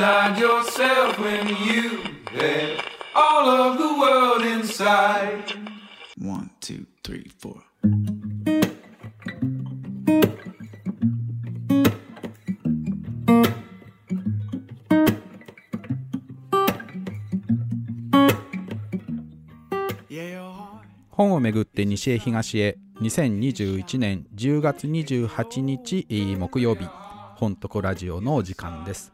[0.00, 2.84] Outside yourself when you had
[3.16, 5.42] all of the world inside?
[6.16, 7.64] One, two, three, four.
[21.10, 26.06] 本をめぐって西へ東へ2021年10月28日
[26.38, 26.88] 木曜日
[27.34, 29.12] 本とこラジオのお時間です、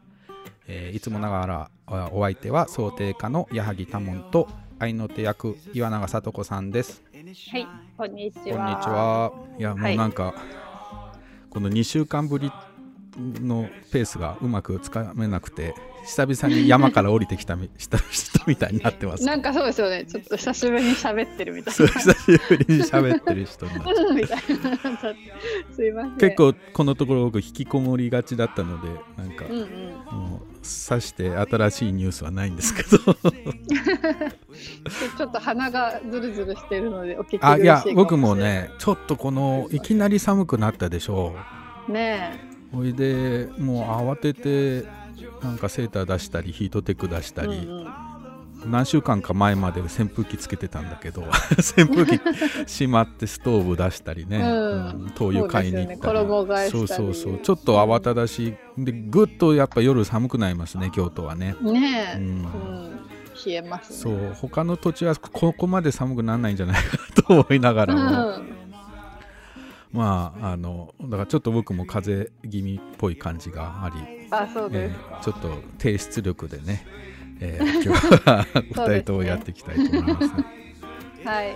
[0.67, 4.47] えーいつもながらあお相手は想定家の矢作多門と
[4.79, 7.01] 愛の手役岩永聡子さんです
[7.51, 8.43] はい、こんにちは。
[8.43, 8.55] こんにち
[8.87, 10.35] はいやもはいうなんか、
[11.49, 12.51] この2週間ぶり
[13.17, 15.73] のペースがうまくつかめなくて
[16.05, 20.05] 久々に山から降りてきたみ した人みたいになってますなんかそうですよね。
[20.05, 24.01] ちょっと久しぶりに喋ってるみたいそう久しぶりに喋ってる人になってな。
[24.01, 24.43] う んみたいな。
[25.75, 26.17] すいません。
[26.17, 26.35] 結。
[26.35, 29.94] 構このところ僕引きこもりがちだったのでなんか、うんうん。
[30.65, 32.97] さして新しいニュースはないんですけど
[33.31, 33.53] で
[35.17, 38.35] ちょっと鼻がズルズルしてるのでお聞き苦しいいや僕も。
[38.35, 41.35] ねちょっとこのいきなり寒くなったでしょ
[41.87, 42.39] ね
[42.73, 44.87] うほいでもう慌てて
[45.41, 47.45] なんかセーター出したりヒートテック出したえ。
[47.45, 47.87] うり、んうん。
[48.69, 51.23] 何週間か前まで扇風機つけてたんだけど
[51.77, 52.19] 扇風機
[52.69, 62.17] しまってストーブ出したりね、うんうん灯油買いに行ったりそうねそうそうそうちょっと慌ただしいでぐっとやっぱ夜寒くなりますね京都はねねえ。
[62.17, 62.99] ううんん。
[63.45, 64.29] 冷えますそね。
[64.31, 68.03] う他の土地はここまで寒くならないんじゃないかと思いながらも、う
[68.41, 68.47] ん。
[69.91, 74.95] まああのだからちょっと僕も風邪気味っぽい感じがあり、あ、そうでえす。
[74.95, 76.85] ーちょっと低出力でね、
[77.39, 80.31] えー 今日はお二人ともやっていきたいと思います。
[81.27, 81.55] はい。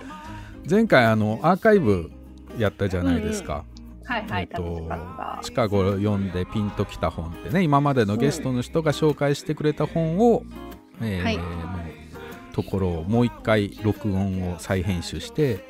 [0.68, 2.10] 前回あのアーカイブ
[2.58, 3.64] やったじゃないですか。
[4.04, 4.42] はいはい。
[4.42, 4.88] えっと。
[5.42, 10.42] 近頃読んでピンときた本ってね今までのゲストの人が紹介してくれた本を、
[11.00, 11.44] えーはいの
[12.52, 15.64] ところをもう一回録音を再編集して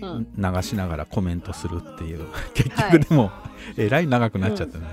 [0.00, 0.26] うん。
[0.36, 3.30] 流しながらコメントするっていう結はい 局でも、
[3.76, 4.84] えらい長くなっちゃったね、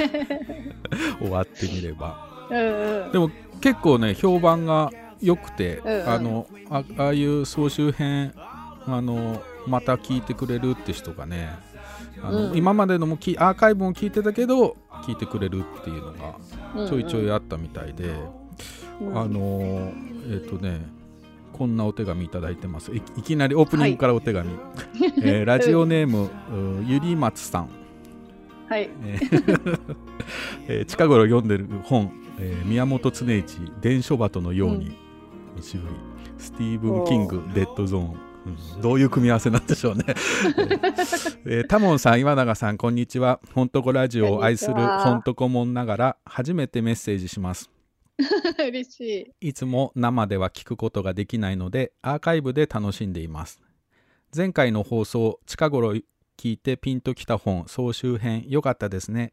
[1.20, 3.12] 終わってみればうんうん。
[3.12, 3.30] でも
[3.60, 4.90] 結構ね評判が
[5.20, 6.08] 良くて、うんうん。
[6.08, 8.32] あのあああいう総集編
[8.86, 11.50] あのまた聞いてくれるって人がね
[12.22, 18.10] あの、うん今までのもきアーカイブも聞いてたけど聞いてくれるっていうのがちょいちょいあったみたいで、
[19.00, 19.18] うん。
[19.18, 19.92] あの
[20.28, 20.80] えっ、とね
[21.52, 22.92] こんなお手紙いただいてます。
[22.94, 24.50] いいきなりオープニングからお手紙、
[25.22, 27.68] えー ラジオネーム、うゆりまつさん。
[28.68, 28.90] はい。
[29.04, 29.80] えー
[30.68, 34.96] えー近頃読んでる本、えー宮本常一伝書鳩のように、
[35.60, 35.90] 渋い。
[36.38, 38.16] スティーブン・キングおデッドゾーン、
[38.74, 38.80] うん。
[38.82, 40.04] どういう組み合わせなんでしょうね、
[41.46, 43.40] えータモンさん岩永さんこんにちは。
[43.54, 47.70] ほんとこラジオを愛するほんとこもんながら初めてメッセージします。
[48.58, 49.00] 嬉し
[49.40, 49.48] い。
[49.48, 53.60] いつも生では聞くことができないのでアーカイブで楽しんでいます。
[54.34, 55.94] 前回の放送近頃
[56.36, 59.32] 聞いてピンときた本総集編良かったですね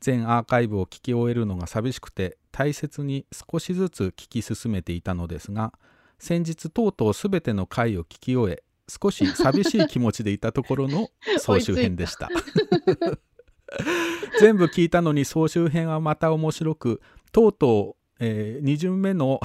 [0.00, 5.72] 全アーカイブを聞き終えるのが寂しくて大切に少しずつ聞き進めていたのですが
[6.18, 12.28] 先日とうとう全ての回を聞き終え少し寂しい気持ちでいたところの 総集編でした。
[14.40, 17.00] 全部聞いたのに総集編はまた面白く
[17.30, 19.38] とうとう、え2巡目の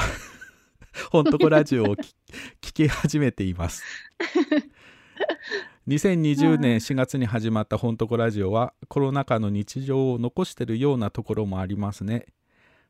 [1.12, 2.16] ほんとこラジオを聞
[2.62, 3.84] 聞き始めています
[5.88, 12.26] 2020年4月に始まったほんとこラジオはコロナ禍の日常を残しているようなところもありますね。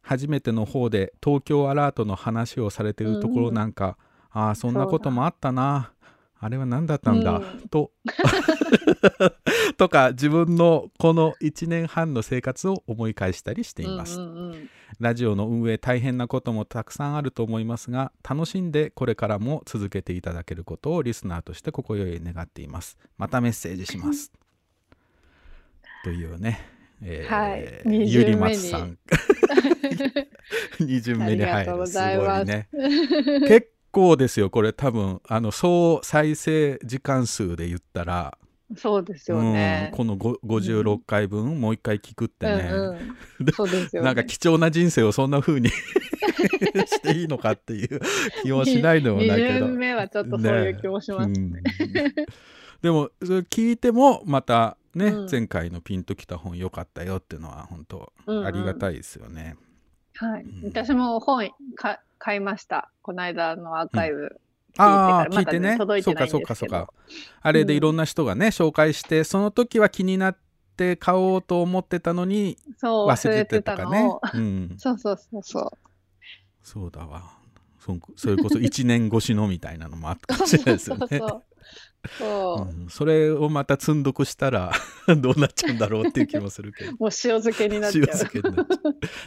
[0.02, 3.98] 初めての方で東京アラートの話をされているところなんか、
[4.30, 5.92] ああそんなこともあったな。
[6.40, 7.92] あれは何だったんだ、うんと。
[9.76, 14.70] とか自分のこの1年半の生活を思い返したりしています、うんうんうん
[15.00, 22.98] ラジオの運営大変なこともたくさんあると思いますが楽しんでこれからも続けていただけることをリスナーとして心よい願っています。
[23.18, 24.32] またメッセージします。
[26.04, 26.60] というね、
[27.02, 27.82] えーはい。
[27.86, 28.98] 二ゆりまつさん。
[30.80, 32.68] 2巡目に入るすごいね
[33.48, 38.38] 結構ですよこれ多分あの総再生時間数で言ったら、
[38.76, 39.98] そうですよねうん、。
[39.98, 44.06] このご56回分、もう一回聞くってね、うんうん、そうですよね。
[44.06, 45.70] なんか貴重な人生をそんな風に
[46.88, 48.02] していいのかっていう
[48.44, 49.38] 気もしないでもないけど。
[49.38, 51.28] 二巡目はちょっとそういう気もします。
[51.28, 51.54] うん
[52.82, 59.56] でもそれ聞いてもまたね、うん前回のピンときた本良かったよっていうのは本当うんうんありがたいですよね。
[60.16, 60.64] はいうん。
[60.64, 62.92] 私も本か買いました。
[63.02, 64.40] この間のアーカイブ。
[64.78, 65.78] ああ聞いてね。
[65.78, 66.68] 届いそうかてないんですけど。
[66.68, 66.94] そうかそうか
[67.42, 70.38] あれでいろんな人がね、紹介してその時は気になっ
[70.74, 74.10] って買おうと思ってたのにそう、忘れててたかね。
[74.34, 75.72] うん、そうそうそうそう。
[76.62, 77.38] そうだわ。
[77.80, 81.08] そそれこそ1年越しのみたいなのもあったかもしれないですよね。
[81.08, 81.42] そうそう
[82.18, 82.82] そう。
[82.82, 82.86] う。
[82.86, 84.72] ん、それをまた積んどくしたら
[85.18, 86.92] どうなっちゃうんだろうっていう気もするけど。
[87.00, 88.68] もう塩漬けになっちゃ塩う。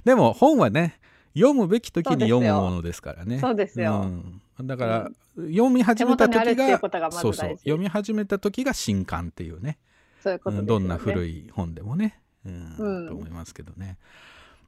[0.04, 1.00] でも本はね
[1.34, 3.38] 読むべき時に読むものですからね。
[3.38, 4.02] そうですよ。
[4.02, 6.78] うん、だから、読み始めた時が
[7.10, 9.78] そうそう読み始めた時が新刊っていうね。
[10.20, 10.60] そういうことね。
[10.60, 13.08] うんどんな古い本でもね、うんうん。
[13.08, 13.98] と思いますけどね。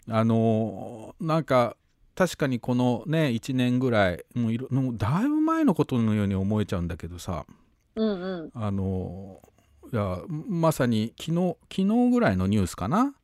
[0.08, 1.76] あのーなんか
[2.14, 7.46] 確かにこのね1年ぐらいもういろもうだいぶ前のことのように思えちゃうんだけどさ。
[7.96, 8.50] うんうん。
[8.54, 9.40] あの
[9.92, 13.14] いやまさに昨日昨日ぐらいのニュースかな。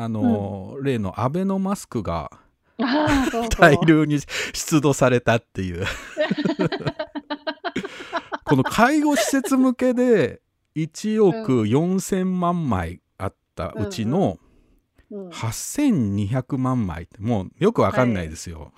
[0.00, 2.30] あの、例のアベノマスクが
[2.78, 3.48] そうそう。
[3.48, 4.18] 大量に
[4.52, 5.84] 出土されたっていう
[8.44, 10.40] この介護施設向けで
[10.76, 18.72] 1億4,000万枚あったうちのうん8,200万枚ってもうよくわかんないですよ。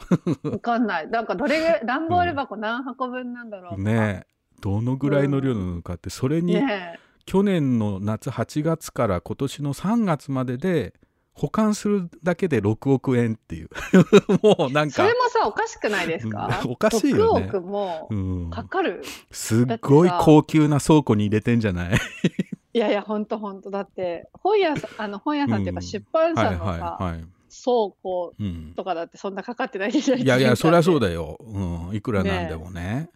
[0.44, 1.08] わかんない。
[1.08, 3.82] なんかどれぐらい、段ボール箱何箱分なんだろう。
[3.82, 4.26] ねえ
[4.61, 10.94] どのぐらいの量なのかってそれにね去年の夏8月から今年の3月までで
[11.41, 13.71] 保管するだけで6億円っていう。
[14.43, 14.97] もうなんか。
[14.97, 16.61] それもさ、おかしくないですか？
[16.65, 16.73] うん。
[16.73, 17.47] おかしいよね。
[17.47, 19.03] 6億もうんかかる。
[19.31, 21.97] すっごい高級な倉庫に入れてんじゃない？
[22.75, 23.71] いやいや、ほんとほんと。
[23.71, 27.21] だって、本屋さん、あの本屋さんっていうかうん出版はい社のさ、はいはい。
[27.23, 27.29] 倉
[28.03, 31.09] 庫うん、とかだってそんなかかってないじゃないいやいやそりゃそうだ。
[31.09, 33.11] だよ、うん、いくらなんでもね。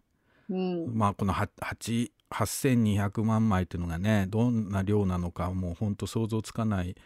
[0.51, 0.93] うん。
[0.97, 6.97] まあこのは8 8200万枚っていうのがねどんな量なのかもうほんと想像つかない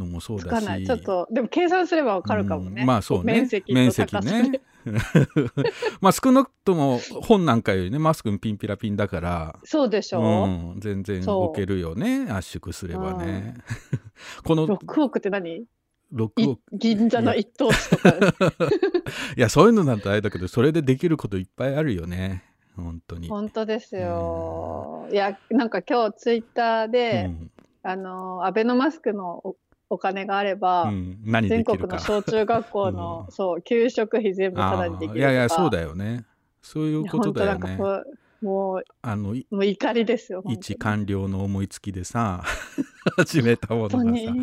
[0.00, 0.46] のもそうだし。
[0.46, 0.84] つかない。
[0.84, 2.82] ちょっと、でも計算すればわかるかもね。
[2.82, 3.34] うんまあそうね。
[3.34, 4.60] 面積と面積ね。
[6.00, 10.76] まあ少なくとも本なんかよりねマスクピンピラピンだからそうでしょ、う。
[10.76, 12.26] ん、全然置けるよね。
[12.30, 13.54] 圧縮すればね、
[14.42, 15.66] この6億って何
[16.14, 18.08] ？6い億銀座の一等地とか。
[19.36, 22.44] いやそういうのなんてあれだけどそれでできることいっぱいあるよね。
[22.76, 23.28] 本当に。
[23.28, 25.08] 本当ですよ。
[25.12, 27.50] いや、なんか今日ツイッターで、うん。
[27.82, 29.56] あの、アベノマスクの
[29.90, 31.98] おお金があれば、うん、全国の。
[31.98, 33.32] 小中学校の、うん。
[33.32, 36.24] そう、給食費全部タダにできるいやいやそうだよね。
[36.62, 37.68] そういうことだよね。
[37.68, 40.42] いや本当なんかこうもあのもう怒りですよ。
[40.48, 42.42] 一官僚の思いつきでさ
[43.16, 44.34] 始めたものがさ。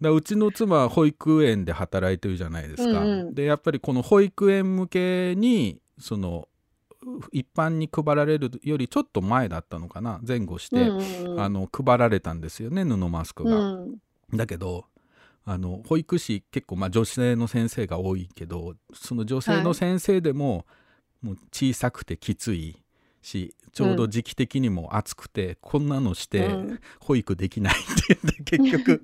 [0.00, 3.34] だうちの妻は保育園で働いてるじゃないですか、うんうん。
[3.34, 6.48] でやっぱりこの保育園向けにその
[7.30, 11.40] 一般に配られるよりちょっと前だったのかな前後して、うんうんうん。
[11.40, 13.56] あの配られたんですよね布マスクが。
[13.56, 13.96] うん
[14.34, 14.86] だけど
[15.44, 20.66] あの保育士結構まあ女性の先生が多いけどその女性の先生でも,、
[21.20, 22.82] もう小さくてきつい
[23.22, 26.80] しちょうど時期的にも暑くて、こんなのしてうん。
[27.00, 27.76] 保育できないっ
[28.06, 29.02] て言って結局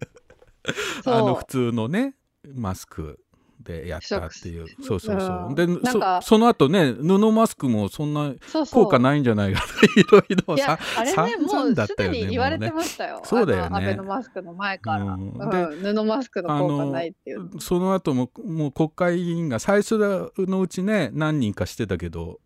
[1.06, 2.14] あの普通のね
[2.54, 3.20] マスク
[3.60, 4.66] でやったっていう。
[4.82, 5.54] そうそうそう、うん。
[5.54, 8.34] でそその後ね布マスクもそんな。
[8.70, 13.20] 効果ないんじゃないかといろいろさ、あれね、散もうすでに言われてましたよ。
[13.24, 13.66] そうだよね。
[13.66, 15.04] あのアベノマスクの前から。
[15.04, 15.78] ううん。
[15.78, 17.48] んで布マスクの効果ないっていう。
[17.60, 19.98] その後ももう国会議員が最初
[20.38, 22.40] のうちね何人かしてたけど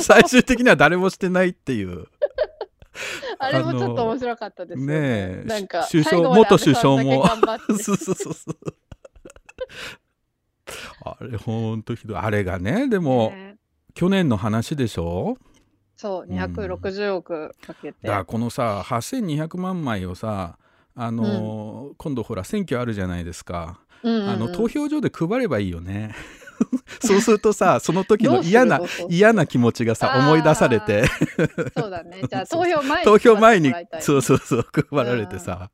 [0.00, 2.06] 最終的には誰もしてないっていう。
[3.38, 4.94] あれもちょっと面白かったですよね。
[4.94, 7.26] えなんか、首相元首相も。
[7.80, 8.34] そうそうそう
[11.04, 12.16] あれほんとひどい。
[12.18, 13.56] あれがねでも、ね。
[13.94, 15.38] 去年の話でしょ？
[15.96, 17.98] そう、260億かけて。
[18.02, 20.58] だからこのさ8200万枚をさ
[20.96, 24.30] あのー今度ほら選挙あるじゃないですか、うんうんうん。
[24.30, 26.14] あの投票所で配ればいいよね。
[27.00, 31.04] そうするとさ その時の嫌な嫌な気持ちがさ思い出されて。
[31.76, 32.22] そうだね。
[32.28, 35.68] じゃあ 投票前に投票前にそうそうそう配られてさ、うん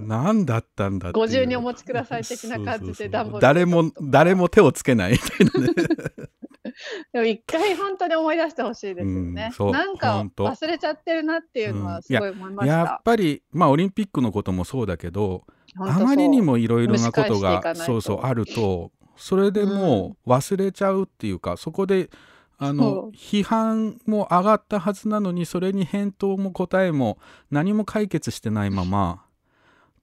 [0.00, 3.08] 何だったんだご自由にお持ちください的な感じで
[3.40, 5.74] 誰も誰も手をつけないみたいなね。
[7.12, 9.50] でも一回本当に思い出してほしいですよね。
[9.58, 9.70] うん。
[9.72, 13.00] なんか忘れちゃってるなっていうのはすごい思いましやたっ。
[13.04, 15.44] ぱりまあオリンピックのこともそうだけど
[15.78, 22.10] あまりにもいろいろなことがそうそうあるとそれでもう忘れちゃうっていうか、そこで
[22.58, 23.10] あそのう。
[23.10, 27.18] 批判も上がったはずなのにそれに返答も答えも
[27.50, 29.24] 何も解決してないまま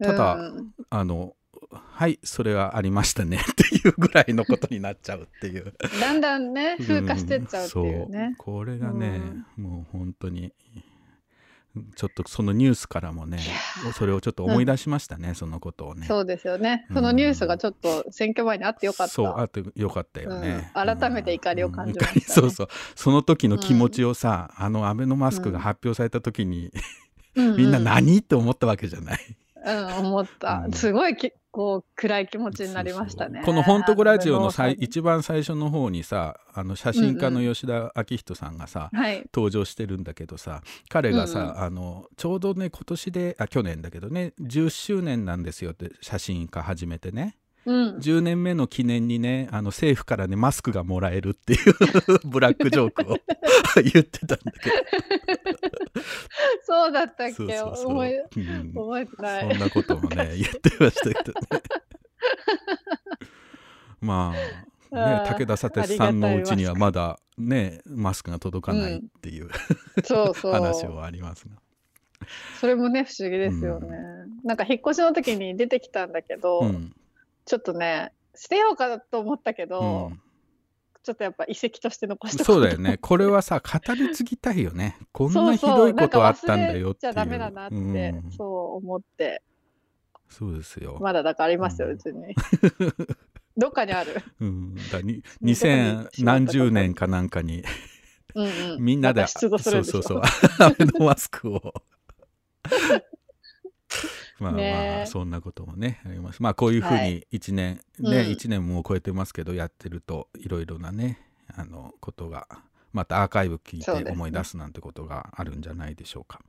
[0.02, 0.74] ただうん。
[0.90, 1.34] あの
[1.72, 5.74] はいそれはありましたね っていうぐらいのことになっちゃうっていう。
[6.00, 8.36] だんだんね風化してっちゃうっていうね。
[8.38, 8.56] そう。
[8.58, 9.20] これがね、
[9.58, 10.54] もう本当に
[11.96, 13.40] ちょっとそのニュースからもね
[13.94, 16.08] それをちょっと思い出しましたね、そのことをね。
[16.08, 16.86] そうですよね。
[16.90, 16.96] うん。
[16.96, 19.14] そのニュースがちょっと選挙前にあってよかった。
[19.14, 20.98] そうあってよかったよね、うん。
[20.98, 22.22] 改めて怒りを感じましたね。
[22.28, 22.68] そうそう。
[22.96, 26.72] その時の気持ちをさ、あのアベノマスクが発表された時に、
[27.36, 29.38] ううみんな何って思ったわけじゃない
[29.68, 30.70] うん、思ったう。
[30.70, 33.42] んすごいきこう暗い気持ちになりましたね。
[33.44, 39.28] この「本当ラジオ」の最あ一番最初の方にさあの写真家の吉田明人さんがさ、はい。
[39.34, 47.98] 登場してるんだけどさ彼がさ、うんうんあのちょうどね今年であ去年だけどね10周年なんですよって写真家始めてねうん。
[47.98, 51.74] 10年目の記念にねあの政府からねマスクがもらえるっていう
[52.28, 53.18] ブラックジョークを
[53.94, 54.72] 言ってたんだけ
[56.64, 57.34] そうだったっけ？
[57.34, 59.50] どそうそうそう、思いうん覚えてない。
[59.52, 61.62] そんなこともね 言ってましたけどね
[64.02, 64.34] ま
[64.92, 69.50] あね武田砂鉄さんのうちにはまだねマスクが届かないっていう、
[70.04, 70.54] そうそう。
[70.54, 71.56] 話はありますが。
[72.60, 73.90] それもね、不思議ですよね。
[74.44, 76.94] なんか引っ越しの時に出てきたんだけど、うん
[77.48, 80.22] ちょっとね、捨てようかと思ったけうど、ん
[81.02, 82.98] ちょっとやっぱ遺跡として残してそうだよね。
[82.98, 84.98] これはさ、語り継ぎたいよね。
[85.14, 87.14] こんなひどいことあったんだよっていう。
[87.14, 89.42] じゃダメだなって、うんそう思って、
[90.28, 90.98] そうですよ。
[91.00, 92.36] まだだからありますよ、うんうちに。
[93.56, 94.22] どっかにある。
[94.42, 97.64] うん、だにどこにしまった2000か何十年かなんかに
[98.36, 98.84] うんうん。
[98.84, 100.22] みんなで、そうそうそう、
[100.60, 101.74] アベノマスクを。
[104.40, 106.42] まあまあそんなこともねあります。
[106.42, 108.12] まあこういうふうはに1年、うん。
[108.12, 111.20] ね1年も超えてますけどやってるといろいろなね
[111.56, 112.48] あのことが
[112.94, 116.42] またアーカイブ聞いて思い出すなんてことがあるんじゃないでしょうか。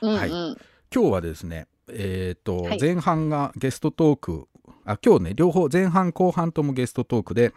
[0.00, 0.18] うんうん。
[0.18, 0.30] はい。
[0.30, 0.56] 今
[0.90, 2.80] 日はですねえっ、と、はい。
[2.80, 4.48] 前半がゲストトーク
[4.84, 7.52] あ今日ね両方前半後半ともゲストトークで、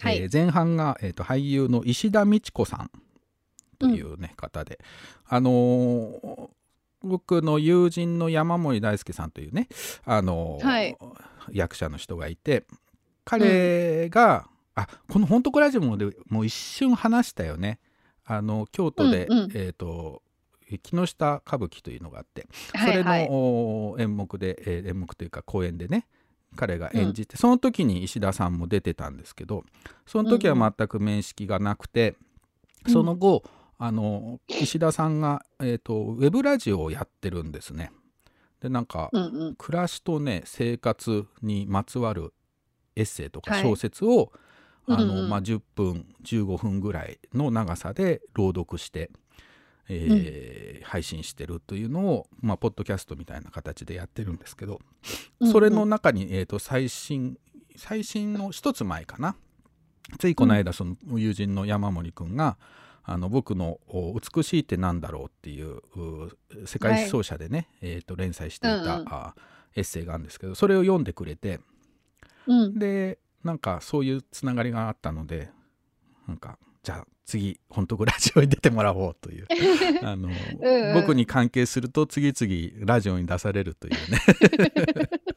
[0.00, 0.18] はい。
[0.18, 2.90] えー前半が、えー、と俳優の石田美智子さん
[3.78, 4.78] というね、方で
[5.26, 6.48] あのー
[7.04, 9.68] 僕の友人の山森大輔さんというね、
[10.04, 10.96] あのーはい。
[11.50, 12.64] 役者の人がいて
[13.24, 17.78] 彼が、あこの「本当ラジオ」もでもう一瞬話したよね。
[18.24, 19.50] あの京都で、うんうん。
[19.54, 20.22] えっ、と
[20.82, 23.20] 木下歌舞伎というのがあってそれの、はい。
[23.20, 23.28] はい。
[23.30, 26.06] お演目で、えー演目というか公演でね
[26.56, 29.64] 彼が演じて、その時に石田さんも出てたんですけど
[30.06, 32.16] その時は全く面識がなくて、
[32.86, 32.92] うん。
[32.92, 33.42] その後
[33.84, 37.90] あの石田さんが、えー、とウェブラジオをやってるんですね。
[38.60, 39.54] でなんか、うんうん。
[39.56, 42.32] 暮らしとね生活にまつわる
[42.94, 43.62] エッセイとかはい。
[43.64, 44.30] 小説を、
[44.86, 49.10] あのうんうんまあ、10分15分ぐらいの長さで朗読して、
[49.88, 54.80] えー配信してるというのを、まあ、ポッドキャストみたいな形でやってるんですけど、
[55.40, 55.52] うんうん。
[55.52, 57.36] それの中に、えー、と最新
[57.76, 59.34] 最新の一つ前かな。
[60.20, 62.56] ついこの間その友人の山森くんが
[63.04, 69.08] 「あの僕のお美しいってなんだろう」っていうう世界思想者でね、えー、と連載していた、うんうん。
[69.08, 69.34] あ
[69.74, 71.60] エッセイがあるんですけどそれを読んでくれて
[72.46, 72.78] うん。
[72.78, 75.50] でなんかそういうつながりがあったので
[76.28, 79.46] なんかじゃあ次本当ラジオに出てもらおうという
[80.02, 80.94] あの、うんうん。
[80.94, 84.20] 僕に関係すると次々ラジオに出されるというね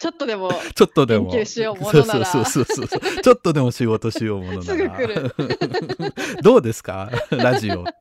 [0.00, 1.30] ちょっとでも、 ちょっとでも。
[1.30, 2.24] 研究しようものなら。
[2.24, 4.62] そうそうそうそうちょっとでも仕事しようものなら。
[4.64, 5.34] すぐ来る。
[6.42, 7.10] どうですか？
[7.30, 7.92] ラジオって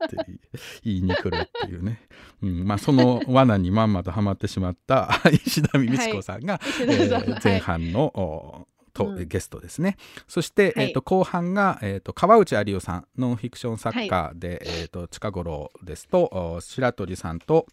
[0.85, 2.07] 言いに来るっていうね、
[2.41, 2.65] うん。
[2.65, 5.09] まあ、その罠にまんまとはまってしまった
[5.45, 7.33] 石田美智子さんが、石え田さん。
[7.33, 9.27] ー前半の、おとうん。
[9.27, 9.97] ゲストですね。
[10.25, 10.85] そして、はい。
[10.87, 16.23] えー、と後半が、えー、と川内有夫さんノンフィクション作家で、えー、と近頃ですと
[16.55, 17.67] お白鳥さんと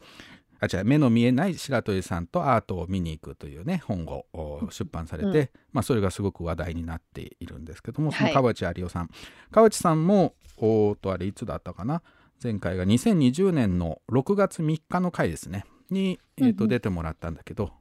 [0.60, 0.84] あ違う。
[0.84, 5.48] 目の見えない白鳥さんとアートを見に行くというね本をお出版されて、うん。
[5.72, 9.10] まあ、それがすごく話題になっているんですけどもそのはい川内有夫さん、
[9.50, 12.02] 川内さんもおーとあれいつだったかな？
[12.42, 15.64] 前回が2020年の6月3日の回ですね。
[15.90, 16.56] に、えーうんうん。
[16.56, 17.72] と出てもらったんだけど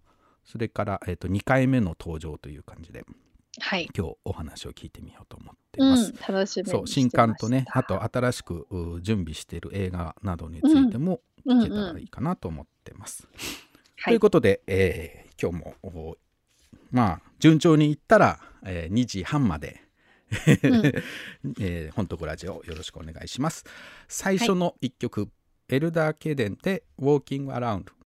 [0.43, 3.03] それから、えー、と2回目の登場という感じで
[3.59, 3.87] はい。
[3.97, 6.11] 今日お話を聞いてみようと思ってうます。
[6.11, 6.69] ん、楽しみ。
[6.69, 13.27] そう新刊とねあと新しくう準備している映画などについてもうん聞けたらいいかなと思ってます。
[13.97, 16.17] はということで、えー今日もお
[16.91, 19.81] まあ順調にいったら、えー2時半まで、
[21.59, 23.65] えー本当ラジオよろしくお願いします。
[24.07, 25.29] 最初の一曲、
[25.67, 27.85] エルダー・ケデンで「Walking Around」。
[27.95, 28.04] I've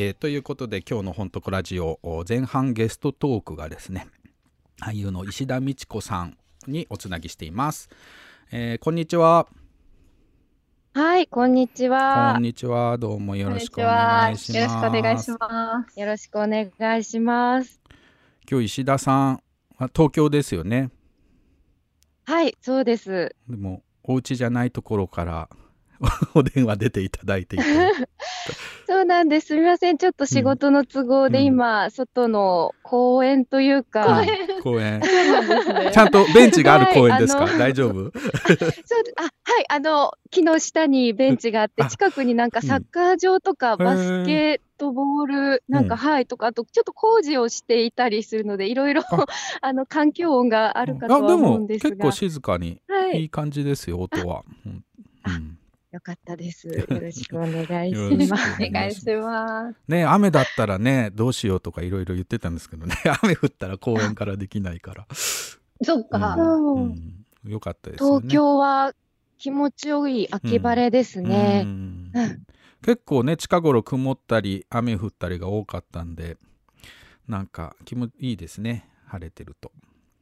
[0.00, 4.06] えーということで今日の「本とこラジオ」お前半ゲストトークがですね
[4.80, 7.90] 俳優の石田美智子さんにおつなぎしています、
[8.52, 9.48] えーこんにちは
[10.94, 12.44] はい、こんにちはこん。
[12.44, 16.00] にちはどうもよろしくお願いしますよろしくお願いします。
[16.00, 17.80] よろしくお願いします。
[18.48, 19.42] 今日石田さん
[19.78, 20.92] は東京ですよね
[22.24, 23.34] はい、そうです。
[23.48, 25.48] でもお家じゃないところから
[26.34, 27.64] お電話出ていただいていて。
[28.86, 29.48] そうなんです。
[29.48, 29.98] すみません。
[29.98, 31.44] ちょっと仕事の都合でうん。
[31.44, 34.62] 今、外の公園というか、うん。
[34.62, 35.02] 公園。
[35.92, 37.92] ちゃんとベンチがある公園ですか、はい大丈夫？
[37.92, 38.10] そう
[39.16, 39.30] あ、はい、
[39.68, 49.26] あの、木の下にベンチがあってあ、近くになんかサッカー場とかんバスケットボール、なんか、うんはい、とか、あとちょっと工事をしていたりするので、いろいろあ、
[49.60, 51.90] あの、環境音があるかとは思うもんですが。
[51.90, 53.22] 結構、静かにはい。
[53.22, 55.57] い、い感じですよ音は、うん
[55.90, 56.68] よかったで す。
[56.68, 58.62] よろしくお願いします。
[58.62, 59.76] お願いします。
[59.88, 65.06] ね雨だったらねどうしようとかいろいろ言ってたんですけどね 雨降ったら公園からできないから、
[65.82, 66.34] そっか。
[66.36, 67.14] うんうん
[67.46, 68.92] よかったですよね東京は
[69.38, 71.62] 気持ちよい秋晴れですうね。
[71.62, 72.46] んうん
[72.82, 76.36] 結構ね近頃曇ったり雨降ったりが多かったんで
[77.26, 79.72] なんか気もいいですね晴れてると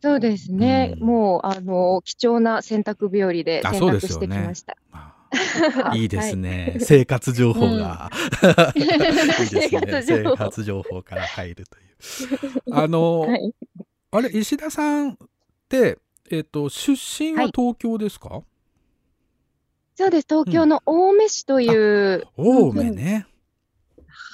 [0.02, 0.94] そうですね。
[1.00, 4.76] うんもう、あの、貴重な洗濯日和で洗あそうで濯してすよねきました。
[4.92, 5.15] あ
[5.94, 8.10] いいですね、生活情報が、
[8.74, 10.02] いいですね。
[10.02, 12.62] 生活情生報から入るという。
[12.72, 13.52] あの、はい。
[14.12, 15.16] あれ石田さんっ
[15.68, 15.98] て
[16.30, 17.52] えっ、と出身ははい。
[17.54, 18.42] 東京ですか、
[19.94, 20.26] そうです。
[20.28, 23.26] 東京の青梅市という、青梅ね、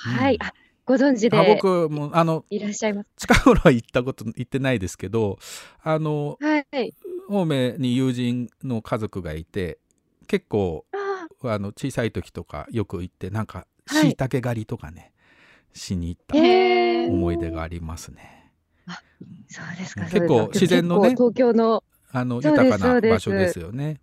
[0.05, 0.39] はい。
[0.41, 0.53] あ、
[0.85, 3.09] ご存知あで僕もあのいらっしゃいます。
[3.17, 5.39] 近頃は行ったこと行ってないですけど
[5.83, 6.93] あのはい。
[7.29, 9.79] 青梅に友人の家族がいて
[10.27, 15.13] 結構ああの小さい時とかよく行ってなんかはいしいたけ狩りとかね、
[15.75, 16.37] しに行った
[17.11, 18.53] 思い出がありますね。
[19.49, 20.05] そうですか。
[20.05, 24.01] 結構自然のね東京の、あの豊かな場所ですよね。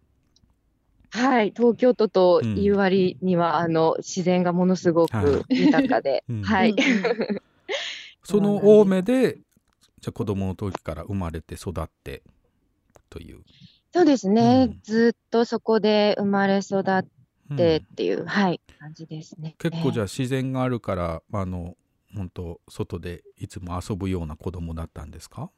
[1.12, 1.54] はい。
[1.56, 6.76] 東京都とうんいう割には、あの、自然がものすごはく豊かで うん、はい。
[8.24, 9.40] その青梅で
[10.02, 12.22] じゃあ子供の時から生まれて育って
[13.10, 13.40] という。
[13.92, 14.80] そうですね、うん。
[14.84, 16.84] ずっとそこで生まれ育っ
[17.52, 17.58] うん。
[17.58, 19.56] てっていう、はい、感じですね。
[19.58, 21.76] 結構じゃゃあ自然があるからあの
[22.16, 25.50] 本当外でいつも遊ぶような子供だったんですか？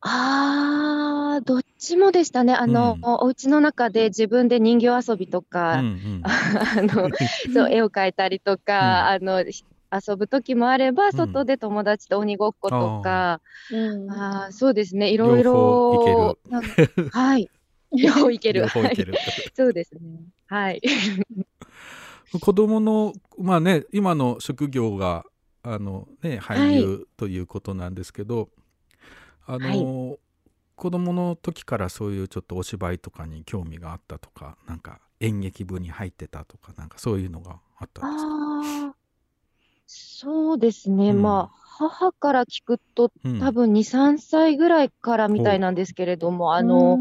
[0.00, 2.52] あー、どっちもでしたね。
[2.52, 3.14] あの、うん。
[3.14, 6.22] お家の中で自分で人形遊びとうんか、うん。
[6.24, 7.08] あの、
[7.54, 11.12] そう、絵を描いたりとか、あの、ひ遊ぶ時もあれば、ん。
[11.12, 14.10] 外で友達と鬼ごっことか、うん。
[14.10, 16.38] あーそうですね、いろいろ、
[17.12, 17.50] はい、
[17.96, 18.62] 両方いける。
[18.62, 19.12] 両方いける。
[19.12, 19.50] はい。
[19.54, 20.00] そうですね。
[20.46, 20.82] はい。
[22.40, 25.24] 子供のまあね今の職業が
[25.62, 28.50] あのね俳優ということなんですけど、
[29.46, 30.18] あの、
[30.74, 38.30] 子供の時からそういうちょっとお芝居とかに興味があったとかなんか演劇部に入ってたとかなんかそういうのがあったんですか？
[38.32, 38.94] ああ、
[39.86, 41.10] そうですね。
[41.10, 46.98] うんまあ、母から聞くと、うん多分2、3歳ぐらいからみたいなんですけれども、あの、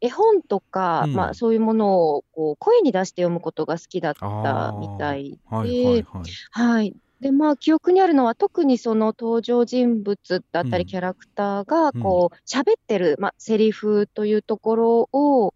[0.00, 6.24] 絵本とか、うんまあ、そういうものをこう声に出して読むことが好きだったみたいはいはいで、はい。
[6.50, 6.94] はい。
[7.22, 15.54] で、まあ、記憶にあるのは、特にその登場人物だったうんり、キャラクターが、こう、喋ってる、まあ、セリフというところを、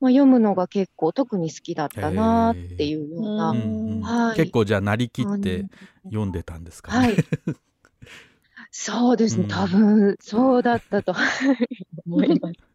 [0.00, 3.54] まあ、読むのが結構、特に好きだったなっていうような
[4.02, 5.66] はい結構じゃあなりきっ感てじ
[6.10, 6.98] 読んでたんですかね？
[6.98, 7.16] はい。
[8.72, 9.44] そうですね。
[9.44, 11.14] うん多分、そうだったと
[12.06, 12.54] 思います。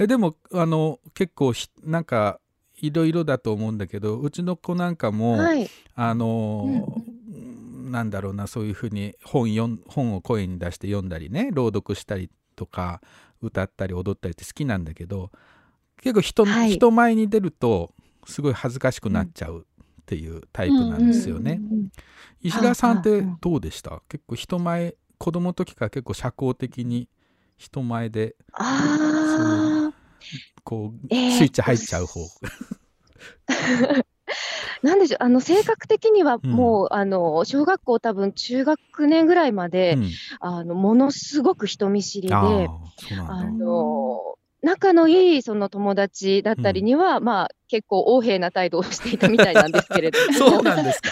[0.00, 2.40] えでもあの結構ひなんか
[2.82, 5.70] いろいろだと思うんだけどうちの子なんかも、はい。
[5.94, 7.02] あの
[7.90, 13.00] なんだろうなそういうふうに本読ん本を声に出して読んだりね朗読したりとか
[13.42, 15.30] 歌ったり踊ったりって好きなんだけど
[16.02, 16.70] 結構人,、はい。
[16.72, 17.92] 人前に出ると
[18.26, 21.60] すごい恥ずかしくなっちゃうっていうタイプなんですよね。
[21.60, 21.88] うんうん
[22.44, 24.02] 石田さんってうんうんどうでした？
[24.08, 27.08] 結構人前子供の時から結構社交的に
[27.56, 29.81] 人前であ
[30.64, 32.20] こう、えースイッチ入っちゃう方。
[33.46, 34.04] あ、
[34.82, 35.24] なんでしょう。
[35.24, 42.34] あの、性格的にはうんもう、あの、小学校多分中学年ぐらいまで、うんあの、ものすごく人見知りで。
[42.34, 42.38] あ
[43.44, 44.01] の、
[44.62, 50.32] 仲のいいその友達だったりには、まあ結構横柄な態度をしていたみたいなんですけれども。
[50.36, 51.10] そうなんですか。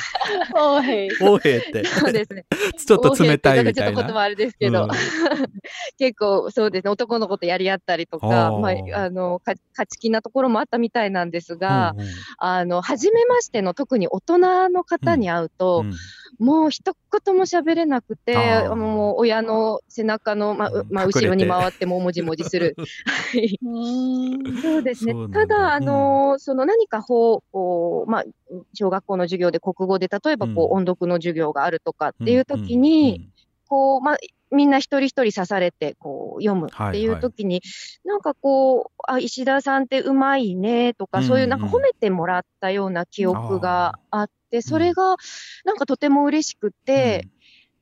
[0.54, 1.08] おい。
[1.08, 1.84] 横柄って。
[1.86, 2.44] そうですね。
[2.76, 3.92] ちょっと冷たいみたいな。
[3.92, 4.90] ちょっと言葉あれですけど、うん
[5.98, 12.08] 結構そうですね、男の子とやり合ったりとあか、ーまあ、あの、か勝ち気なところもあったみたいなんですが、うんうん
[12.38, 15.94] あの、初めましての特に大人の方に会うと、うん
[16.40, 18.34] もう一言も喋れなくて、
[18.70, 22.74] もう親の背中の、ままあ、後ろに回ってももじもじする。
[23.04, 23.58] はい。
[23.62, 24.62] うん。
[24.62, 28.24] そうですねただ、あのその何か法こう、まあ、
[28.72, 30.76] 小学校の授業で国語で、例えばこう、うん。
[30.78, 33.28] 音読の授業があるとかっていう時に、
[33.68, 34.16] こう、まあ、
[34.50, 37.08] みんな一人一人刺されて、こう、読むっていはい。
[37.08, 37.62] はいう時に、
[38.04, 45.16] なんかこう、あ、石田さんってうまいねとか、うんそういうなんか褒めてもらったような記憶があって、それが
[45.64, 47.28] なんかとても嬉しくて、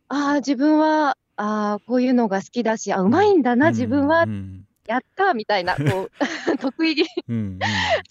[0.09, 4.67] ああ、自分は、ああ、こういうのが好きだし、あ、うまいんだな、自分はう、ん。
[4.87, 6.11] やったみたいな、こう、
[6.59, 7.05] 得意げ。
[7.29, 7.59] うん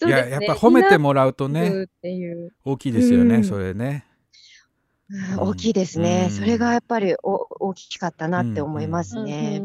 [0.04, 3.44] う いややっぱ褒めてもらうとねっていう、大きいですよねうん。
[3.44, 4.04] それね。
[4.12, 4.18] うんうん
[5.38, 6.28] 大きいですね。
[6.30, 6.36] うん。
[6.36, 9.62] それがやっぱりお大きかったなって思いますね。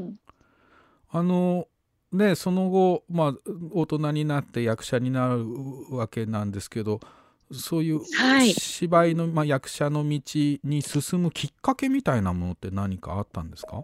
[1.10, 1.68] あの
[2.14, 3.34] ねその後まあ
[3.72, 5.46] 大人になって役者になる
[5.92, 7.02] わけなんですけど
[7.54, 8.54] そういうはい。
[8.54, 10.20] 芝居の、まあ、役者の道
[10.63, 13.84] に進むきっかけみたいなものって何かあったんですか？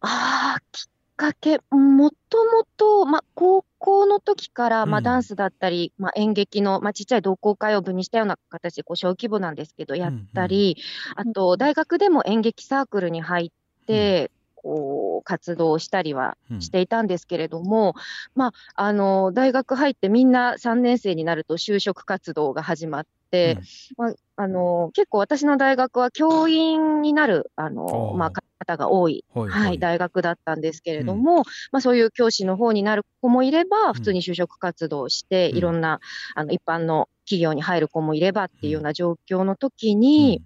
[0.00, 5.04] ああ、きっかけ、もともと、まあ、高校の時から、まあ、うん。
[5.04, 10.76] ダンスだったり、まあ、演劇の、まあ、ちっちゃい同好会を部にしたような形で、こう、小規模なんですけど、やったり、
[11.16, 13.50] あと、大学でも演劇サークルに入っ
[13.86, 14.30] て、
[14.62, 16.62] こう、活動したりはうん。
[16.62, 17.94] していたんですけれども、
[18.34, 23.58] まあ、あの、大学入ってみんな3年生になると就職活動が始まって、
[23.96, 33.94] まあ、あの、結構私の大学は教員になる、あのまあ、方が多いはいはい、大学だったんですけれども、まあ、そういう教師の方になる子もいれば、ん。
[33.94, 35.56] 普通に就職活動をして、うん。
[35.56, 36.00] いろんな
[36.34, 40.42] あの一般の企業に入る子もいればっていうような状況の時に、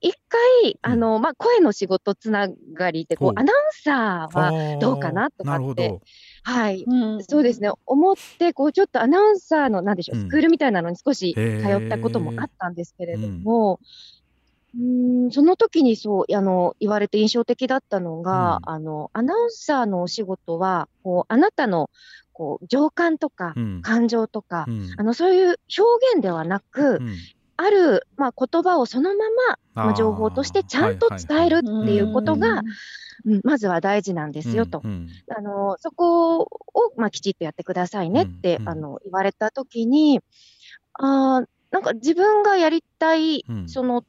[0.00, 0.14] 一
[0.62, 3.34] 回、あの、まあ、声の仕事つながりで、こほう。
[3.36, 6.00] う、アナウンサーは、どうかなとかって。
[6.42, 10.28] はい、うんそうですね、思って、こう、ちょっとアナウンサーの、なんでしょう、うん。
[10.28, 13.78] スクールみたいなのに少し通ったこともあったんですけれども、
[14.74, 18.72] うーんその時にそう、あの、言われて印象的だったのが、うん。
[18.72, 21.90] あの、アナウンサーのお仕事は、こう、あなたの、
[22.32, 23.82] こう、情感とか、うん。
[23.82, 24.88] 感情とか、うん。
[24.96, 27.16] あの、そういう表現ではなく、うん
[27.62, 29.24] ある、まあ、言葉をそのま
[29.74, 32.64] ま、まあ、情報としてちゃんと伝えるっていうことが、うん
[33.44, 34.80] まずは大事なんですよと。
[34.82, 35.08] うんうん。
[35.36, 36.48] あの、そこを、
[36.96, 38.68] まあ、きちっとやってくださいねって、うんうん。
[38.70, 40.20] あの、言われたときに、
[40.94, 43.68] あーなんか自分がやりたい、うん。
[43.68, 44.06] その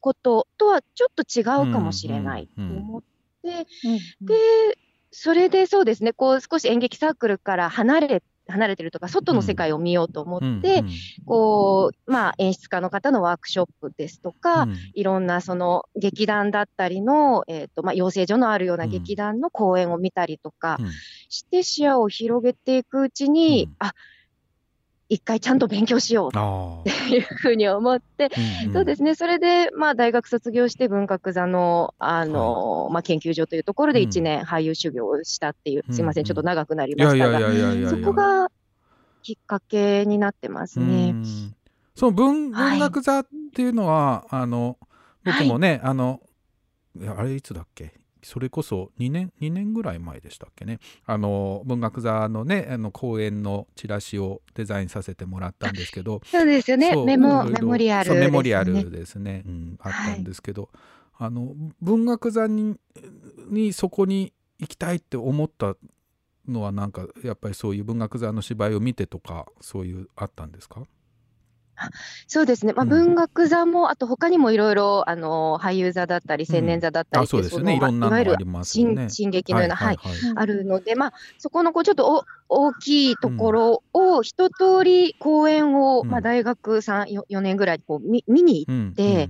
[0.00, 2.82] こととはちょっと違うかもしれないとうんうんうん。
[2.82, 3.02] 思っ
[3.42, 3.48] て、
[4.20, 4.26] うん。
[4.26, 4.34] で、
[5.10, 10.84] それでそうですね、こう少し演劇サークルから離れ、離れてるとか、外の世界を見ようと思って、
[11.24, 14.76] こう、まあ、演出家の方のワークショップですとか、うん。
[14.94, 20.90] いろんなその劇団だったりの、えっ、と、まあ、養成所のあるような劇団の公演を見たりとかうん。
[21.28, 23.74] して視野を広げていくうちに、うん。
[23.78, 23.94] あ、
[25.10, 26.28] 一回ちゃんと勉強しよう。
[26.28, 29.16] っあていうふうに思って、ーそうですね。
[29.16, 34.08] それで、まあ、大学卒業して文学座の、あの、まあ、研究所というところでうん。
[34.08, 35.94] 1年俳優修行をしたっていう、うん。
[35.94, 37.40] すいません、ちょっと長くなりましたが、
[37.90, 38.50] そこが
[39.22, 41.10] きっかけになってますうね。
[41.10, 41.24] ん。
[41.96, 42.70] その文はい。
[42.70, 44.78] 文学座っていうのは、あの
[45.24, 46.20] 僕もね、あの
[46.96, 47.92] いやあれいつだっけ？
[48.22, 50.78] それこそ2年2年ぐらい前でしたっけね。
[51.06, 56.20] あの文学座のねあの公演のチラシをデザインさせてもらったんですけど。
[56.26, 56.94] そうですよね。
[57.04, 58.20] メモ、メモリアルね。
[58.20, 60.70] メモリアルですね、うん、あったんですけど、
[61.16, 62.76] あの文学座に
[63.48, 65.76] にそこに行きたいって思った
[66.48, 70.82] のはなんかやっぱりそういう文学座の芝居を見てとかそういうあったんですか？
[72.26, 72.72] そうですね。
[72.72, 72.88] まあ、うん。
[72.88, 77.76] 文学座も、あと他にもいろいろ、あの、俳優座だったり、青年座だったりうう、そですよね。
[77.76, 79.08] いろんなのいわゆるありますよね。
[79.08, 86.08] 新進撃のような、はい、はいあるので、まあ、そこのこうちょっとお大きいところを一通り公演を、うん。
[86.08, 89.28] まあ、大学3、4, 4年ぐらいこう見見に行っうんで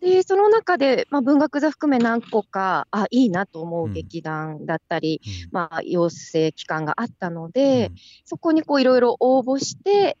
[0.00, 5.48] て、その中で、まあ、文学座含め何個か、あ、いいなと思ううん劇団だったり、うん。
[5.50, 7.52] まあ、養成機関があったのうん。
[7.52, 7.90] で、
[8.24, 10.16] そこにこういろいろ応募して、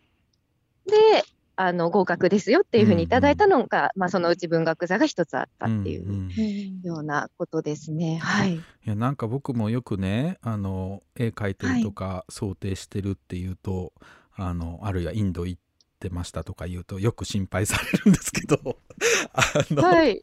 [0.86, 1.24] で、
[1.56, 8.16] あの、合格ですよっていうふうにいただいたのが、まあ、そのうち文学座が一つあったっていんうんようなことですね。
[8.16, 8.54] はい。
[8.54, 13.92] いやなんか僕もよくねあの絵描いてるとか想定してるっていうと、
[14.34, 15.60] あのあるいはインド行っ
[16.00, 18.58] てましたとか言うとよく心配されるんですけど
[19.32, 20.22] あの、はい。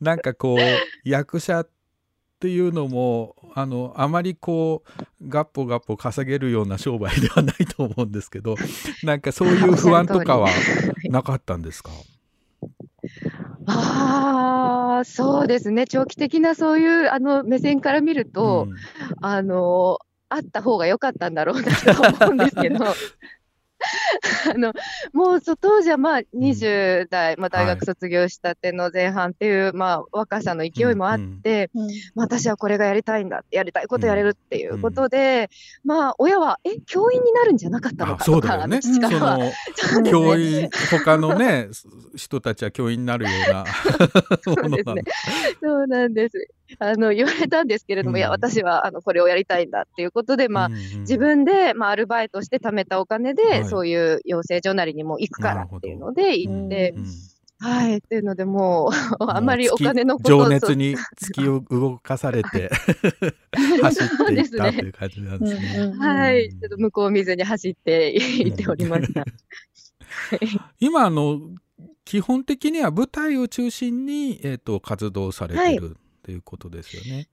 [0.00, 1.77] なんかこう役者って
[2.46, 8.54] いうのもあのあまりこうガッポガッポ稼げるような商売ではないと思うんですけど
[9.02, 10.48] なんかそういう不安とかは
[11.10, 11.90] なかったんですか？
[13.66, 15.86] ああ、そうですね。
[15.86, 18.76] 長期的なそういうあの目線から見ると、うん。
[19.24, 19.98] あの、
[20.28, 22.78] あった方が良かったんだろうなと思うんですけど、
[24.54, 24.72] あの、
[25.12, 35.50] もうそ当時はまあ20代、まあ大学卒業したての前半っていう、まあ若さの勢いもあって、うんまあ私はこれがやりたいんだって、やりたいことやれるっていうことで、
[35.84, 38.80] まあ親は、え、教員になるんんじゃなかったのあかとか、そうだよね。
[38.80, 39.10] そ父か。
[39.10, 39.38] らは。
[39.38, 40.10] のそうですね。
[40.10, 41.68] 教員他のね
[42.14, 43.64] 人たちは教員になるような
[44.42, 45.02] そうですね。
[45.60, 46.48] そうなんです。
[46.78, 48.18] あの、言われたんですけれども、うん。
[48.18, 50.80] いや、私は、あの、これをやりたいんだっていうことで、まあ、うんうん。
[51.00, 53.64] 自分で、まあ、アルバイトして貯めたお金で、はい。
[53.64, 57.06] そういう養成所なりにも行くからっていうので行って、うん
[57.60, 62.70] はい、っていうので、もう、あまりお金のこと情を熱に突きを動かされて
[63.82, 65.74] 走っていったという感じなんですね。
[65.78, 69.24] うんうんはい、ちょっと向こう見ずに走って行っておりました。
[70.78, 71.40] 今あの
[72.04, 77.28] 基本的には舞台を中心に、えー、と活動されてるっていうことですよね。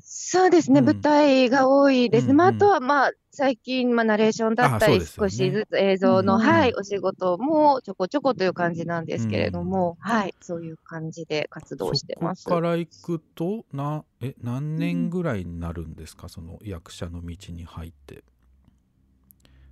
[0.00, 0.86] そうですね、うん。
[0.86, 2.32] 舞台が多いです。
[2.32, 2.62] まあ、うんうん。
[2.62, 12.42] あとは、まあ、最近、まあ、ナレーションだったり、ね少しずつ映像の、うんはい、お仕事もちょこちょこという感じなんですけれども、はい、そういう感じで活動してます。
[12.42, 18.24] そこから行くとなえ何年ぐらいになるんですか、その役者の道に入って。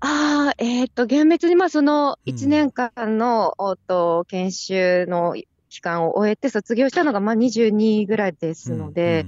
[0.01, 2.35] ああ、えっと、厳密に、まあ、そのうん。
[2.35, 5.35] 1年間の、おっと、研修の
[5.69, 9.27] 期間を終えて卒業したのが、まあ、22ぐらいですので、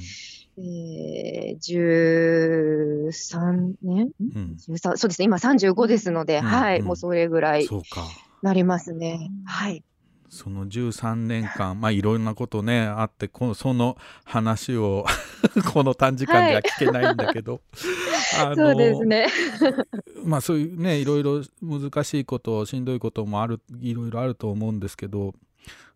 [0.63, 4.11] えー、13年？
[4.21, 4.31] うん？
[4.35, 4.57] うん。
[4.69, 6.45] 13そうですね、今35ですので、うん。
[6.45, 6.87] はい、うん。
[6.87, 8.07] もうそれぐらいそうか。
[8.43, 9.31] なりますね。
[9.45, 9.85] はい。
[10.31, 15.05] その13年間まあいろんなことねあってこのその話を
[15.75, 17.61] この短時間では聞けないんだけど、
[18.41, 19.27] あのそうですね。
[20.25, 25.35] まあそういうねいろいろ難しいことしんどいこともあるいろいろあると思うんですけど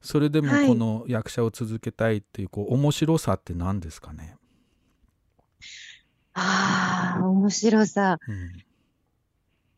[0.00, 0.66] それでもはい。
[0.66, 4.35] この役者を続けたいっていうこう面白さって何ですかね、
[6.35, 8.18] ああ、面白さ。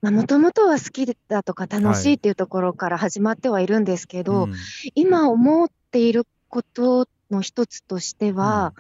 [0.03, 4.55] もともとは好きだとか楽しはいいっていうところから始まってはいるんですけど、うん。
[4.95, 8.75] 今思っていることの一つとしては、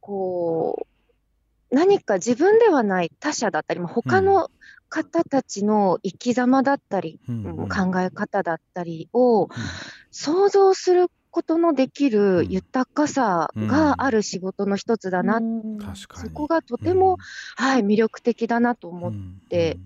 [0.00, 0.86] こ
[1.70, 4.50] う、何か自分ではない他者だったり、まあ他の
[4.88, 7.44] 方たちの生き様だったり、うん。
[7.44, 7.68] うん。
[7.68, 9.48] 考え方だったりを
[10.10, 12.12] 想像することのできうん。
[12.44, 15.78] る豊かさがある仕事の一つだな、うん。
[15.78, 16.28] 確かに。
[16.28, 17.16] そこがとても、
[17.56, 19.78] はい、魅力的だなと思っって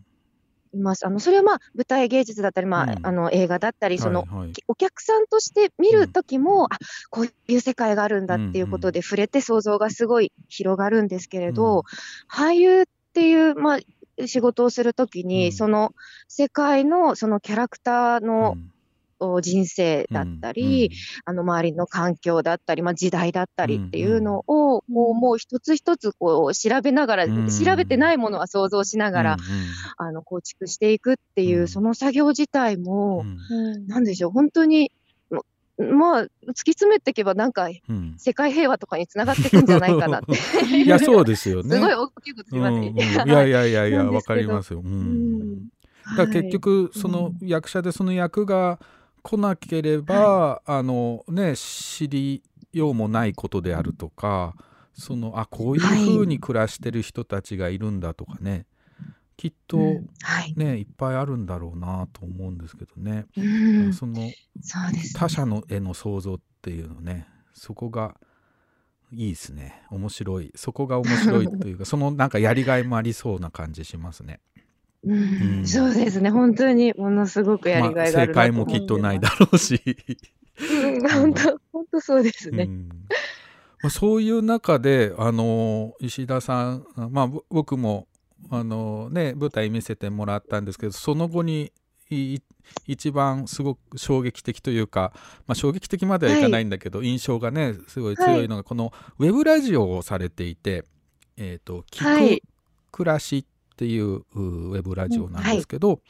[0.73, 1.07] います。
[1.07, 3.07] あのそれはまあ舞台芸術だったり、まあうん。
[3.07, 4.53] あの映画だったり、そのはいはい。
[4.69, 6.79] お客さんとして見るときも、あ
[7.11, 11.85] こういう世界があるんだっていうことで触れて想像がすごい広がるんですけれど、
[12.31, 15.53] 俳優っていう、まあ、仕事をするときに、うん。
[15.53, 15.95] その
[16.29, 18.73] 世界のそのキャラクターのうん。
[18.75, 18.76] お
[19.41, 20.91] 人生だったり、
[21.25, 27.49] あの周りの環境だったり、まあ、時代だったりっていうのを、こうもう一つ一つこう調べながら、うん。
[27.49, 29.39] 調べてないものは想像しながら、うん
[29.99, 31.69] あの構築していくっていう、うん。
[31.69, 33.75] その作業自体も、うん。
[33.75, 34.93] うんなんでしょう、本当に、
[35.31, 35.45] も
[35.79, 36.31] まあ、突き
[36.73, 38.15] 詰めていけば、なんか、うん。
[38.19, 40.33] 世界平和とかにつながっていくんじゃないかなって。
[40.77, 41.71] いやそうですよね。
[41.77, 42.95] すごい大きいこと言われてい。
[42.95, 43.05] て。
[43.05, 43.29] うんうん。
[43.29, 44.73] いやいやいやいや わかります。
[44.73, 44.81] よ。
[44.81, 44.93] ううん。
[44.93, 45.69] ん
[46.17, 48.79] だ結局その役者でその役が
[49.27, 54.55] 来なければ、あのね知りようもないことであるとか
[54.95, 58.67] そのあこういうふうに暮らしてる人たちがいるんだとかね、
[59.37, 60.07] きっとうん。
[60.23, 60.55] はい。
[60.57, 63.43] ねいっぱいあるんだろうなと思うんですけどね、う
[63.89, 63.93] ん。
[63.93, 64.37] そのね。
[65.15, 68.15] 他者のへの想像っていうのねそこが
[69.13, 69.83] いいですね。
[69.91, 70.53] 面白い。
[70.55, 74.41] そこが面白いというかそのなんかやりがいもありそうな感じしますね。
[75.05, 75.59] うん。
[75.59, 76.31] うんそうですね。
[76.31, 79.81] 本当にものすごくやりがいがあるまあ正解もきっとないだろうし、
[80.59, 81.09] うん。
[81.09, 82.65] 本当、本当そうですね。
[82.65, 82.89] うん。
[83.83, 88.09] まあ、そういう中であの石田さん、まあ、ぼ僕も
[88.51, 91.73] あの、ね、舞台見せてもらったんですけどその後に
[92.11, 92.39] い
[92.87, 95.13] 一番すごく衝撃的というか、
[95.47, 100.85] まあ、衝撃的まではいかないんだけど、印象がねすごい強いのが、このウェブラジオをされていて
[101.37, 102.37] 「えー、とはい。
[102.37, 102.43] 聞く
[102.93, 103.45] 暮らし」っ
[103.77, 106.01] ていううウェブラジオなんですけど、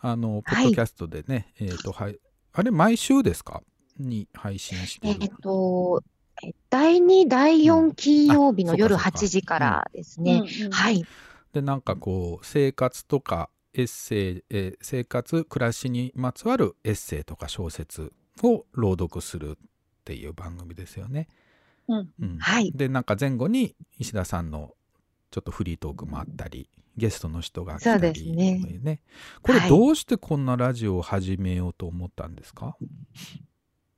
[0.00, 2.18] あのポッドキャストでね、えーとはい、
[2.52, 3.62] あれ毎週ですか？
[3.98, 6.02] に配信してえるっと、
[6.42, 9.26] え第2、第4金曜日の夜あそうかそうか。
[9.26, 10.42] 8時からですね。
[10.64, 10.70] うん。
[10.70, 11.04] はい。
[11.52, 19.54] でなんかこう生活とかエッセイ、えー生活暮らしにまつわるエッセイとか小説を朗読するっ
[20.04, 21.28] ていう番組ですよね。
[21.88, 22.10] うん。
[22.20, 22.38] うん。
[22.38, 22.72] はい。
[22.72, 24.74] でなんか前後に石田さんの
[25.32, 28.78] ちょっとフリートークもあったりゲストの人が来そうたりですね。
[28.82, 29.00] ね。
[29.40, 29.68] これはい。
[29.68, 32.76] どうしてこんなラジオを始めようと思ったんですか、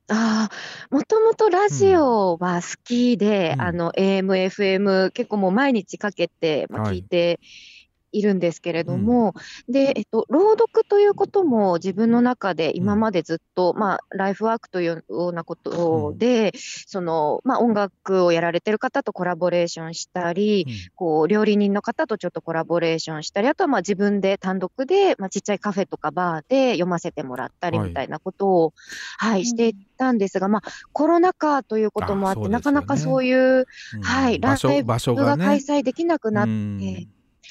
[0.08, 3.60] ああ、もともとラジオは好きで、うん。
[3.62, 6.98] あの、AM、FM、結構もう毎日かけて、まあ、はい。
[6.98, 7.73] 聞いてい
[8.22, 9.34] るんですけれども、
[9.68, 16.52] で、えっと、朗読ということも自分の中で今までずっと、まあ、ライフワークというようなことで、
[16.86, 27.88] その、まあ、音楽をやられてる方とコラボレーションしたり、こう、料理人の方とちょっとコラボレーションしたり、あとはまあ自分で単独で、まあ、ちっちゃいカフェとかバーで読ませてもらったりはい。
[27.88, 28.72] みたいなことを、
[29.18, 29.44] はい、うん。
[29.46, 32.48] していったんですが、まあ、コロナ禍ということもあって、ね。
[32.48, 34.02] なかなかそういう、うん。
[34.02, 37.08] はい、場所ライブ場所がが開ね催できなくなって、うん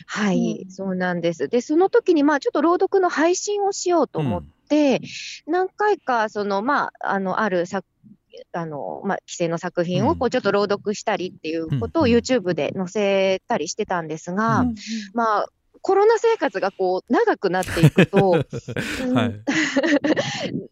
[0.08, 0.72] はい、うん。
[0.72, 1.48] そうなんです。
[1.48, 5.02] で、その時に、まあ、ちょっと朗読の配信をしようと思って、
[5.48, 7.86] 何回か、その、まあ、あの、ある作
[8.52, 10.10] あの、まあ、規制の作品うん。
[10.10, 12.12] をこうちょっと朗読したりっていうことをうん。
[12.12, 14.76] うん YouTube で載せたりしてたんですが、うん。
[15.14, 15.46] まあ、
[15.82, 18.40] コロナ生活がこう長くなっていくと、
[19.02, 19.42] う んはい。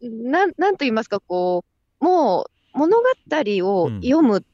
[0.23, 0.53] なん。
[0.57, 1.65] なんと言いますか、こ
[1.99, 4.45] う、もう物語を読むうん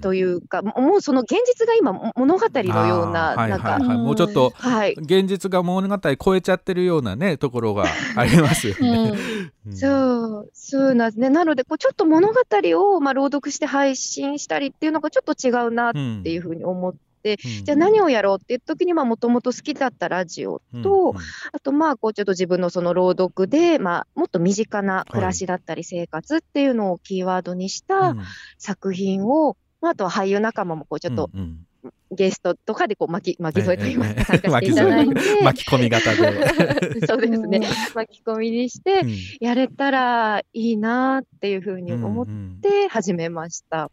[0.00, 7.84] というか、ももうその現実が今も物語のような、はいなもうちょっとはい、現実が物語超えちゃってるようなねところが
[8.16, 9.12] ありますよね。
[9.66, 9.76] うん。
[9.76, 11.30] そう、そうなんですね。
[11.30, 15.98] なので、こうちょっと物語を、まあ、朗読して配信したりっていうのがちょっと違うなって
[16.32, 17.64] いうふうに思って、うん。
[17.64, 28.22] じゃあ何をやろうっていう時に、まあ、もともと好きだったラジオと、うんあと、まあ、こう、ちょっと自分のその朗読で、まあ、もっと身近な暮らしだったり生活っていうのをキーワードにしたうん。
[28.58, 31.66] 作品を、まあ、あとは俳優仲間もこう、ちょっとうんうん。
[32.12, 37.58] ゲストとかでこう巻き、巻き添えといいますか、ええ参加していただいて、巻き込み型で、 そうですね。
[37.58, 39.16] うん、巻き込みにしてう、ん。
[39.40, 43.90] やれたらいいなっていうふうに思っうんうんて始めました。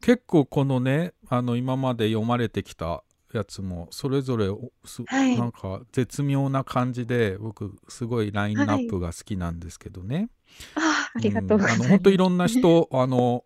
[0.00, 3.02] 結構このねあの今まで読まれてきた
[3.34, 5.36] やつもそれぞれおす、はい。
[5.36, 10.28] なんか絶妙な感じで僕すごいラインナップが好きなんですけどね。
[10.76, 11.80] あありがとうございます。
[11.80, 11.82] ん。
[11.82, 13.44] あの本当いろんな人あの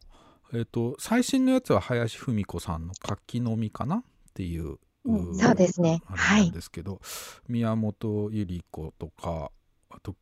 [0.55, 4.03] えっ、と最新のやつは林芙美子さんの「活気の実」かなっ
[4.35, 5.31] ていう、うん。
[5.31, 6.03] うそうですね。
[6.07, 7.01] あれなんですけど、
[7.49, 9.51] 宮本百合子とか
[9.91, 10.15] あと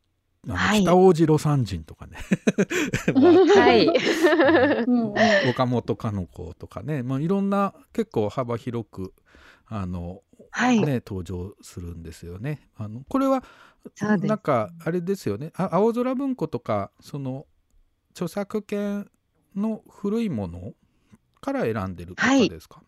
[0.47, 0.81] あのはい。
[0.81, 2.17] 北大路魯山人とかね、
[3.13, 3.87] はい。
[5.49, 9.13] 岡本かの子とかね、まあ、いろんな結構幅広く
[9.65, 10.81] あの、はい。
[10.81, 12.69] ね、登場するんですよね。
[12.75, 13.43] あのこれは
[14.19, 15.51] なんかあれですよね。
[15.55, 17.45] あ青空文庫とかその
[18.11, 19.09] 著作権
[19.55, 20.73] の古いもの
[21.41, 22.83] から選んでるとかですか、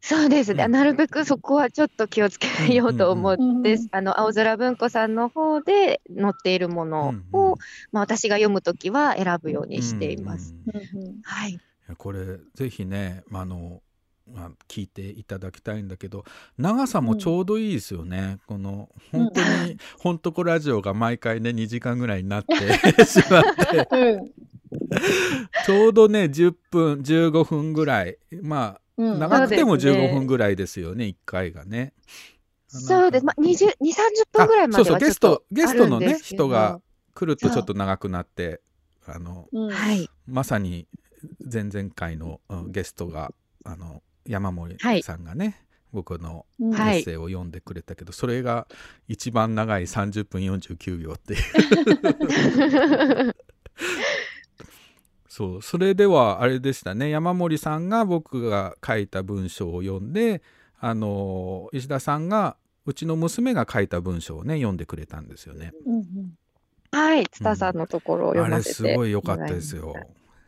[0.00, 0.64] そうですね。
[0.64, 7.54] うんなるべくそこはちょっと気をつけようと思って、うんうんあの、青空文庫さんの方で載っているものを、うんうん
[7.90, 10.54] まあ、私が読むときは選ぶようにしています。
[10.66, 11.58] うんうんいうんはい。
[11.88, 13.82] やこれぜひねあの、
[14.32, 16.24] まあ、聞いていただきたいんだけど
[16.56, 22.54] 長さもちょうどいいですよね、この本当に「ほんとこラジオ」が毎回ね2時間ぐらいになって
[23.04, 23.88] しまって。
[23.90, 24.32] うん。
[25.66, 28.18] ちょうどね10分15分ぐらい。
[28.42, 29.12] まうん。
[29.14, 30.08] あ長くてもそうですね。
[30.08, 31.92] 15分ぐらいですよね1回がね。
[32.68, 33.24] そうです。
[33.24, 33.76] まあ、20、2、30
[34.32, 36.80] 分ぐらいまではあそうそうゲストゲストのね人が
[37.14, 38.60] 来るとちょっと長くなって
[39.06, 39.70] あのうん。
[39.70, 40.08] はい。
[40.26, 40.88] まさに
[41.52, 43.32] 前々回のうんゲストが
[43.64, 45.56] あの山森はいさんがね、
[45.92, 48.66] 僕のうんエはいッセイを読んでくれたけど、それが
[49.08, 53.34] 一番長い30分49秒っていう
[55.28, 60.42] そうそれではあれでしたね山森さんが僕が書いた文章を読んで
[60.78, 62.56] あの石田さんが
[62.86, 65.72] うちの娘が書いた文章をね読んでくれたんですよね。
[65.86, 66.04] うんうん
[66.94, 67.26] はい。
[67.26, 68.74] ツタさんのところを読あれませて。
[68.74, 69.94] すごい良かったですよ。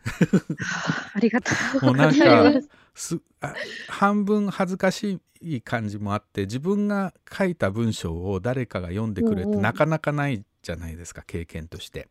[1.13, 1.51] ありがと
[1.83, 2.69] うもうなんございまかす。
[2.97, 3.55] すあ
[3.89, 12.09] 半分恥ずかしい感じもあって自分が書いた文章を誰かが読んでくれってなかなかないじゃないですか経験として、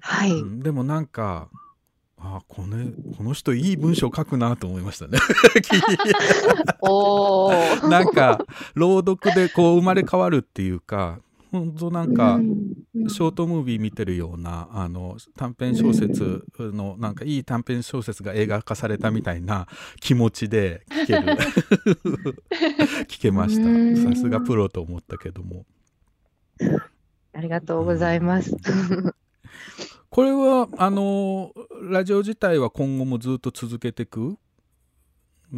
[0.00, 0.32] はい。
[0.32, 1.48] うんでもなんか
[2.18, 5.18] あこのこの人いい文章書くなと思いましたね。
[7.88, 11.20] なんか朗読でこう生まれ変わるっていうか
[11.52, 12.72] 本当なんか、うん
[13.08, 19.68] ショートムービー見てるようなあの短編小説のなんかいい短編小説が映画化されたみたいな
[20.00, 21.36] 気持ちで聞ける。
[23.06, 23.94] 聞けましうん。
[23.94, 25.66] たさすがプロと思ったけども。
[27.34, 28.56] ありがとうございます。
[30.08, 31.52] これはあの
[31.90, 34.36] ラジオ自体は今後もずっと続けていく？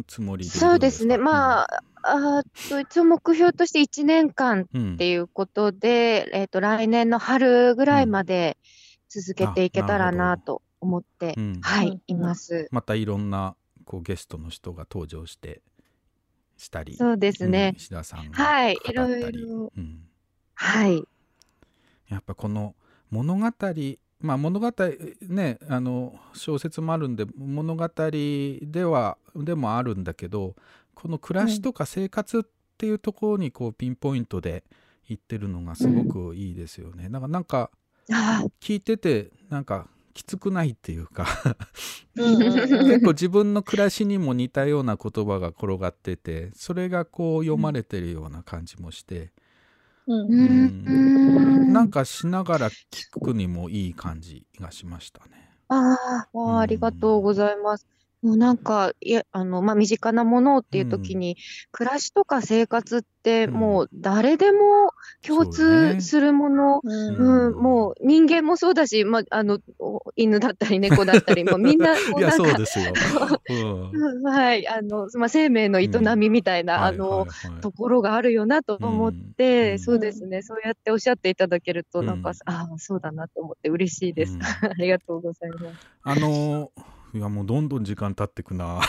[0.07, 1.17] つもりでそうですね。
[1.17, 4.93] かまあ、あーと一応目標として1年間うん。
[4.95, 8.57] っていうことで、えっ、と、来年の春ぐらいまで
[9.09, 11.59] 続けていけたらあなと思って、うん。
[11.61, 12.01] はい、うん。
[12.07, 12.67] います。
[12.71, 15.61] またいろんなこうゲストの人が登場して
[16.57, 17.69] したり、そうですね。
[17.73, 17.77] うん。
[17.77, 20.03] 石田さんがはい語ったり、いろいろうん。
[20.53, 21.03] はい。
[22.09, 22.75] やっぱこの
[23.09, 23.51] 物語
[24.21, 24.71] まあ物語
[25.21, 30.55] ねあの小説もあるんで物語ではでもあるんだけど
[30.93, 32.41] この暮らしとか生活っ
[32.77, 34.63] ていうところにこうピンポイントで
[35.07, 37.09] 言ってるのがすごくいいですよね。
[37.09, 37.71] だからなんか
[38.11, 41.25] あ聞いててなんかきつくないっていうか
[42.15, 42.53] うんうんうん。
[42.59, 49.31] 結構自分の暮らしにも似たような言葉が転がっててそれがこう読まれてるような感じもして、
[50.09, 51.71] うん。
[51.71, 55.49] なんかしながら聞くにもいい感じがしましたね。
[55.69, 57.87] あーあー、ありがとうございます。
[58.21, 61.37] もうなんか、いや、あの、まあ、身近なものっていう時に、
[61.71, 63.53] 暮らしとか生活って、うん。
[63.53, 64.91] もう誰でも
[65.25, 67.49] 共通するもの、うん。
[67.49, 72.39] うん、もう人間もそうだし、まあ、あの、お犬だったり猫だったり、 もうみんな、こいやなん。
[72.39, 73.39] か
[74.23, 77.25] はい、あの、まあ、生命の営みみたいな、あの、
[77.61, 79.79] ところがあるよなと思って、うん。
[79.79, 82.53] そうですね、そうやっておっしゃっていただけると、なんか、うん。
[82.53, 84.33] ああ、そうだなと思って嬉しいです。
[84.35, 84.39] うん。
[84.71, 85.77] ありがとうございます。
[86.03, 86.71] あの
[87.13, 88.81] いやもうどんどん時間経ってくな。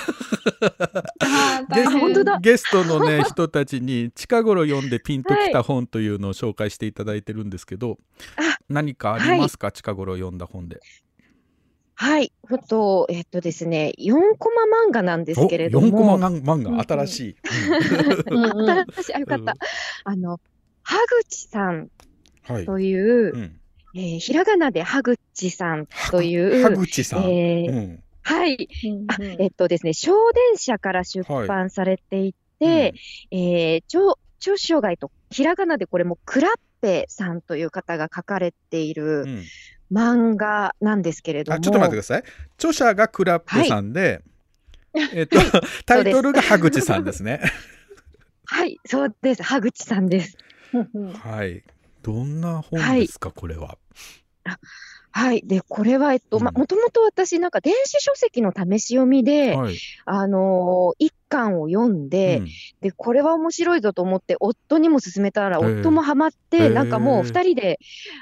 [2.42, 7.98] ゲストのね人たちに近頃読んでピンときた本というのを紹介していただいてるんですけど、
[8.36, 10.80] あ何かありますか、近頃読んだ本で。
[11.94, 17.06] はい、ほんと、えっとですね、4コマ漫画なんですけれどお4コも、マ漫画？
[17.06, 17.36] 新しい。
[17.44, 19.54] 新しい、あ、よかった。
[20.04, 20.40] あの、
[20.82, 21.88] はぐちさん
[22.44, 22.66] はい。
[22.66, 23.60] という、うん。
[23.94, 27.24] えーひらがなではぐちさんという、はぐちさん。
[27.24, 28.68] えーうんはい、
[29.08, 32.94] あうんうんえっとですね、小電車から出版されていて、
[33.30, 39.42] えー著著書外とひらがなでこれもクラッペさんという方が書かれているうん
[39.92, 42.22] 漫画なんですけれども、あちょっと待ってください。
[42.56, 44.22] 著者がクラッペさんで、
[44.94, 45.38] えっと、
[45.84, 47.40] タイトルが羽口さんですね。
[48.46, 49.42] はい、そうです。
[49.42, 50.36] はぐちさんです。
[50.72, 51.64] うんはい。
[52.02, 53.78] どんな本ですか、これは。
[55.12, 55.42] はい。
[55.44, 56.60] で、これは、えっと、まうん。
[56.60, 59.76] もともと私、なんか電子書籍の試し読みで、はい。
[60.06, 62.48] あのー一巻を読んで、うん。
[62.80, 65.80] で、これは面白いぞと思って、夫にも勧めたら、ええ。
[65.80, 66.70] 夫もハマって、ええ。
[66.70, 67.78] なんかもう二人で、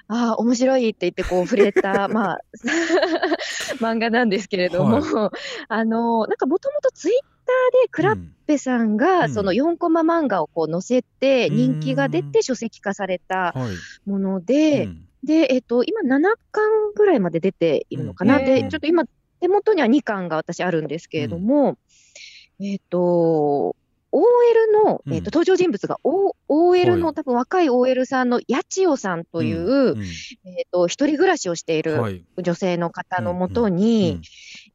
[0.09, 2.39] ああ、面白いって言って、こう、 触れた、まあ、
[3.80, 4.99] 漫画なんですけれども、
[5.68, 7.14] あのーなんかもともとツイッ
[7.47, 9.30] ターでクラッうんペさんうが、ん。
[9.30, 11.57] その4コマ漫画をこう載せて、うん。
[11.57, 14.09] 人気が出て書籍化されたはい。
[14.09, 18.38] もので、うんで、えっと、今7巻ぐらいまで出ているのかな？
[18.38, 18.44] うん。
[18.44, 18.68] で、うん。
[18.70, 19.04] ちょっと今、
[19.40, 21.76] 手元には2巻が私あるんですけれども、
[22.60, 23.76] えっと、
[24.10, 25.14] OL の、うん。
[25.14, 27.00] えっと、登場人物が、O、OL はい。
[27.00, 30.02] の多分若い OL さんの八千代さんという、ん。
[30.44, 32.24] えっと、一人暮らしをしているはい。
[32.38, 34.20] 女性の方のもとに、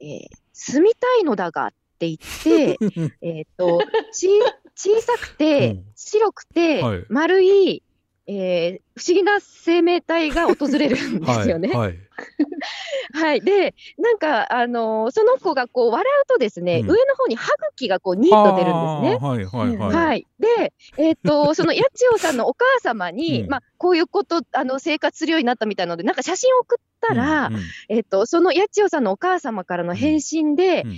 [0.02, 3.82] えー住みたいのだがって言って、う んえっと、
[4.14, 4.30] ち、
[4.76, 5.86] 小さくて、うん。
[5.96, 7.06] 白くて、はい。
[7.10, 7.82] 丸い、
[8.28, 11.70] えー不思議な生命体が訪れるんですよね。
[11.70, 11.78] はい。
[11.80, 11.98] はい
[13.14, 13.42] はい。
[13.42, 19.28] で、なんか、あのーその子がこう笑うとですね、うん上の方に歯茎がこうニーッと出るんですね。
[19.28, 19.96] はいはいはい。
[19.96, 20.28] はい。
[20.40, 30.94] で、えっ、と、 その八千代さんのお母様に、うんまあ、こういうこと、あの、生活するようになったみたいなので、なんか写真を送ったら、うんうんえっ、と、その八千代さんのお母様からの返信で、うん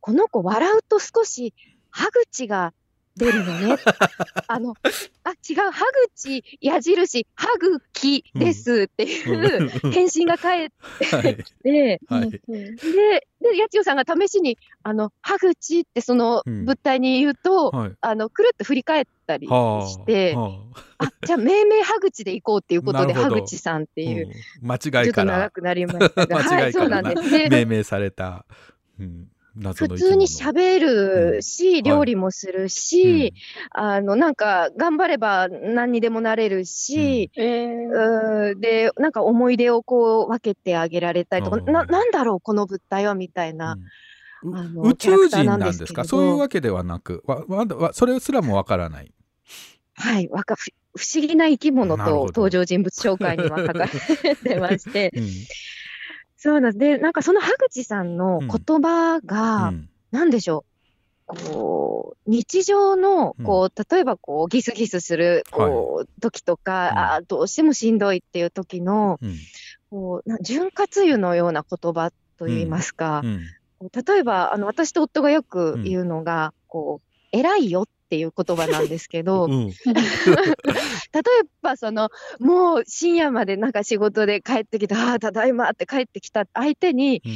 [0.00, 1.52] この子笑うと少し
[1.90, 2.72] 歯口が
[3.18, 3.76] 出るのね。
[4.46, 4.74] あの、
[5.24, 10.68] あ、違う、歯口、矢印、歯茎ですっていう返信が返っ
[11.10, 11.36] はい。
[11.36, 12.30] てきて、はい。
[12.30, 12.38] で、
[13.40, 16.64] で、八千代さんが試しに、あの、歯口ってそのうん。
[16.64, 17.92] 物体に言うと、はい。
[18.00, 20.62] あの、くるっと振り返ったりはあして、は
[20.98, 24.66] あ、じゃあ命名歯口で行こうっていうことで、歯口さんってあいう、うん。
[24.66, 27.30] 間ちょっと違いから長くなりましたが、 間はい、そうなんです。
[27.30, 28.46] で命名された、
[28.98, 29.28] うん、
[29.74, 30.78] 普通にる喋
[31.34, 31.82] るし、ん。
[31.82, 33.34] 料理もするし、
[33.70, 37.88] あの、なんか、頑張れば何にでもなれるし、えー。
[37.88, 43.76] うーで、なんか思い出をこう分けてあげられたりとか、うんな、なんだろう、この物体はみたいな。
[44.84, 46.04] 宇宙人ななんんですすか？
[46.04, 49.12] そういうわけではなくわわわそれすらもわからない。
[49.94, 53.88] はい、わかふ不思議な生き物と登場人物紹介には書か
[54.22, 55.24] れてまして、うん
[56.38, 56.78] そうなんです。
[56.78, 59.88] で、なんかその羽口さんの言葉が、うん。
[60.12, 60.64] なんでしょ
[61.26, 61.36] う。
[61.36, 66.98] こう、日常の、こう、例えばこう、ギスギスする、こう、時とか、うん。
[66.98, 69.36] あーどうしてもしんどいっていう時の、うん。
[69.90, 73.40] こう、な潤滑油のような言葉といいますか、うん。
[73.80, 79.72] こう例えば、あの、私と夫がよく言うのが、こう、偉いよっていう言葉なんですけど、うん
[81.12, 81.22] 例え
[81.62, 87.32] ばそのもう深夜までなんか仕事で帰ってきて、ああ、ただいまって帰ってきた相手に、うん。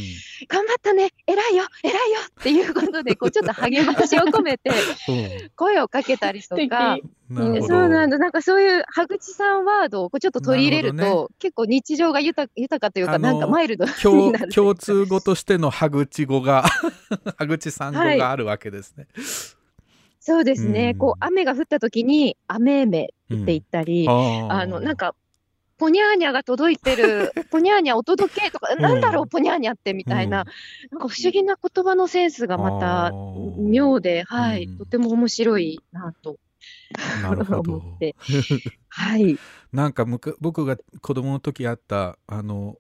[0.49, 1.99] 頑張ったね、偉いよ、偉いよ
[2.41, 4.71] っていうことで、こうちょっと励ましを込めて
[5.57, 6.99] 声をかけたりとか、
[7.31, 14.53] そうなんだ、なんかそういう羽口さんワードをこうちょっと取り入れると、結構日常が豊か豊かというか、なんかマイルドに共なる。
[14.53, 16.65] 共通語としての歯口語が
[17.39, 19.07] 歯口さん語があるわけですね。
[20.25, 20.99] そうですね、うん。
[20.99, 25.17] こう雨が降った時に、雨めって言ったり、ああのなんか、
[25.79, 30.45] ポニャーニャが届いてる、 ポニャーニャお届けとか、なんだろう、ポニャーニャってみたいな、
[30.93, 33.11] なんか不思議な言葉のセンスがまた
[33.59, 34.79] 妙で、はい、うん。
[34.79, 36.37] とても面白いなと
[37.23, 37.31] な
[38.89, 39.39] はい、
[39.73, 42.77] なんかむか僕が子供の時あったあの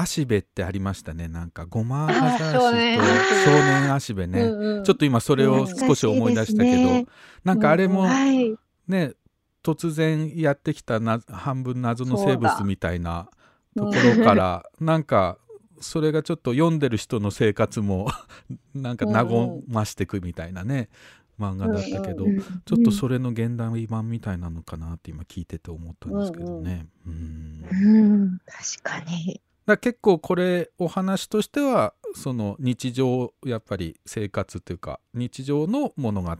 [0.00, 1.28] 足部ってありましたね。
[1.28, 4.26] なんかごまアザラシと少年足部。
[4.26, 4.84] ね、うんうん。
[4.84, 7.06] ちょっと今それを少し思い出したけど、ね
[7.44, 8.54] なんかあれもはい、
[8.88, 9.12] ね
[9.62, 13.28] 突然やってきたな半分謎の生物みたいな
[13.76, 15.38] ところからなんか
[15.80, 18.08] それがちょっと読んでる人の生活も
[18.74, 19.24] なんか和
[19.66, 20.90] ましていくみたいなね
[21.38, 26.86] 漫画だったけど、うんちょっとそれの現代版みたいなのかなって今聞いてて思ったんですけどね。
[27.06, 29.40] うんうん、確かに。
[29.66, 36.36] だ結構これお話としてはその日常やっぱり生活というか日常の物語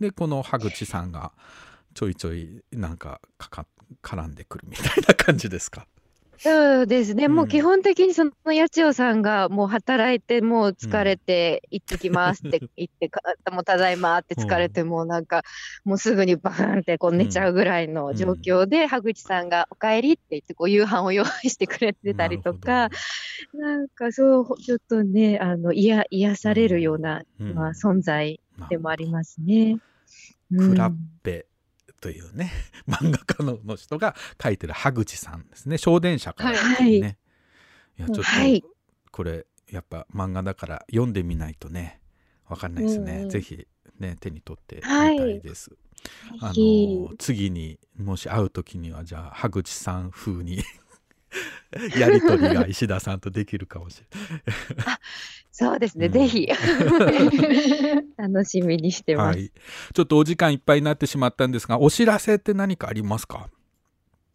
[0.00, 1.32] でこの羽口さんが
[1.94, 3.20] ちょいちょいなんか
[4.02, 5.86] 絡んでくるみたいな感じですか？
[6.40, 13.20] そうですね、もううん基本的にその八千代さんがもう働いて、もう疲れて、行ってきますって言って、か
[13.50, 15.42] もうただいまって疲れて、もうなんか、
[15.84, 22.88] もうすぐにバーンってこう寝ちゃうぐらいの状況で、羽口さんがお帰りって言って、こう夕飯を用意してくれてたりとか、
[23.54, 29.78] なんかそう、ちょっとね、あの、癒癒されるような、うんまあ、存在でもありますね。
[30.56, 30.98] クラッうん。
[31.22, 31.47] ペ
[32.00, 32.52] というね
[32.88, 35.78] 漫画家のの人が書いてる羽口さんですね。
[35.78, 37.18] 小電車からですね。
[37.98, 38.62] い、やちょっとはい。
[39.10, 42.00] これやっぱ漫画だから読んでみないとね
[42.46, 43.22] わかんないですね、うん。
[43.24, 43.66] うんぜひ
[43.98, 45.76] ね手に取ってみたはいいです、
[46.40, 46.98] あぜひ。
[46.98, 50.62] の次にもし会う時にはじゃあ羽口さん風に
[51.98, 54.06] やり取りが石田さんとできるかもしれ
[54.84, 54.98] ない。
[55.50, 56.12] そうですね、うん。
[56.12, 56.48] ぜひ。
[58.16, 59.36] 楽しみにしてます。
[59.36, 59.50] はい、
[59.92, 63.48] ちょっとお時間いっぱいになってしまったんですがお知らせって何かありますか？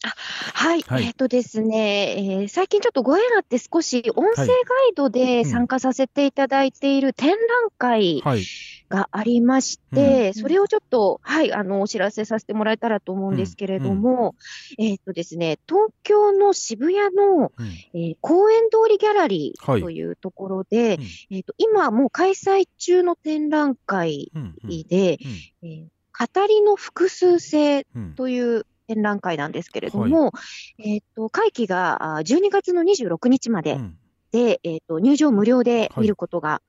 [0.04, 1.06] はい、はい。
[1.06, 4.58] えっ、とですね、えー最近ちょっとご縁あって少し音声ガイ
[4.96, 7.38] ドで参加させていただいている展覧
[7.78, 8.44] 会はい。
[8.90, 10.34] がありまして、うん。
[10.34, 14.36] それをちょっと、はい、あの、お知らせさせてもらえたらと思うんですけれども、
[14.78, 17.66] えっ、とですね、東京の渋谷の、うん。
[17.94, 19.80] えー公園通りギャラリはい。
[19.80, 21.36] ーというところで、うん。
[21.38, 24.56] えっ、と、今もう開催中の展覧会うん。
[24.64, 24.70] うん。
[24.88, 25.18] で、
[25.64, 25.86] えー
[26.16, 28.14] 語りの複数性うん。
[28.14, 30.32] という展覧会なんですけれども、
[30.80, 33.98] えっ、と、会期があー12月の26日までうん。
[34.32, 36.62] で、えっ、と、入場無料で見ることが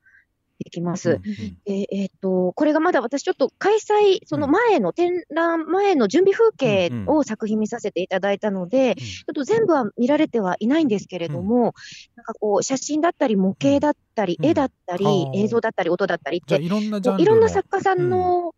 [0.63, 1.11] できます。
[1.11, 1.21] うん
[1.65, 7.09] でえっ、と、これがまだ私ちょっと開催、その前の展覧前の準備風景うんうん。
[7.17, 11.73] を作品見させていただいたので、ちょっと全部は見られてはいないんですけれども、
[12.15, 14.45] なんかこう、写真だったり、模型だったり、うん。
[14.45, 18.53] 絵だったり、映像だったり、音だったりって、じゃあいろんなジャンルのこういろんな作家さんの、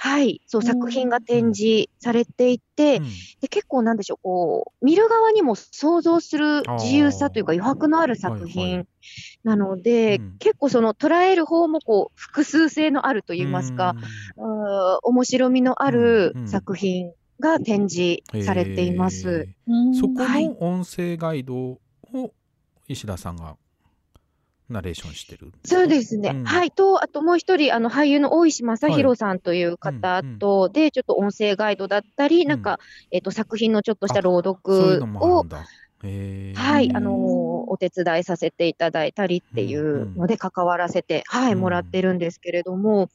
[0.00, 3.04] はい、そう、作品が展示されていて、うん。
[3.40, 8.84] で結構なんでしょう、こう、見る側にも想像する自由さというか余白のある作はいは品い。
[9.42, 10.36] なので、うん。
[10.38, 13.96] 結構その捉える方もこう、複数性のあると言いますか、
[14.36, 19.48] うー面白みのある作品が展示うんされています。
[19.94, 20.48] そこはい。
[20.48, 21.80] の音声ガイドを
[22.86, 23.56] 石田さんが
[24.68, 25.52] ナレーションしてる。
[25.64, 26.30] そうですね。
[26.30, 26.44] うん。
[26.44, 26.70] はい。
[26.70, 32.48] と、あともう一人、あの、俳優の大石正弘さんという方と、で、ちょっと音声ガイドだったり、ん。
[32.48, 32.78] なんか、
[33.10, 35.46] えっと、作品のちょっとした朗読を
[36.54, 37.14] はい、うんあのー
[37.70, 41.60] お手伝いさせていただいたりっていうので関わらせて、はい、うん。
[41.60, 43.10] もらってるんですけれども、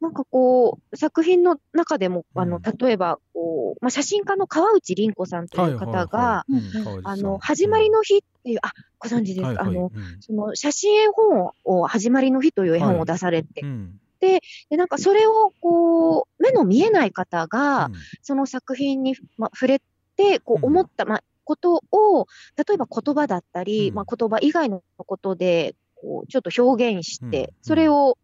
[0.00, 6.96] なんかこう、作品の中でも、あの、うん例えば、こう、まあ、写真家の川内凛子さんという方が、はいはいはい。
[6.96, 7.08] うん。
[7.08, 9.54] あの、始まりの日っていう、あ、ご存知です。
[9.54, 10.16] か、あの、うん。
[10.20, 14.00] その写真絵本を、始まりの日という絵本を出されて、うん。
[14.20, 14.40] で、
[14.76, 17.94] なんかそれを、こう、目の見えない方が、うん。
[18.22, 19.80] その作品に、ま、触れ
[20.16, 22.26] て、こう思った、ま、ことを、
[22.56, 23.94] 例えば言葉だったり、うん。
[23.96, 27.54] ま、言葉以外のことで、こう、ちょっと表現して、うん。
[27.62, 28.18] それを、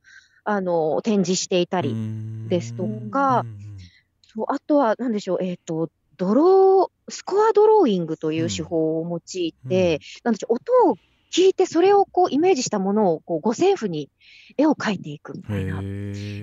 [0.45, 3.79] あの、展示していたり、うんですとかうん。
[4.23, 5.89] そうあとは、なんでしょう、えっ、と、
[6.21, 10.99] ドロー、スコアドローイングという手法を用いて、なんう、音
[11.35, 14.11] 聞いてそれをこうイメージしたものをこう五線譜に
[14.59, 15.79] 絵を描いていくみたいな。
[15.79, 15.83] へ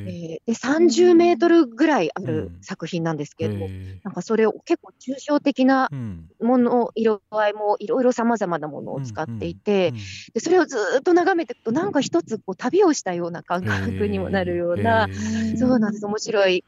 [0.05, 3.99] えーで30メートルぐらいあるうん作品なんですけれども、え。
[4.03, 6.27] なんかそれを結構抽象的なうん。
[6.39, 9.93] もの、色合いもいろいろ様々なものを使っていて、
[10.33, 15.09] でそれをずーっと眺めていくと、なんか一つこう旅をしたような感覚にもなるような、
[15.55, 16.63] そうなんです、面白い。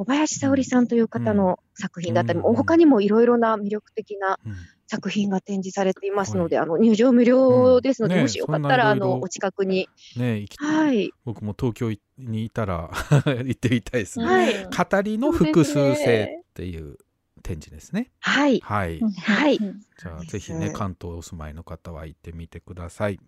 [0.00, 2.54] 小林沙織さんという方の作品だったり、うん。
[2.54, 4.54] 他にもいろいろな魅力的なうん。
[4.86, 8.18] 作品が展示されていますので、あの入場無料ですので、うん。
[8.18, 12.90] ねもしよかったら、あのお近くに、ね行きはい、僕も東京にいたら
[13.24, 14.24] 行ってみたいですね。
[14.24, 14.64] はい。
[14.64, 16.96] 語りの複数性っていう
[17.44, 18.10] 展示ですね。
[18.18, 19.00] はい、はい。
[19.00, 19.58] はい。
[19.58, 23.20] じゃあぜひね関東お住まいの方は行ってみてください。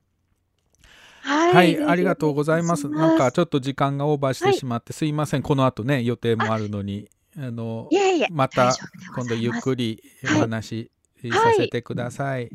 [1.22, 2.88] はい、はい、ありがとうございます。
[2.88, 5.42] なんかちょっと時間がオーバーしてしまって、すいません。
[5.42, 8.74] この後ね予定もあるのにあのいえいえ、また
[9.14, 10.90] 今度ゆっくりおはい話し
[11.32, 12.50] させてください。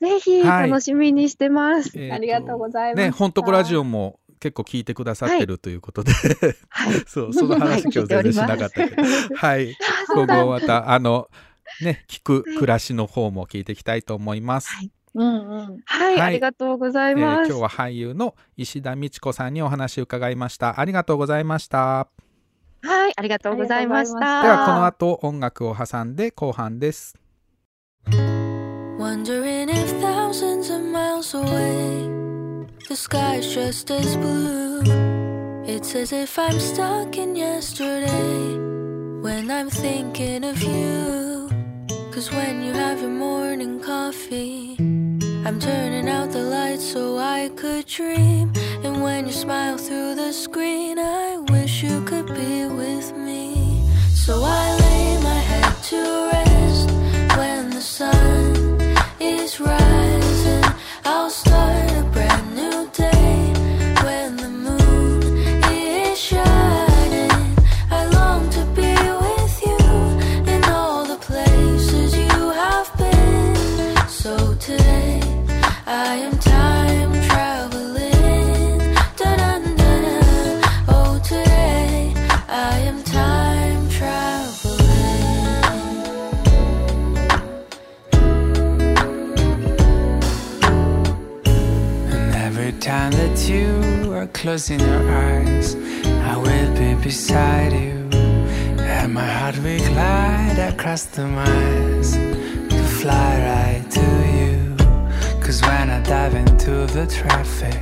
[0.00, 0.70] ぜひはい。
[0.70, 1.92] 楽しみにしてます。
[1.94, 3.04] えーとありがとうございます。
[3.04, 6.12] ね、本当ラジオも結構聞いてくださってるということで、
[6.68, 9.02] はい、 そうその話はい今日全然しなかったけど、
[9.36, 9.76] はい、
[10.12, 11.28] 今後またあの
[11.80, 14.68] ね聞く暮らしの方も聞いていきたいと思います。
[14.70, 15.80] はいうんうん。
[15.84, 17.48] はい、はいありがとうございえーます。
[17.48, 20.80] 今日は俳優の石田美智子さんにお話を伺いました。
[20.80, 22.08] ありがとうございました。
[22.84, 24.42] はい、ありがとうございましあた。
[24.42, 27.16] ではこの後音楽を挟んで後半です。
[28.98, 32.08] Wondering if thousands of miles away,
[32.88, 34.82] the sky's just as blue.
[35.64, 38.56] It's as if I'm stuck in yesterday
[39.22, 41.48] when I'm thinking of you.
[42.12, 44.76] Cause when you have your morning coffee,
[45.44, 48.52] I'm turning out the lights so I could dream.
[48.84, 53.90] And when you smile through the screen, I wish you could be with me.
[54.14, 56.90] So I lay my head to rest
[57.36, 58.80] when the sun
[59.18, 60.64] is rising.
[61.04, 61.30] I'll
[75.86, 78.80] time traveling.
[80.88, 82.14] Oh today
[82.48, 84.82] I am time traveling.
[92.12, 95.74] And every time that you are closing your eyes,
[96.30, 98.08] I will be beside you.
[98.78, 103.71] And my heart will glide across the miles to fly right
[106.04, 107.80] dive into the traffic,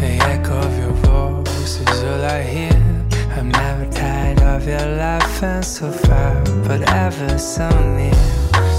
[0.00, 3.06] the echo of your voice is all I hear.
[3.36, 8.14] I'm never tired of your laughing so far, but ever so near.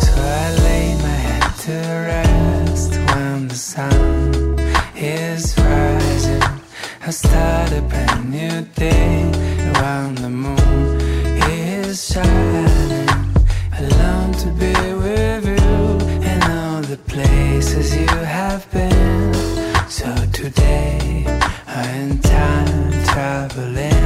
[0.04, 1.78] So I lay my head to
[2.12, 4.60] rest when the sun
[4.96, 6.44] is rising.
[7.06, 9.24] I start a brand new day
[9.80, 11.02] when the moon
[11.50, 13.10] is shining.
[13.74, 14.97] I long to be
[16.98, 19.34] the places you have been.
[19.90, 21.26] So today
[21.68, 23.97] I'm time traveling.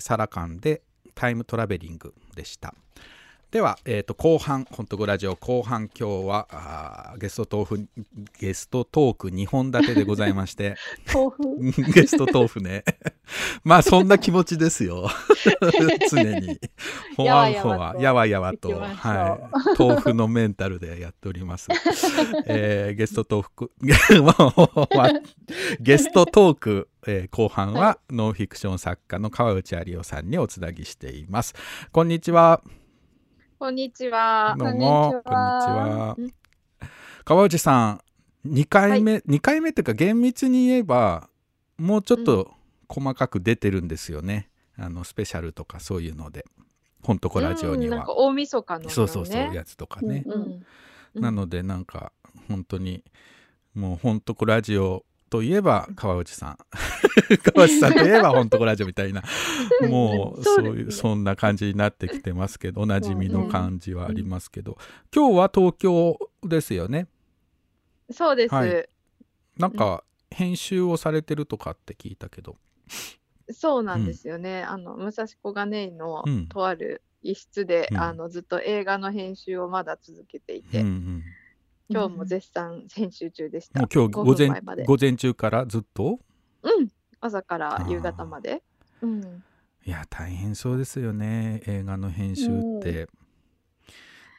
[0.00, 0.82] ーサラカンで
[1.14, 2.74] タイムトラベリングでした。
[3.50, 7.88] では、えー、と後半、本当ごラジオ後半、今日はあーゲスト豆腐
[8.38, 10.76] ゲストトーク2本立てでございまして、
[11.12, 11.30] 豆
[11.72, 12.84] 腐 ゲスト豆腐ね。
[13.64, 15.10] まあそんな気持ちですよ。
[16.08, 16.60] 常に。
[17.16, 19.40] ほわんほわ、ややわやわと、は
[19.74, 19.76] い。
[19.76, 21.66] 豆腐のメンタルでやっております。
[22.46, 23.72] えーゲストトーク、
[24.94, 25.10] まあ
[25.80, 31.56] ゲストトーク、えー後半はノンフィクション作家の川内有夫さんにおつなぎしています。
[31.90, 32.62] こんにちは。
[33.60, 34.56] こんにちは。
[34.58, 36.16] どうも、こんにちは。
[37.26, 38.00] 川内さ
[38.46, 41.28] ん、2回目、二回目っていうか厳密に言えば、
[41.76, 42.54] もうちょっと
[42.88, 44.48] 細かく出てるんですよね。
[44.78, 46.46] あのスペシャルとかそういうので、
[47.02, 48.14] ほんとこラジオにはうんなんか。
[48.14, 48.88] 大晦日の、ね。
[48.88, 50.22] そうそうそう、やつとかね。
[50.24, 50.42] うん。
[50.42, 50.66] うん
[51.12, 52.12] なので、なんか、
[52.48, 53.04] 本当に、
[53.74, 56.58] もうほんとこラジオといえば川内さん。
[57.54, 59.22] 川内さんといえばほんとこラジオみたいな、
[59.88, 64.76] もうそういう、そんな感じになってきてますけど、おなじみの感じはありますけど、
[65.14, 67.06] 今日は東京ですよね。
[68.10, 68.88] そうです、はい
[69.56, 72.56] なんか、編集をされてるとかって聞いたけど。
[73.52, 74.62] そうなんですよね。
[74.62, 81.22] あの武蔵小金井のうんとある一室で、うんあのずっと映画の編集をまだ続けていて、うんうん。
[81.92, 83.80] 今日も絶賛編集中でした。
[83.80, 86.20] もう今日5午前午前中からずっと？
[86.62, 86.88] うん。
[87.20, 88.62] 朝から夕方まで。
[89.02, 89.42] うん。
[89.84, 92.50] いや大変そうですよね映画の編集っ
[92.82, 93.08] て、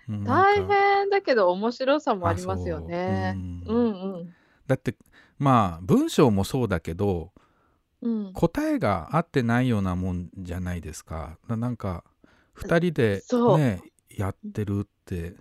[0.08, 3.36] うん大変だけど面白さもありますよね。
[3.66, 4.36] ううんうんうん。
[4.68, 4.96] だって
[5.38, 7.32] まあ文章もそうだけど
[8.02, 8.34] うん。
[8.34, 12.04] 答えが合ってないようなもんじゃないですかななんか
[12.56, 13.24] 2人で
[13.58, 15.36] ねやってるって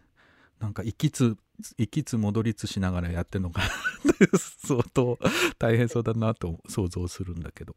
[0.61, 1.37] なんか行きつ
[1.79, 3.63] 行きつ戻りつしながらやってるのか
[4.67, 5.19] 相当
[5.59, 7.77] 大変そうだなと想像するんだけど。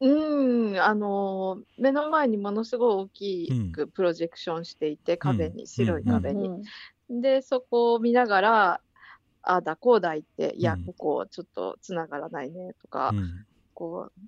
[0.00, 6.50] うん、あのー目の前にものすごい大きくプロジェクションしていて、壁に、白い壁に。
[7.08, 8.80] で、そこを見ながら、
[9.42, 14.20] ああだこうだ言って、いやう、んここちょっとつながらないねとか、うんこう、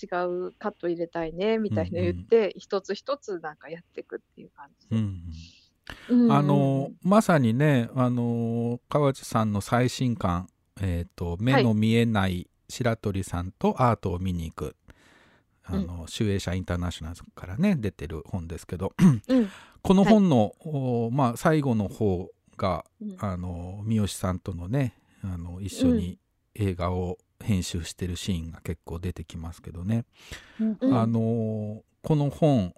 [0.00, 0.06] 違
[0.48, 4.96] うカット入れたいねみたいな言って、一つ一つなんかやっていくっていう感じで。
[4.96, 5.22] うんうん
[6.30, 10.48] あのまさにねあの川内さんの最新刊
[10.80, 14.76] 「えーと目の見えない白鳥さんとアートを見に行く」
[15.64, 19.22] あの集英社インターナショナルからね出てる本ですけどうん。
[19.82, 23.16] この本の、おまあ、最後の方がうん。
[23.18, 26.18] あの三好さんとのねあの一緒に
[26.54, 30.04] 映画を編集してるシーンが結構出てきますけどね、
[30.60, 30.96] うん。
[30.96, 32.74] あのこの本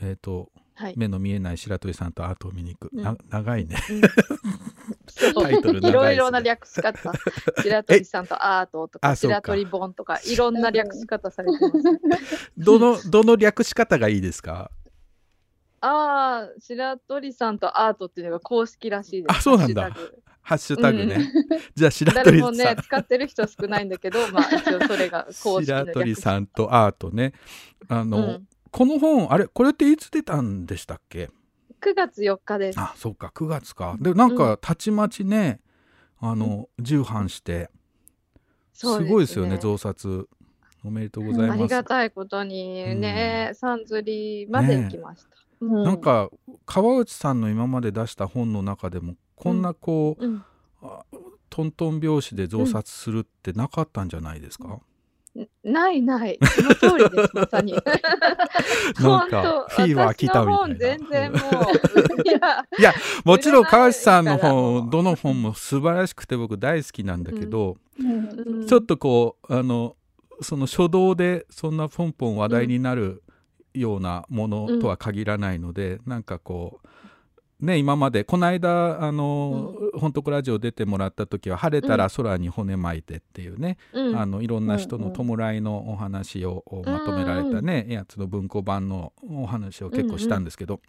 [0.00, 0.94] えっ、とはい。
[0.96, 3.02] 目の見えない白鳥さんとアートを見に行く、うん。
[3.02, 3.76] な長いね。
[5.08, 5.88] そう タイトル長いね。
[5.88, 7.12] いろいろな略し方。
[7.62, 11.74] 白鳥さんとアートとか、白鳥本とか、いろんな略し方されてます。
[12.58, 14.70] どのどの略し方がいいですか？
[15.80, 19.36] ああ、白鳥さんとアートっていうのが公式らしいです。
[19.38, 19.90] あそうなんだ。
[20.42, 20.98] ハッシュタグ。
[20.98, 27.32] ハッシュタグね、じゃあ白誰鳥さん、もね、使ってる人は少ないんだけど、まあ一応それが公式の 白鳥略さんとアートね。
[27.88, 31.30] あの、うんこの本あれこれっていつ出たんでしたっけ
[31.80, 32.80] ？9月4日です。
[32.80, 33.96] あそうか9月か。
[34.00, 35.60] でなんかたちまちね
[36.20, 37.70] あの重版して
[38.72, 40.28] すごいですよね増刷。
[40.84, 41.62] おめでとうございあます。
[41.64, 45.28] りがたいことにね、さんずりまで行きました。
[45.60, 45.82] うん。
[45.82, 46.30] なんか
[46.64, 50.44] 川内さんの今まで出した本の中でもこんなこう、うん。
[50.82, 51.04] あ
[51.50, 54.78] トントン拍子で増刷するってなかったんじゃないですか、
[55.64, 57.72] ないない、その通りです、 まさに。
[57.72, 57.78] な
[59.26, 60.74] んかフィーバー来たみたいな。
[60.74, 61.40] 全然もう、
[62.28, 68.66] いや、 いやもちろん川内さんの本どの本も素晴らしくて僕大好きなんだけど、うん。
[68.66, 69.96] ちょっとこうあの
[70.40, 73.22] その初動でそんなポンポン話題になる
[73.74, 76.88] ようなものとは限らないので、なんかこう
[77.60, 78.24] ね今まで。
[78.24, 84.16] この間あの「本当ラジオ」出てもらった時は「晴れたら空に骨巻いて」っていうね、うん。
[84.16, 90.80] あのいろんな人の弔いのお話をまとめられたね、やつの文庫版のお話を結構したんですけど、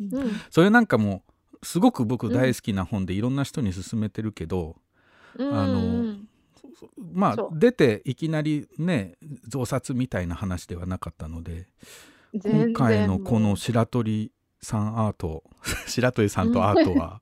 [0.00, 1.22] うんそれなんかも
[1.62, 4.76] うすごく僕大好きな本でいろんな人に勧めてるけど、
[5.36, 6.28] うんあのうん。
[7.12, 11.66] まあ出ていきなりね増刷みたいな話ではなかったので
[12.32, 14.32] 今回のこの白鳥
[14.62, 15.44] さんアート
[15.86, 17.20] 白鳥さんとアートは、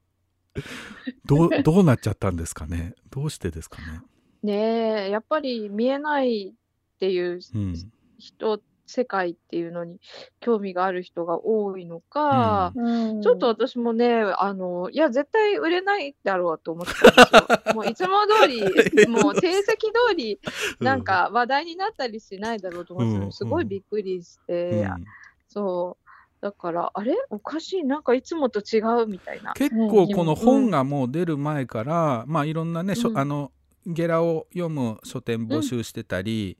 [1.24, 2.94] どう どうなっちゃったんですかね？
[3.10, 4.00] どうしてですかね、
[4.42, 7.74] ねえやっぱり見えないっていううん。
[8.18, 10.00] 人、世界っていうのに
[10.40, 13.22] 興味がある人が多いのか、うん。
[13.22, 17.74] ちょっと私もね、あの、いや、絶対売れないだろうと思ってたんですよ。
[17.74, 18.60] もういつも通り、
[19.08, 19.76] もう定石通
[20.16, 20.40] り、
[20.80, 23.26] なんか話題になったりしないだろうと思ってうん。
[23.26, 25.04] にすごいびっくりして、うん。
[25.48, 26.07] そう。
[26.40, 27.14] だからあれ？
[27.30, 27.84] おかしい。
[27.84, 29.52] なんかいつもと違うみたいな。
[29.54, 33.18] 結構この本がもう出る前から、まあいろんなね、うん。
[33.18, 33.50] あの
[33.86, 36.56] ゲラを読む書店募集してたり、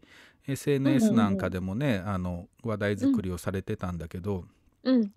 [0.46, 4.44] SNS なんかでもね、あの話題作りをされてたんだけど、
[4.82, 5.12] うん。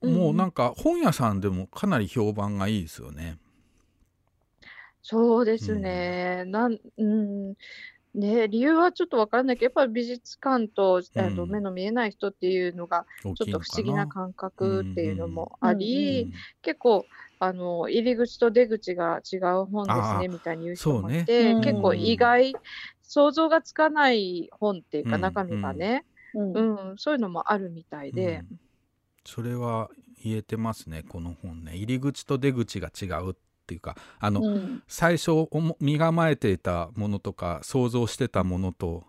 [0.00, 0.14] うん。
[0.14, 3.38] もうなんか本屋さんでもかなり評判がいいですよね。
[5.02, 6.44] そうですね。
[6.46, 7.54] なん、うん。
[8.14, 13.66] ね、理由はちょっとわからないけど、やっぱり美術館と、えっと、うん目の見えない人っていうのが、大ちょっと不。
[13.76, 15.68] 思議な感覚っていうのもうん。
[15.68, 17.06] あうり、ん結構、
[17.40, 22.54] あの、入り口と出口が違う本ですね、みたいに言う人もそうねいて、うん結構意外、
[23.02, 25.20] 想像がつかない本っていうか、うん。
[25.20, 26.04] 中身がね、
[26.34, 26.52] うん。
[26.52, 28.56] うん、そういうのもあるみたいで、うん。
[29.26, 29.90] それは
[30.22, 31.76] 言えてますねこの本ね。
[31.76, 33.34] 入り口と出口が違うっ
[33.66, 34.82] ていうかあの、うん。
[34.88, 35.32] 最初
[35.80, 39.04] 身構えていたものとか想像してたものと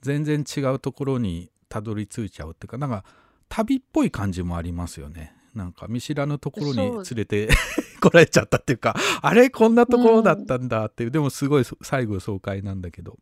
[0.00, 3.04] 全然違うところにたどり着いちゃうっていうかなんか
[3.48, 5.34] 旅っぽい感じもありますよね。
[5.54, 7.48] なんか見知らぬところに連れて
[8.00, 13.18] 来られちゃったっていうかあれこんなところだったんだっていう、でもすごいそ最後爽快なんだけど、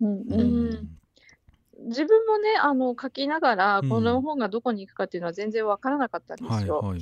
[0.00, 1.00] うんううんん。
[1.88, 3.88] 自分もね、あの、書きながら、うん。
[3.88, 6.78] この本がどこに行くかっていうのは全然わからなかったんですよ。
[6.78, 7.00] はいはい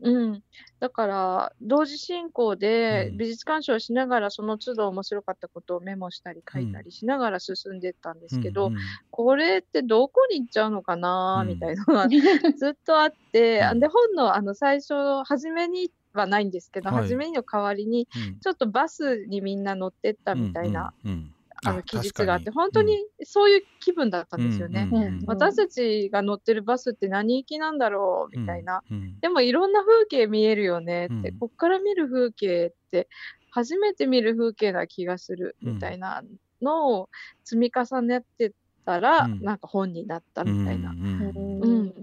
[0.00, 0.42] うん、
[0.80, 3.18] だから同時進行でうん。
[3.18, 8.80] 美術鑑賞しながらその都度面白かったことをメモしたり書いたりしながら進んでったんですけど、うんうん。
[9.10, 13.80] これってどこに行っちゃうのかなうんみたいなのがずっとあって、うん。
[13.80, 14.94] で本のあの最初
[15.24, 17.02] 初めにはないんですけど、はい。
[17.02, 18.40] 初めの代わりにうん。
[18.40, 21.34] ちょっとバスにみんな乗ってったみたいな、うんうんうん
[21.64, 24.88] あの記述があって本当にそういう気分だったんですよね。
[25.26, 28.82] 私たちが乗ってるバスって何行きなんだろうみたいな。
[28.90, 28.96] うん。
[28.96, 29.20] うん。
[29.20, 31.38] でもいろんな風景見えるよねって、うん。
[31.38, 33.08] こっから見る風景って
[33.50, 36.22] 初めて見る風景な気がするうんみたいな
[36.62, 37.08] のを
[37.44, 38.52] 積み重ねて
[38.84, 39.42] たら、うん。
[39.42, 40.90] なんか本になったみたいな。
[40.90, 41.94] うん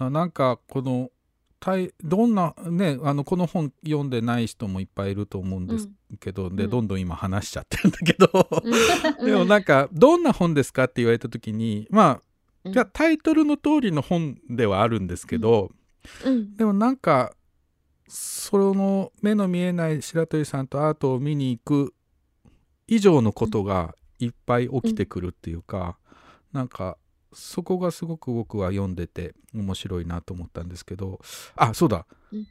[0.00, 1.10] うなんかこの
[2.02, 5.88] どんなねあのこの本読んでない人もいっぱいいると思うんです
[6.20, 6.70] けど、でうん。
[6.70, 8.48] どんどん今話しちゃってるんだけど、
[9.18, 9.24] うん。
[9.26, 12.20] でもなんかどんな本ですかって言われた時にま
[12.64, 15.72] あじゃあタイトルの通りの本ではあるんですけど、
[16.24, 16.56] うん。
[16.56, 17.34] でもなんか
[18.08, 21.94] その目の見えない白鳥さんとアートを見に行く
[22.86, 25.98] 以上のことがいっぱい起きてくるっていうか、
[26.52, 26.96] なんか
[27.36, 31.20] そこがすごく僕は読んでて面白いなと思ったんですけど。
[31.54, 32.46] あそうだ、うん。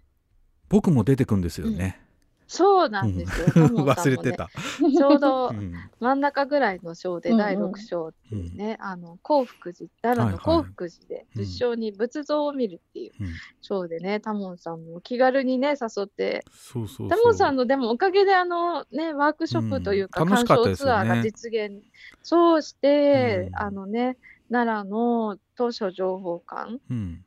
[0.69, 2.05] 僕も出てくんですよね、
[2.47, 3.47] そうなんですよ。
[3.55, 3.75] うん。
[3.86, 5.73] 忘れてた、ちょうどうん。
[5.99, 7.39] 真ん中ぐらいの章でうんうん。
[7.39, 11.43] 第6章っていうね、あの興福寺奈良の興福寺でうん。
[11.43, 13.27] 仏像に仏像を見るっていううん
[13.61, 16.45] 章でね、タモンさんも気軽にね誘って。
[16.51, 17.09] そうそうそう。
[17.09, 21.81] タモンさんのでもおかげであのねワークショップというか、鑑賞ツアーが実現
[22.21, 23.55] そうして、うん。
[23.57, 24.17] あのね
[24.49, 27.25] 奈良の図書情報館うん。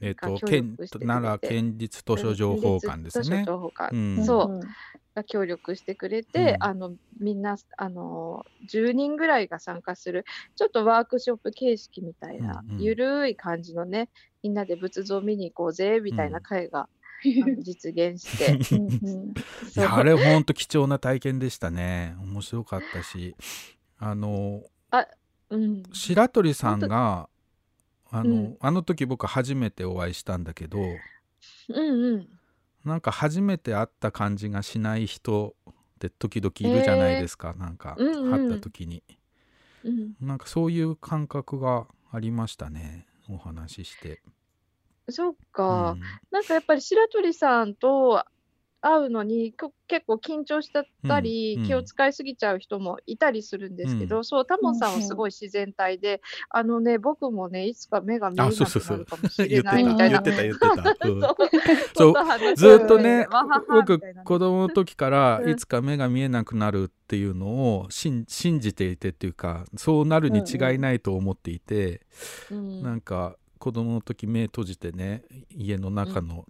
[0.00, 1.06] えっ、と県力してくれて。
[1.06, 3.44] 奈良県立図書情報館です図書ね。
[3.46, 4.24] 情報館、うん。
[4.24, 4.60] そう。
[5.14, 6.64] が協力してくれて、うん。
[6.64, 10.24] あのみんなあの10人ぐらいが参加する
[10.56, 12.82] ちょっとワークショップ形式みたいな、うんうん。
[12.82, 14.08] ゆるい感じのね
[14.42, 16.88] みんなで仏像見に行こうぜみたいな会が、
[17.58, 19.84] 実現して。
[19.84, 22.14] あれほんと貴重な体験でしたね。
[22.20, 23.34] 面白かったし。
[24.00, 24.62] あの
[25.50, 27.28] うん、白鳥さんが
[28.10, 28.56] あの,、うん。
[28.60, 32.28] あの時僕初めてお会いしたんだけどうんうん。
[32.84, 38.32] なんか初めて会った感じがしない人って時々いるじゃないですか、なんかうんうん。
[38.32, 39.02] 会った時に、
[39.84, 40.14] うん。
[40.20, 44.22] なんかそういう感覚がありましたねお話しして。
[45.10, 46.00] そっか、うん。
[46.30, 48.24] なんかやっぱり白鳥さんと
[48.80, 51.68] 会うのにこ結構緊張しちゃったり、うんうん。
[51.68, 54.24] 気を使いすぎちゃう人もいたりするんですけど、うん。
[54.24, 56.20] そうタモンさんはすごい自然体で、
[56.50, 60.20] あのね僕もねいつか目が見えなくなるかもしれないみたいな。
[60.20, 60.96] 言ってた言ってた。
[61.08, 61.20] うん。
[61.96, 63.26] そうずっとね
[63.68, 65.50] 僕子供の時からうん。
[65.50, 67.46] いつか目が見えなくなるっていうの
[67.78, 72.02] を信信じていてっていうかそうなるに違いないと思っていて、
[72.50, 72.82] うん。
[72.82, 76.44] なんか子供の時目閉じてね家の中の,、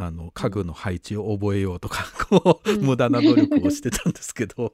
[0.00, 2.82] あの家具の配置を覚えようとかこう、うん。
[2.82, 4.72] 無駄な努力をしてたんですけど。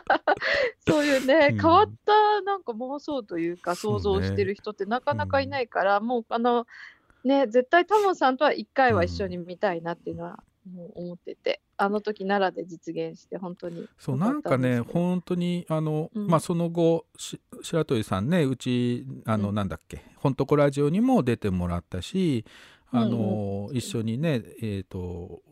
[0.86, 1.58] そういうね、うん。
[1.58, 6.66] 変わったなんか妄想というか想像してる人ってなかなかいないから、もうあの
[7.24, 16.26] ね絶対タモンさんとは一回は一緒に見たいなっていうのはもう思ってて、あの時奈良で実現して本当にそう良なんかね本当にあの、うん。
[16.26, 19.54] まあその後し白鳥さんねうちあの、うん。
[19.54, 22.44] なんだっけ「ほんとこラジオ」にも出てもらったし
[22.94, 25.42] あの、一緒にねえっ、と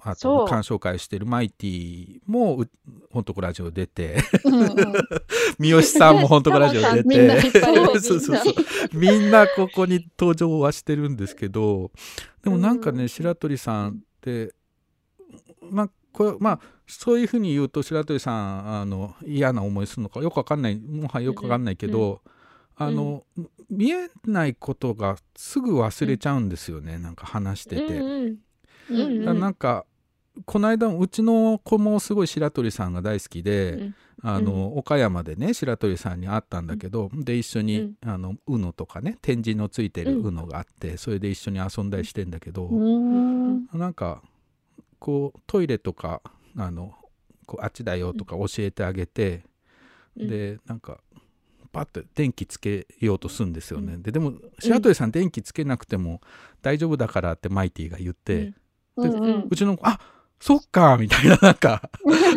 [0.00, 2.70] あと鑑賞会してるマイティもう
[3.10, 4.16] ほんとこラジオ出て。
[4.44, 4.74] うんうん。
[5.58, 7.04] 三好さんもほんとこラジオ出て。
[8.92, 11.90] みんなここに登場はしてるんですけど
[12.42, 13.08] でもなんかね、うん。
[13.08, 14.54] 白鳥さんって
[15.70, 22.22] まあこれまあそういうふうに言うと白鳥さんあの嫌な思いするのかよくわかんないもはやよくわかんないけど、
[22.78, 23.24] あの、
[23.68, 28.34] 見えないことがすぐ忘れちゃうんですよね、なんか話してて。
[28.90, 29.84] なんか
[30.44, 33.94] この間うちの子もすごい白鳥さんが大好きで、うん。
[34.20, 37.94] あの岡山でね白鳥さんに会ったんだけど、で一緒に、うん。
[38.04, 40.38] あの UNO とかね展示のついてるうん。
[40.38, 43.66] UNO があって、それで一緒に遊んだりしてんだけど、うん。
[43.72, 44.22] なんか
[44.98, 46.22] こうトイレとか
[46.56, 46.94] あの
[47.46, 49.44] こうあっちだよとか教えてあげて、
[50.16, 50.28] うん。
[50.28, 51.00] でなんか
[51.72, 56.20] パッて電気つけようとするんですよね、ででも白鳥さん電気つけなくても
[56.62, 58.54] 大丈夫だからってマイティが言って、
[58.96, 59.48] うんうん。
[59.50, 60.00] うちの子あ
[60.40, 61.90] そっかみたいななんか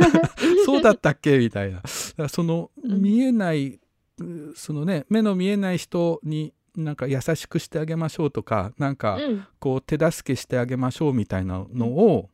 [0.66, 1.82] そうだったっけみたいな。
[2.30, 3.02] そのうん。
[3.02, 3.80] 見えない、
[4.20, 9.46] うそのね目の見えない人になんか優しくしてあげましょうとかなんかうん。
[9.60, 12.30] こう手助けしてあげましょうみたいなのを、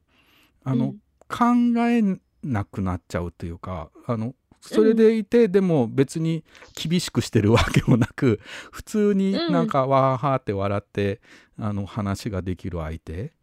[0.63, 0.95] あの
[1.29, 1.45] 考
[1.87, 2.01] え
[2.43, 6.43] なくなっちゃうというかあのそれでいて、でも別に
[6.75, 8.39] 厳しくしてるわけもなく
[8.71, 11.21] 普通になんかわーはーって笑って、
[11.59, 13.33] あの話ができる相手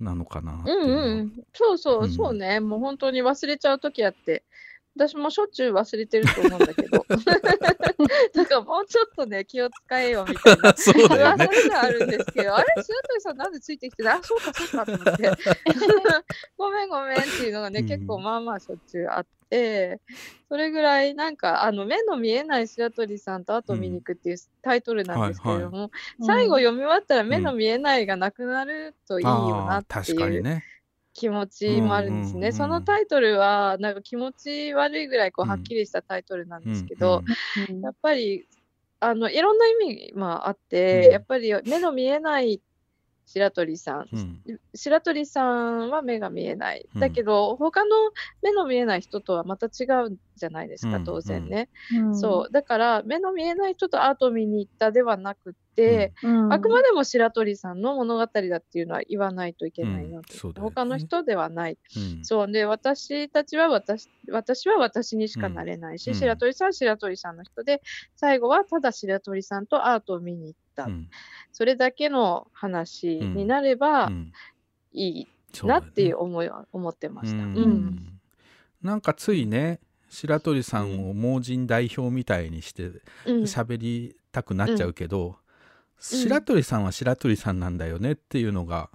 [0.00, 2.10] なのかなっていううんうん、そうそうう、ん。
[2.10, 4.44] そうね、もう本当に忘れちゃうときあって、
[5.00, 10.74] 私もしょっちゅう忘れてると思うんだけど、 だからもうちょっとね、気を使えよみたいな。
[10.76, 11.48] そうだよね。
[11.50, 15.30] 噂があるんですけど、あれ、白鳥さんなんでついてきてあ、そうか、そうかと思って、
[16.58, 17.88] ごめんごめんっていうのがね、うん。
[17.88, 20.00] 結構まあまあしょっちゅうあって、
[20.50, 25.90] それぐらいなんか、あの、目の見えない白鳥さんと後を見に行くっていうタイトルなんですけれども、
[26.20, 30.64] 最後読み終わったら目の見えないがなくなるといいよなって確かいうにね
[31.12, 32.38] 気持ちもあるんですね。
[32.38, 35.50] うんうんうんそのタイトルは、なんか気持ち悪いぐらいこううん。
[35.50, 37.22] はっきりしたタイトルなんですけど、
[37.56, 38.46] うんうんやっぱり、
[39.00, 41.12] あの、いろんな意味もあって、うん。
[41.12, 42.60] やっぱり目の見えない
[43.26, 44.40] 白鳥さん、うん。
[44.74, 46.88] 白鳥さんは目が見えない。
[46.94, 47.00] うん。
[47.00, 47.90] だけど、他の
[48.42, 51.68] 目の見えない人とはまた違うじゃないですか、うん当然ね。
[51.94, 52.18] うん。
[52.18, 52.52] そう。
[52.52, 56.52] だから、目の見えない人とアートを見に行ったではなくて、うん。
[56.52, 60.38] あくまでも白鳥さんの物語だっていうのは言わないといけないなと、うん。
[60.38, 60.72] そうだよね。
[60.74, 61.78] 他の人ではない。
[61.96, 62.24] うん。
[62.24, 62.50] そう。
[62.50, 66.14] で私たちは私私は私にしかなれないし、うん。
[66.16, 67.82] 白鳥さんは白鳥さんの人で
[68.16, 71.08] 最後はただ白鳥さんとアートを見に行った、うん。
[71.52, 74.32] それだけの話になればうん。
[74.92, 75.28] いい
[75.62, 77.44] なっていう思いは思ってました。
[77.44, 78.20] ううんん。
[78.82, 79.80] なんかついね
[80.10, 83.42] 白鳥さんを盲人代表みたいにしてうん。
[83.44, 85.36] 喋りたくなっちゃうけど、
[85.98, 88.90] 白鳥さんは白鳥さんなんだよねっていうのが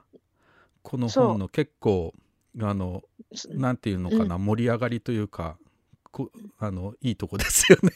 [0.84, 2.14] この本の結構
[2.62, 3.04] あの
[3.50, 5.58] なんていうのかな、盛り上がりというか
[6.12, 7.92] こあのいいとこですよね。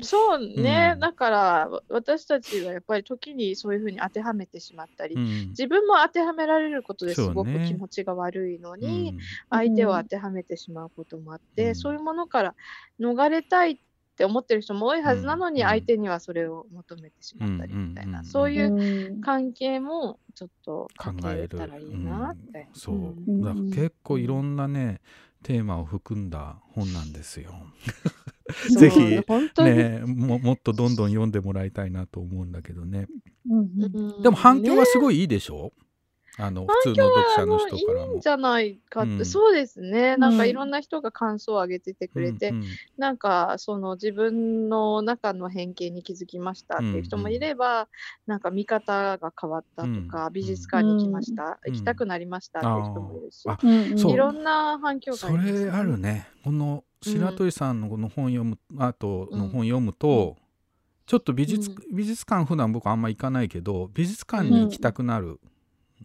[0.00, 1.00] そうね、うん。
[1.00, 5.48] だからわ私たちはやっぱり時にそういうふうに当てはめてしまったり、うん。
[5.50, 9.18] 自分も当てはめられることですごく気持ちが悪いのうに、ん。
[9.50, 11.74] 相手を当てはめてしまうこともあって、うん。
[11.76, 12.54] そういうものから
[13.00, 13.78] 逃れたいっ
[14.16, 15.68] て思ってる人も多いはずなのに、うん。
[15.68, 18.24] 相手にはそれを求めてしまったりみたいな、うん。
[18.24, 19.20] そういううん。
[19.20, 22.68] 関係もちょっと考考えたらいいなって。
[22.72, 22.98] そう、う
[23.30, 23.42] ん。
[23.42, 25.00] だから結構いろんなね
[25.42, 27.52] テーマを含んだ本なんですよ。
[28.48, 28.78] そう。
[28.78, 33.06] ぜひねももっとどんどん読んでもらいたいなと思うんだけどね。
[33.48, 34.22] うんうん。
[34.22, 34.84] でも反響はね。
[34.86, 35.72] すごいいいでしょ、
[36.38, 38.12] あの普通の読者の人からも。
[38.12, 38.28] いいんじ。
[38.28, 39.24] ゃないかって、うん。
[39.24, 42.64] そうですね、なんかうんいろんな人が感想を上げててくれて、うんうん。
[42.96, 47.88] なんかその自分の中の偏見に気づきましたっていう人もいれば、
[48.26, 53.44] なんか見方が変わったとか、うん美術館に行きました、うん行きたくなりましたっていう人もいるし、
[54.12, 56.28] いろんな反響がそあります、れあるね。
[56.44, 60.36] この白鳥さんのこの本読む、あとの本読むと、
[61.06, 65.40] ちょっと美術,、う美術館普段僕あんま行かないけど美術館に行きたくなる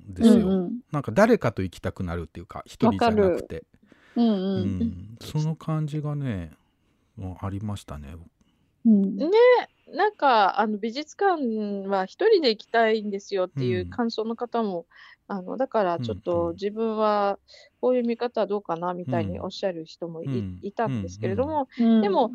[0.10, 0.80] んですよ、うんうん。
[0.92, 3.64] なんか誰かと行きたくなるっていうか一人じゃなくて、
[4.16, 6.54] うんううんん、その感じがね
[7.18, 8.16] もうありましたね。
[8.86, 9.16] うん。
[9.16, 9.28] ね
[9.88, 13.86] なんかあの美術館は一人で行きたいんですよっていううん。
[13.86, 14.88] 感想の方も、
[15.28, 16.50] あのだからちょっうんうん。
[16.50, 17.40] と自分は
[17.82, 20.62] こういう見方はどうかなみたいにうんおっしゃる人もい,、うん。
[20.62, 22.02] いたんですけれども、うん。
[22.02, 22.32] でも、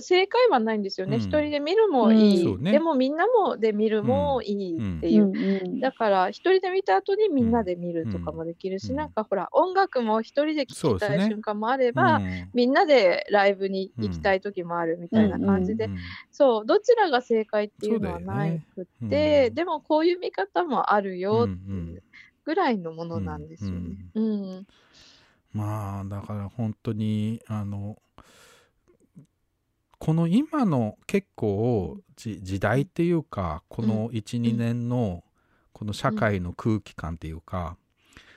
[0.00, 1.16] 正解はないんですよね。
[1.16, 1.22] うん。
[1.22, 2.62] 一人で見るもいい、うん。
[2.62, 2.72] ね。
[2.72, 5.24] でもみんなもで見るもいいっていう。
[5.24, 5.36] うん。
[5.36, 8.96] うんだから一人で見た後にみんなで見るとかもできるし、うん。
[8.96, 12.50] なんかほら音楽も一人で聴きたい瞬間もあれば、うん。
[12.54, 15.96] みんなでライブに行きたい時もあるみたいな感じで、うん。
[16.30, 19.54] そうどちらが正解っていうのはなくて、うん。
[19.54, 21.48] でもこういう見方もあるよ
[22.44, 23.96] ぐらいのものなんですよね。
[24.14, 24.66] うん。
[25.52, 27.98] まあだから本当にあの
[30.02, 35.22] この今の結構じ時代っていうかこの12、年の
[35.72, 37.76] この社会の空気感っていうか、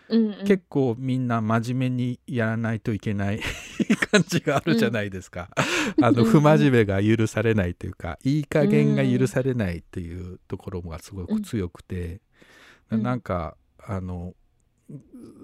[0.07, 0.45] うんうん。
[0.45, 3.39] 結構みんな真面目にやらないといけない
[4.11, 5.49] 感じがあるじゃないですか。
[5.99, 12.21] あのうん不真面目が許されないというかいい加減が許されないっていうところがすごく強くて、
[12.91, 13.01] うん。
[13.01, 14.35] なんかあの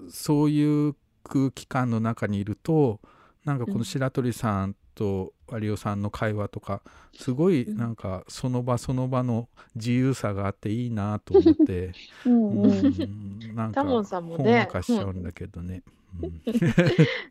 [0.08, 0.94] そういう
[1.24, 3.00] 空気感の中にいると
[3.44, 6.82] なんかこの白鳥さんと有オさんの会話とか
[7.14, 11.92] すごいなんかその場その場の自由さがあっていいなと思って。
[12.26, 15.82] うんうんなんかタモンさんもほんわかしちゃうんだけどね。
[15.86, 15.92] うん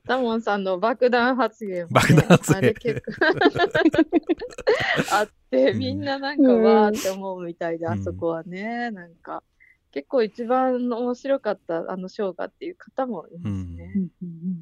[0.08, 3.12] タモンさんの爆弾発言も、ね、爆弾発言あれ結構
[5.12, 9.44] あって、みんななんかわーって思うみたいで、うんあそこはね、なんか、
[9.92, 13.94] 結構一番面白かったあのショーがっていう方もいますね。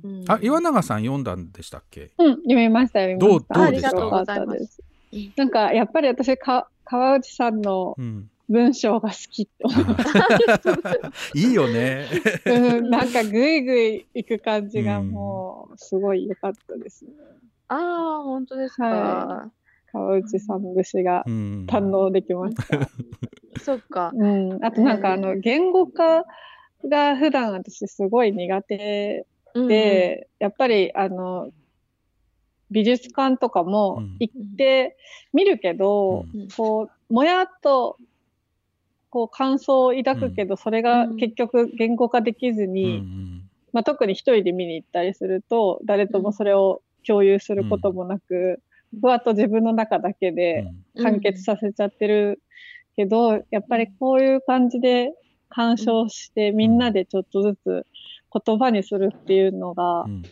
[0.04, 2.12] うんあ岩永さん読んだんでしたっけ？
[2.18, 3.56] うん、読みました、読みました。
[3.56, 3.98] どうどうでした？
[3.98, 4.82] よかったです。
[5.36, 10.06] なんか、やっぱり私、か川内さんのうん、文章が好きって思いまし
[11.34, 12.06] いいよね。
[12.44, 12.54] た。
[12.54, 17.12] うん、なんか、ぐいぐい行く感じがもう、すごい良かったですね。
[17.70, 18.86] ああ、本当ですか。
[18.86, 19.52] は
[19.92, 21.66] 川内さん節がうん。
[21.68, 22.90] 堪能できました。
[23.62, 24.12] そっか。
[24.14, 26.26] うん、あとなんか、あの、言語化
[26.88, 31.52] が普段私すごい苦手うんで、やっぱり、あの、
[32.72, 34.96] 美術館とかも行って
[35.34, 36.48] 見るけど、うん。
[36.56, 37.98] こう、もやっと、
[39.10, 43.50] こう、感想を抱くけど、それが結局言語化できずうに、ん。
[43.72, 48.62] まあ、特に一人で見に行ったりすると、誰ともそれを共有することもなく、
[49.00, 50.68] ふわっと自分の中だけで
[51.02, 52.42] 完結させちゃってる
[52.96, 55.12] けど、やっぱりこういう感じで
[55.50, 57.86] 鑑賞して、みんなでちょっとずつ
[58.46, 60.24] 言葉にするっていうのがうん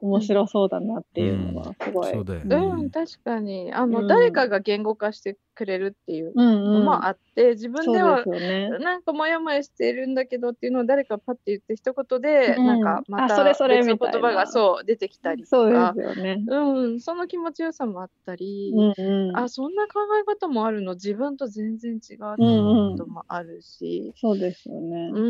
[0.00, 2.12] 面白そうだなっていうのはすごい。
[2.12, 2.56] そうだよね。
[2.56, 3.72] うん、確かに。
[3.72, 6.74] あの、うん誰かが言語化してくれるっていううんうん。
[6.74, 8.78] のもあって、自分ではそうですよね。
[8.78, 16.44] なんかモヤモヤしてるんだけどっていうのを誰かパッて言って一言で、うんなんかまたあそれそれ別の言葉がそう出てきたりとそうかですよね。
[16.46, 19.36] うん、その気持ちよさもあったり、うんうん。
[19.36, 20.94] あそんな考え方もあるの？
[20.94, 22.14] 自分と全然違うってい
[22.58, 25.10] うこともあるし、そうですよね。
[25.12, 25.20] う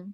[0.00, 0.12] ん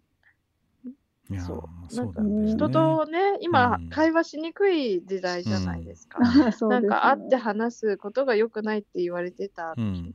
[1.30, 1.62] いやーそう。
[1.88, 2.50] そうだよね。
[2.52, 3.88] 人とね今、うん。
[3.90, 6.18] 会話しにくい時代じゃないですか。
[6.68, 9.74] なんか 会って話すことが良くないって言われてた。
[9.76, 10.14] うん。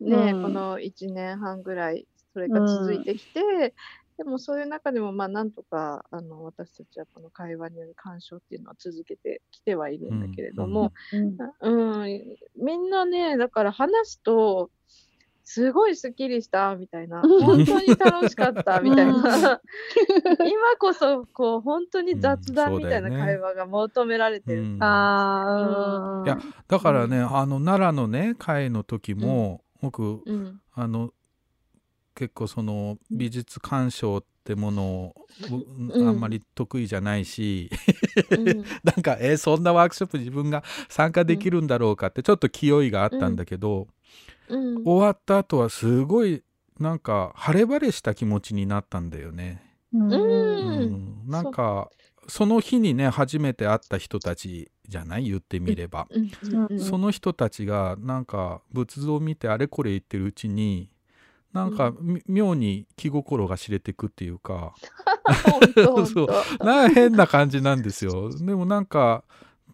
[0.00, 0.42] ね、うん。
[0.42, 3.74] この1年半ぐらいそれが続いてきて、
[4.16, 10.92] でもそういう中でもまあなんとかあの私たちはこの会話による鑑賞っていうのは続けてきてはいるんだけれども、
[11.60, 12.02] うん。
[12.02, 12.36] うん。
[12.56, 14.70] みんなねだから話すと
[15.44, 17.20] すごいすっきりしたみたいな。
[17.20, 19.12] 本当に楽しかった みたいな。
[20.40, 24.62] 今こそこう本当に雑談みたいな会話が求められてる。
[24.62, 24.82] うん。
[24.82, 30.60] ああ、いやだからね、あの奈良のね会の時も、僕うん。
[30.72, 31.12] あの
[32.14, 35.14] 結構その美術鑑賞ってものを、
[35.92, 36.08] うん。
[36.08, 37.68] あんまり得意じゃないし、
[38.30, 38.44] うん。
[38.82, 43.88] なんかえーそんなワークショップ自分が参加できるんだろうかってちょっと気負いがあったんだけど、
[44.48, 44.84] うん。
[44.84, 46.42] 終わった後はすごい
[46.78, 49.62] なんか晴れ晴れした気持ちになったんだよね。
[49.92, 50.12] うん。
[50.12, 50.22] うん。
[50.22, 51.28] うん。
[51.28, 51.90] なんか
[52.26, 55.24] その日にね初めて会った人たちじゃない？
[55.24, 60.90] 言ってみれば、うんその人たちがなんか仏像を見てあれこれ言ってるうちに
[61.52, 64.74] なんかみ妙に気心が知れてくっていうか。
[65.74, 66.26] そう
[66.58, 66.64] 当。
[66.64, 68.30] なんか変な感じなんですよ。
[68.36, 69.24] でもなんか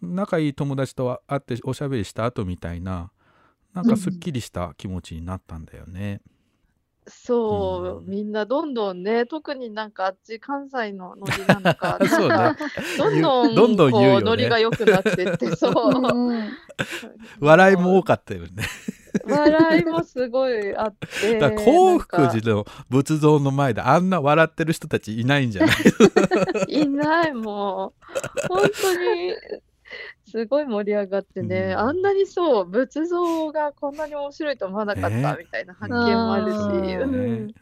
[0.01, 3.11] 仲いい友達と会っておしゃべりした後みたいな
[3.73, 6.21] なんかすっきりした気持ちになったんだよね。
[7.07, 12.55] そう、うんみんなどんどんね、特になんかあっち関西のノリなのか、 そうね
[12.97, 15.73] どんどんどんどんねノリが良くなってって、そう。
[15.73, 16.49] う ん
[17.39, 18.49] 笑いも多かったよね。
[19.25, 21.37] 笑いもすごいあって。
[21.39, 25.73] だ幸福なんか寺の仏像の前であんな笑ってる人たちいないんじゃな
[26.67, 28.47] いいない、もう。
[28.47, 29.33] 本当に、
[30.25, 31.77] すごい盛り上がってね、うん。
[31.79, 35.37] あんなにそう、仏像がこんなに面白いと思わなかったね。
[35.39, 37.47] みたいな発見もあるし、あーうん。
[37.47, 37.53] ね。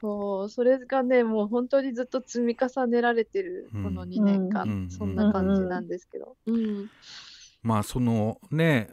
[0.00, 3.84] そう、それがね、もう本当にずっと積み重ねられてる、うん。
[3.84, 4.90] この2年間、うん。
[4.90, 6.36] そんな感じなんですけど。
[6.46, 6.90] うん。
[7.62, 8.88] まあそのね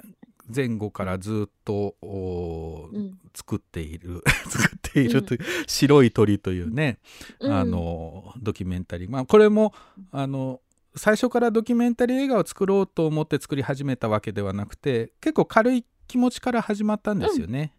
[0.56, 3.20] 前後からずっとうん。
[3.34, 7.00] 作っている 作っているという、白い鳥というね、
[7.40, 7.52] うん。
[7.52, 9.10] あのドキュメンタリー。
[9.10, 9.74] まあこれも
[10.12, 10.62] あの
[10.96, 17.74] 最初からドキュメンタリー映画を作ろうと思って作り始めたわけではなくて結構軽い気持ちから始まったんですよね。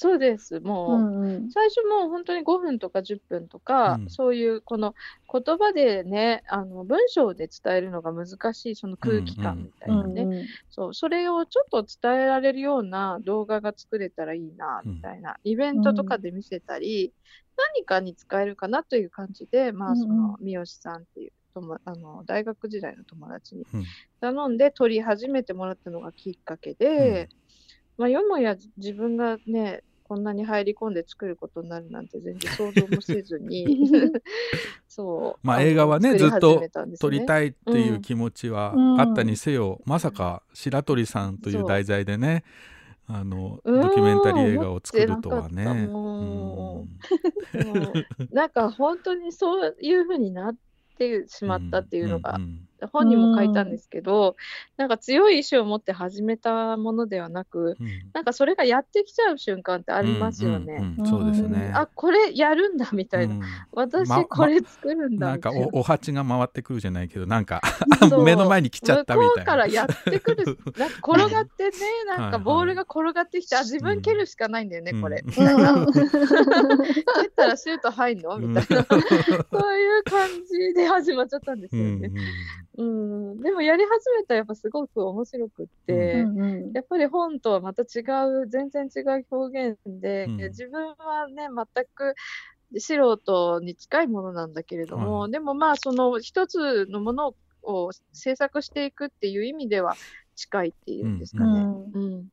[0.00, 0.60] そうです。
[0.60, 1.50] もう、うんうん。
[1.50, 4.08] 最初もう本当に5分とか10分とか、うん。
[4.08, 4.94] そういうこの
[5.30, 10.46] 言葉でね、あの文章で伝えるのが難しいその空気感みたいなね、うんうん。
[10.70, 17.12] そう、それをちょっと伝えられるような動画が作れたらいいな、みたいな、イベントとかで見せたり、
[17.74, 20.16] 何かに使えるかなという感じで、まあ、そうん。
[20.16, 23.84] の、三好さんっていう友あの大学時代の友達にうん。
[24.20, 27.28] 頼んで撮り始めてもらったのがきっかけで、
[27.96, 33.90] まあ、よもや自分がね、こんなに入り込んで作ることになるなんて全然想像もせずに、
[34.88, 35.46] そう。
[35.46, 36.62] まあの映画はね作りずっと
[36.98, 39.00] 撮りたいっていう気持ちはうん。
[39.00, 42.42] あったにせよ、まさか白鳥さんという題材でね
[43.06, 45.66] あのうんドキュメンタリー映画を作るとはね。
[45.66, 47.92] 思ってなん。
[48.32, 50.56] なんか本当にそういうふうになっ
[50.98, 52.42] てしまったっていうのが、
[52.86, 54.36] 本にも書いたんですけど、
[54.76, 57.88] なんか強い意志を持って始めたものではなく、うん。
[58.12, 60.76] なんかそれがやってきちゃう瞬間ってありますよね。
[60.78, 61.72] うんうんうんそうですね。
[61.74, 63.42] あこれやるんだみたいな、うん。
[63.72, 65.68] 私まこれ作るんだなんかみたいな。
[65.72, 67.60] おお鉢が回ってくるじゃないけどなんか
[68.24, 69.52] 目の前に来ちゃったみ向こたいな。
[69.52, 71.70] うからやってくる、なんか転がってね、
[72.16, 75.22] なんかボールが転がってきて、あ、自分蹴るしかないんだよね、これ。
[75.22, 75.44] 蹴っ
[77.36, 78.38] たらシュート入んの？
[78.38, 78.84] みたいな。
[78.88, 82.12] そういう感じで始まっちゃったんですうんよね。
[82.78, 88.02] うん、でもやり始めたらやっぱすごく面白くって、うんうんやっぱり本とはまた違
[88.44, 92.14] う、全然違う表現で、うん自分はね、全く
[92.78, 99.96] 素人に近いものなんだけれども、はでもまあ、その一つのものを制作していくっていう意味では
[100.36, 101.60] 近いっていうんですかね。
[101.94, 102.28] うん。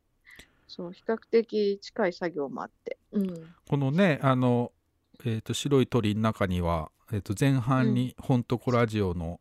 [0.67, 2.97] そう、比較的近い作業もあって。
[3.13, 3.33] うん。
[3.67, 4.71] このねあの、
[5.23, 9.39] えー、と白い鳥の中には、えー、と前半に「本とこラジオの」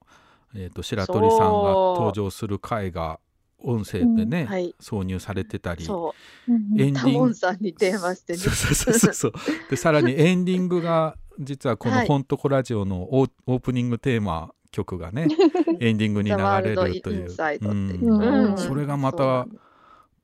[0.54, 3.18] えー、と白鳥さんが登場する回が
[3.64, 4.74] 音声でね、はい。
[4.80, 6.14] 挿入されてたりそ
[6.46, 6.52] う。
[6.52, 7.34] んエンディング。
[7.34, 8.38] さんに電話してね。
[8.38, 9.32] そうそうそうそう。
[9.70, 12.06] でさらにエンディングが実はこの「はい。
[12.06, 15.28] 本とこラジオ」のオープニングテーマ曲がね
[15.80, 17.30] エンディングに流れるという。
[17.30, 17.58] う。
[17.62, 18.50] うん。
[18.50, 18.58] うん。
[18.58, 19.46] それがまた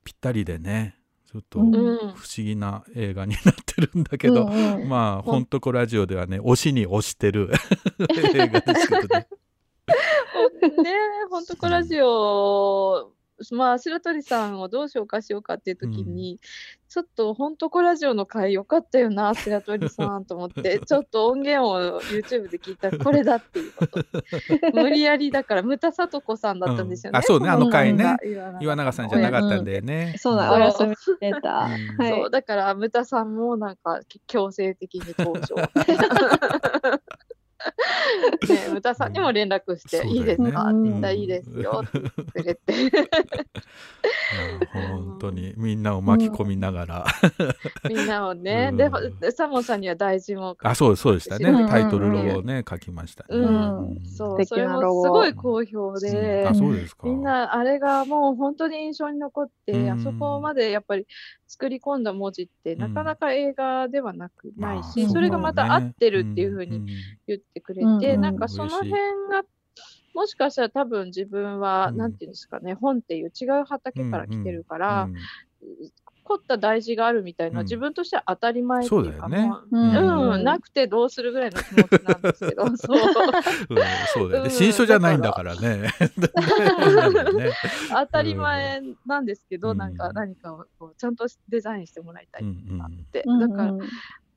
[0.03, 0.97] ぴったりでね
[1.31, 1.71] ちょっとうん。
[1.71, 4.89] 不うん思議な映画になってるんだけど、うんうん。
[4.89, 7.49] まあ「ほんとこラジオ」ではね推しに推してる。
[8.35, 9.27] 映画ですけどね。
[10.83, 10.91] ね
[11.29, 13.11] 本当コラジオ、
[13.51, 16.39] まあ白鳥さんをどうしようかしようかっていう時に、
[16.91, 24.03] ちょっと本当コラジオの回良かったよな白鳥さんと思って ちょっと音源を YouTube で聞いたらこれだっていうこと。
[24.75, 27.19] 無理やりだから牟田聡子さんだったんですよね、うん。
[27.19, 28.17] あそうねあの回ね。
[28.25, 30.15] 岩岩永さんじゃなかったんだよね。
[30.17, 31.69] そうだ、そうお休みしてた。
[31.97, 35.55] そうだから牟田さんもなんか強制的に登場
[38.49, 40.63] ね牟田さんにも連絡して、そういいですか？
[40.63, 41.83] ってうん言ったらいいですよ。
[41.85, 42.63] って言ってくれて。
[44.73, 45.53] 本当に。
[45.57, 47.05] みんなを巻き込みながら、
[47.89, 48.77] みんなをね、うん。
[48.77, 48.89] で
[49.19, 51.67] でサモンさんには大事もあそうそうでしたね、うん。
[51.67, 52.07] タイトル
[52.37, 53.29] をね書きましたね。
[53.37, 53.99] うん。
[54.05, 57.07] そう、それもすごい好評で、あそうですか。
[57.07, 59.89] みんなあれがもう本当に印象に残って、うん。
[59.89, 61.05] あそこまでやっぱり
[61.47, 66.85] 作り込んだ文字ってなかなか映画ではなくないし、まあそれがまた合ってるっていうふうにんん
[67.27, 68.21] 言ってくれうんて、うん。
[68.21, 69.43] なんかその辺が
[70.13, 71.97] もしかしたら多分自分は、うん。
[71.97, 75.13] なんていうんですかね、本っていう違う畑から来てるから、うん
[76.23, 77.65] 凝った大事があるみたいな、うん。
[77.65, 79.47] 自分としては当たり前っていうか、そうだよね。
[79.47, 80.33] もううん。
[80.33, 82.97] うん、なくてどうするぐらいの気持ちなんですけど、 そう。
[82.97, 83.77] うん
[84.13, 85.77] そうだよね、うん新書じゃないんだからね。
[85.77, 85.89] ね
[87.91, 89.77] 当たり前なんですけど、うん。
[89.77, 93.79] なんか何かをこうちゃんとデザインしてもらいたいなって、うんだからうん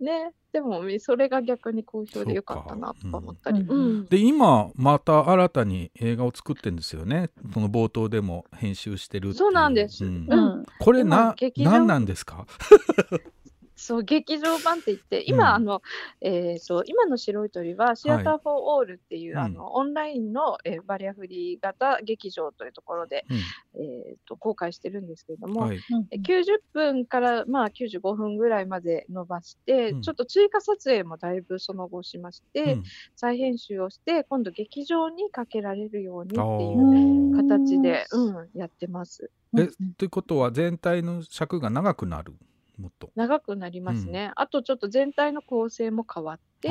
[0.01, 0.33] ね。
[0.53, 7.31] でもそれが逆に好評でよかったなとか思ったり、そうんで今また新たに映画を作ってるんですよね。
[7.53, 10.05] その冒頭でも編集してるっていそうなんです。
[10.05, 10.27] ん。
[10.31, 10.67] うん。
[10.79, 12.47] これな何なんですか？
[13.85, 15.55] そう劇場版って言って今、うん。
[15.57, 15.83] あの
[16.23, 19.39] えー、と今の白い鳥はシアター・フォー・オールっていう、うん。
[19.39, 23.37] あのオンラインの、えーバリアフリー型劇場というところで、うん。
[23.83, 25.81] えー、と公開してるんですけれども、はい。
[26.13, 30.03] え90分から、まあ、95分ぐらいまで伸ばして、うん。
[30.03, 32.83] ちょっと追加撮影もだいぶその後しまして、うん。
[33.17, 37.37] 再編集をして今度劇場にかけられるようにってあいうー。
[37.37, 39.31] 形で、うん、やってます。
[39.59, 42.33] えということは全体の尺が長くなる？
[42.79, 43.11] もっと。
[43.15, 44.33] 長くなりますね。
[44.37, 46.71] あとちょっと全体の構成も変わって、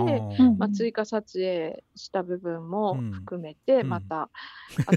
[0.58, 4.30] まあ、追加撮影した部分もうん含めて、うんまた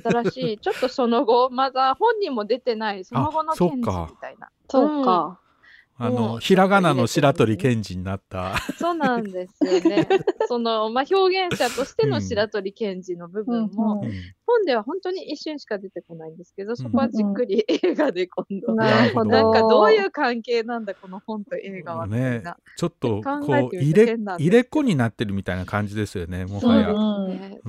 [0.03, 4.49] 新しい、ちょっとその後、まだ本人も出てない、その後のあそっ検事かみたいな。
[4.69, 5.41] そうか。
[5.99, 8.59] あのひらがなの白鳥賢治になった。
[8.79, 10.07] そうなんですよね。
[10.47, 14.11] その、まあ、表現者としての白鳥賢治の部分も、うん
[14.47, 19.31] 本では本当に一瞬しか出てこないんですけど、そこはじっくり映画で今度、なるほど。
[19.31, 26.95] なんかどういう関係なんだ、この本と映画はみたいねな。、ちょっとこう入れ入れっ子になってるみたいな感じですよねもはや。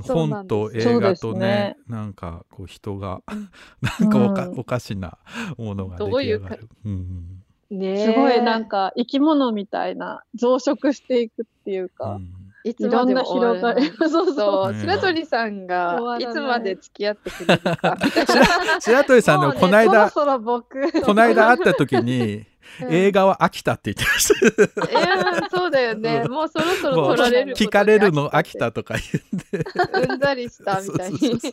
[0.04, 3.50] 本と映画とねねなんかこう人がうん
[3.82, 5.18] なんかおか,、うんおかしな
[5.58, 6.70] ものが出どういうか来上がる。
[6.86, 7.37] うん
[7.70, 12.28] ねすごいなんか、か生き物みたいな増殖していくっていううか、ん
[12.64, 13.88] いいろんな広がり。
[13.88, 17.98] そ うそうそう、ね白鳥さんがいいつまで付き合ってくれるか。
[18.82, 21.02] 白鳥さんでもこの間、そろそろ僕。
[21.04, 22.46] この間会った時に
[22.90, 24.92] 映画は飽きたって言ってました。
[24.92, 26.26] いやそうだよね。
[26.26, 29.64] もうそろそろもう取られる聞かれるの飽きたとか言っ
[30.04, 30.12] て。
[30.12, 31.52] うんざりしたみたいにそうそうそう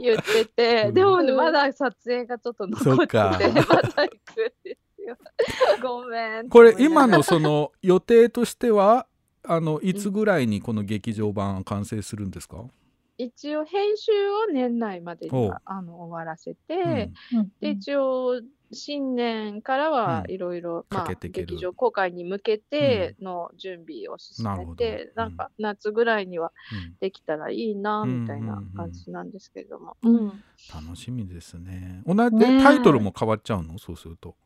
[0.00, 4.74] 言ってて、うんでもね、まだ撮影がちょっと残ってて、そっかまた行くんですよ。
[5.82, 6.48] ごめん。
[6.48, 9.06] これ今のその予定としては
[9.44, 12.64] あのいつぐらいにこの劇場版完成するんですか、
[13.18, 17.52] 一応編集を年内までにあの終わらせて、うん。
[17.60, 18.40] で一応
[18.74, 20.34] 新年からはうん。
[20.34, 21.46] いろいろかけていける。
[21.46, 24.70] 劇場公開に向けての準備を進なるほど。
[24.70, 25.12] めて、うん。
[25.14, 26.96] なんか夏ぐらいにはうん。
[27.00, 29.96] できたらいいなうんみたいな感じなんですけれども。
[30.74, 32.02] 楽しみですね。
[32.06, 33.78] 同じタイトルも変わっちゃうの？
[33.78, 34.36] そうすると。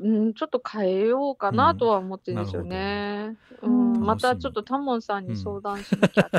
[0.00, 3.36] うん、ちょっと変えようかうなんとは思ってるんですよね。
[3.62, 6.30] うん、うんまたちょっとタモンさんに相談しなきゃ。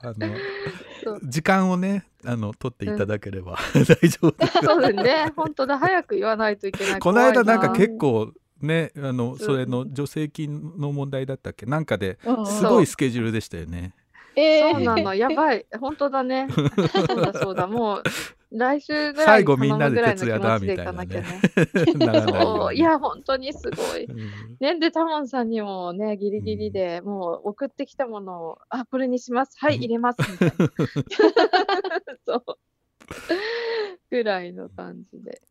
[0.00, 0.34] あの
[1.28, 4.58] 時間をねあの取っていただければ、 大丈夫です。
[4.62, 5.32] そうですね。
[5.36, 5.78] 本当だ。
[5.78, 7.00] 早く言わないといけない。
[7.00, 11.66] この間なんか結構ねあのそれの助成金の問題だったっけ？
[11.66, 13.94] なんかでうんすごいスケジュールでしたよね。
[14.36, 15.14] えそうなの。
[15.14, 15.66] やばい。
[15.78, 16.48] 本当だね。
[16.50, 17.66] そうだそうだ。
[17.66, 18.02] もう
[18.54, 21.06] 来週ぐらい最に後みんなで徹夜だみたいなね
[22.74, 24.04] いや本当にすごい。
[24.04, 24.16] うん
[24.60, 29.58] ね、で、タモンさんにもね、ギリギリでもう送ってきたものを、あ、これにします。
[29.58, 30.18] はい、入れます。
[30.30, 30.70] みたいな。
[32.24, 32.44] そう。
[34.10, 35.42] ぐらいの感じで。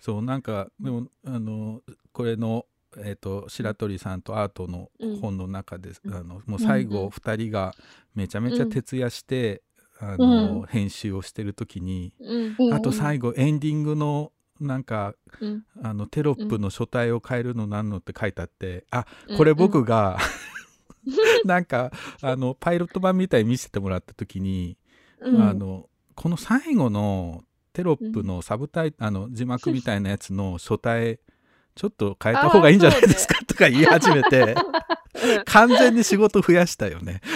[0.00, 1.82] そうなんかでもあの
[2.12, 2.64] これの、
[2.96, 4.90] えー、と白鳥さんとアートの
[5.20, 7.74] 本の中で、うんあのもう最後うんうん2人が
[8.14, 9.62] めちゃめちゃ徹夜して、
[10.00, 12.56] あうの編集をしてる時に、うん。
[12.58, 15.64] うんあと最後エンディングのなんかうん。
[15.82, 19.06] あのテロップの書体を変えるのなんのって書いてあって、あ
[19.36, 20.18] これ僕が、
[21.44, 24.76] なんかあのパイロット版みたいに見せてもらった時に、
[25.20, 31.20] うん、あのこの最後のテロップのサブタイ、あの字幕みたいなやつの書体
[31.74, 37.20] ちょっと変えた方がいいんじゃないですか、とか言い始めてうん 完全に仕事増やしたよね。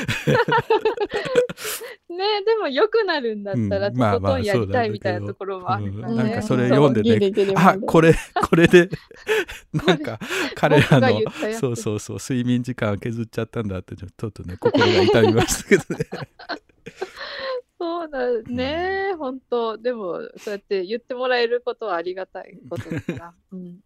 [2.16, 6.23] ねでも良くなるんだったら、うんとまあまあことんやりたいみたいそうだけどなところもあるからうんね。
[6.24, 8.15] なんかそれ読んでねあこれ
[8.49, 8.89] これで
[9.73, 10.19] なんか
[10.55, 11.20] 彼らの
[11.61, 16.07] そうそうそう睡眠時間削っちゃったんだってちょっとね心が痛みましたけどね。
[17.85, 23.35] そうだね、本当でも、そうやって言ってもらえることはありがたいことだから。
[23.53, 23.81] うん。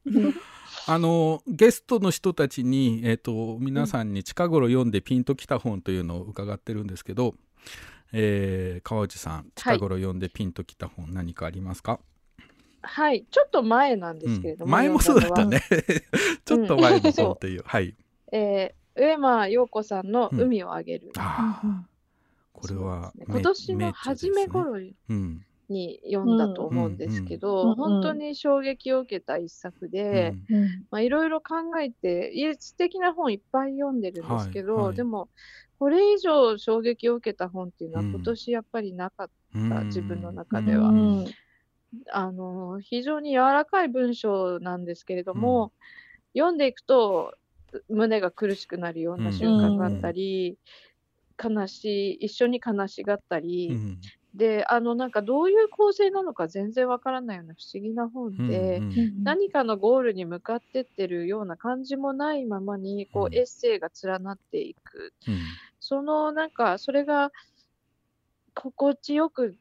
[0.87, 7.35] あのゲストの人たちに、えー、と皆さんに近頃読んでピンときた本というのを伺ってるんですけど、
[8.13, 12.01] えー川内さん近頃読んでピンときた本何かありますか、
[12.83, 14.73] はい、ちょっと前なんですけれども、うん。
[14.73, 15.61] 前もそうだったね。
[16.45, 17.95] ちょっと前のそう本という、はい。
[18.33, 20.41] えー上間陽子さんのうん。
[20.41, 21.13] 海をあげる。
[22.53, 23.27] これはね。
[23.29, 25.45] 今年の初め頃うん。
[25.69, 27.69] に読んだと思うんですけど、うん。
[27.69, 27.75] うん。
[27.77, 30.35] 本当に衝撃を受けた一作で、
[30.99, 34.97] いろいろ考えて、素敵な本いっぱい読んでるんですけど、はいはい。
[34.97, 35.29] でも、
[35.79, 38.11] これ以上衝撃を受けた本っていうのはうん。
[38.11, 39.87] 今年やっぱりなかった、うん。
[39.87, 40.89] 自分の中では。
[40.89, 41.27] うん。
[42.13, 45.73] あの非常に柔らかい文章なんですけれども、
[46.35, 47.35] 読んでいくと
[47.89, 50.59] 胸が苦しくなるような瞬間があったり、
[51.43, 54.01] 悲しい一緒に悲しがったり、うん。
[54.35, 63.35] であのなんかどういう構成なのか全然わからないような不思議な本で、うんうん何かのゴールに向かってってるような感じもないままにこうん。
[63.35, 65.39] うエッセイが連なっていく、うん
[65.89, 67.33] そのなんかそれが
[68.53, 69.57] 心地よく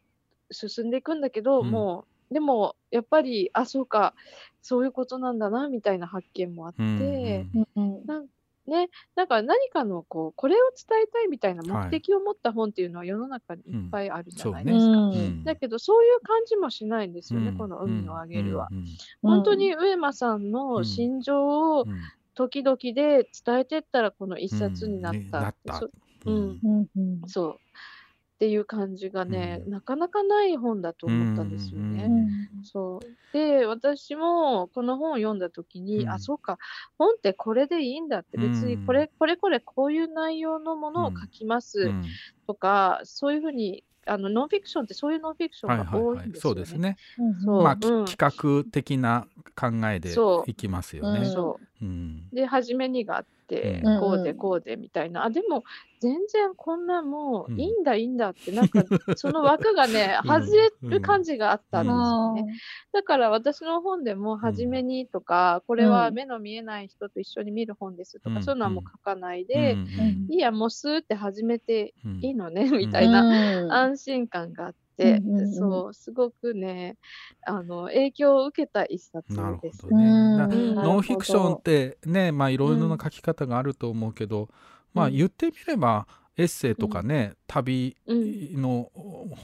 [0.51, 1.71] 進んでいくんだけど、うん。
[1.71, 4.13] もうでもやっぱりあそうか
[4.61, 8.05] そういうことなんだなみたいな発見もあって、うんうん。
[8.05, 8.25] なん
[8.67, 14.97] ね、なんか何かのこうこれを伝えたいみたいな目的を持った本っていうのは世の中にいっぱいあるじゃないですか。
[14.97, 15.13] うん。
[15.13, 15.43] うん。
[15.45, 17.57] だけどそういう感じもしないんですよね、うん。
[17.57, 18.67] この海をあげるは。
[18.69, 18.85] うん。
[19.21, 21.97] 本当に上間さんの心情をうん。
[22.35, 23.25] 時々で伝
[23.59, 25.23] えてったらこの一冊になっうん。
[25.23, 25.41] ねた。
[25.41, 25.73] なった。
[25.79, 26.59] そうんうん。
[26.63, 26.87] うん。
[26.95, 27.53] うんそう。
[27.53, 32.05] っていう感じがね、なかなかない本だと思ったんですよね。
[32.05, 33.17] うんそう。
[33.33, 36.09] で、私もこの本を読んだ時に、うん。
[36.09, 36.59] あ、そうか、
[36.99, 42.03] 本ってこれでいいんだって、別にこれ、これこれこういう内容のものを書きますうん。
[42.45, 46.03] とか、そういうふうに、あのノンフィクションってそういうノンフィクションがはいはいはい。
[46.03, 46.55] 多いんですよね。
[46.55, 46.97] そうですね。
[47.43, 47.63] そう。
[47.63, 48.05] まあ、きうん。
[48.05, 50.51] 企画的な考えでそう。
[50.51, 51.19] いきますよね。
[51.19, 51.85] うんそう。
[51.85, 52.29] うん。
[52.31, 53.99] で、初めにがあって、うん。
[53.99, 54.37] こうでうん。
[54.37, 55.25] こうでみたいな。
[55.25, 55.63] あ、でも、
[55.99, 57.59] 全然こんなもううん。
[57.59, 58.83] いいんだ、いいんだって、なんか、
[59.15, 60.29] その枠がね、うん。
[60.29, 62.45] 外れる感じがあったんですよね。
[62.93, 68.43] あだから私の本でも、初めにとか、これは目の見えない人と一緒に見る本ですとか、うん。
[68.43, 69.47] そういうのはもう書かないうん。
[69.47, 70.25] で、うん。
[70.29, 73.21] いいや、もうスーって始めてうんいいのね、みたいな
[73.63, 73.71] うん。
[73.71, 75.53] 安心感があって、うんうんうん。
[75.53, 76.97] そう、すごくね、
[77.45, 79.95] あの、影響を受けた一冊なるほですど。
[79.95, 80.05] ね。
[80.07, 84.49] ノンフィクションってね、まあいろいろな書き方があると思うけど、
[84.93, 86.07] まあうん言ってみれば
[86.37, 88.61] エッセイとかね、旅うん。
[88.61, 88.91] の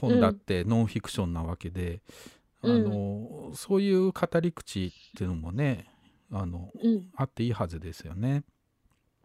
[0.00, 2.00] 本だってノンフィクションなわけで、
[2.62, 2.76] うん。
[2.76, 5.86] あのそういう語り口っていうのもね
[6.30, 7.04] あのうん。
[7.16, 8.42] あっていいはずですよね。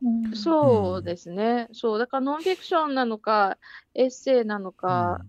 [0.01, 0.35] うん。
[0.35, 1.68] そうですね。
[1.73, 1.99] そう。
[1.99, 3.57] だからノンフィクションなのか、
[3.93, 5.19] エッセイなのか、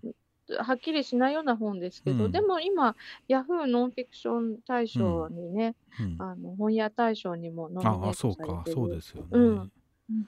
[0.59, 2.31] はっきりしないような本ですけど、うん。
[2.31, 2.95] でも今、
[3.27, 6.15] ヤフーノンフィクション大賞にね、うん。
[6.19, 8.75] あの本屋大賞にもノミネあーあそうかトされてる。
[8.75, 9.27] そうですよね。
[9.31, 9.71] うん。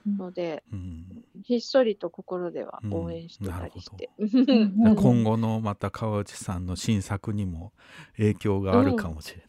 [0.06, 0.16] うん。
[0.16, 1.04] ので、うん。
[1.42, 4.10] ひっそりと心ではうん応援してたりして。
[4.18, 7.72] 今後のまた川内さんの新作にも
[8.16, 9.44] 影響があるかもしれない。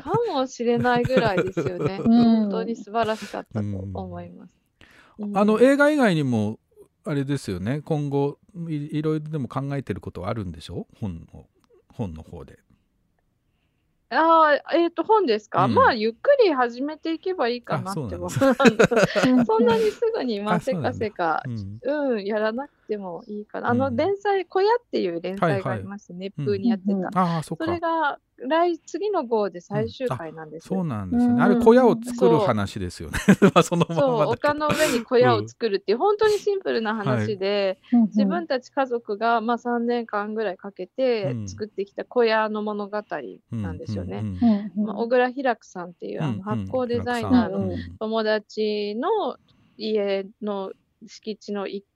[0.00, 2.00] かもしれないぐらいですよね。
[2.02, 2.24] うん。
[2.24, 4.56] 本当に素晴らしかったと思います。
[5.18, 5.36] うん。
[5.36, 6.58] あの映画以外にも
[7.04, 7.82] あれですよね。
[7.82, 10.86] 今後いいろいろでも考えてることはあるんでしょ？
[11.00, 11.46] 本の
[11.92, 12.58] 本の方で。
[14.10, 15.74] ああ、えっ、と、本ですか、うん。
[15.74, 18.18] まあ、ゆっくり始めていけばいいかなって思う。
[18.18, 18.28] なん
[19.46, 21.78] そんなにすぐに、まあ、せかせか、うん。
[21.82, 23.68] うん、やらなくてもいいかな。
[23.70, 25.78] あの、うん連載、小屋っていう連載があはいはい。
[25.80, 26.32] りますね。
[26.36, 26.94] 熱風にやってた。
[26.94, 27.04] うん。
[27.06, 30.64] ああそっそれかが、来、次の号で最終回なんです。
[30.72, 30.80] よ。
[30.80, 31.34] そうなんですよね。
[31.34, 31.42] うん。
[31.42, 33.18] あれ小屋を作る話ですよね。
[33.54, 37.78] まあそのまそう、まだけ丘の上に小屋を作るっていう、本当にシンプルな話で、
[38.08, 41.48] 自分たち家族が、まあ、3年間ぐらいかけてうん。
[41.48, 43.02] 作ってきた小屋の物語
[43.52, 44.22] なんですよね。
[44.76, 46.36] まあ、小倉平久さんっていうあうん。
[46.38, 47.70] の発酵デザイナーの
[48.00, 49.36] 友達の
[49.76, 50.72] 家の
[51.06, 51.93] 敷地のいあ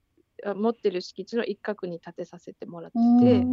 [0.57, 3.45] 持ってる敷地の一角に建てさせてもらってて、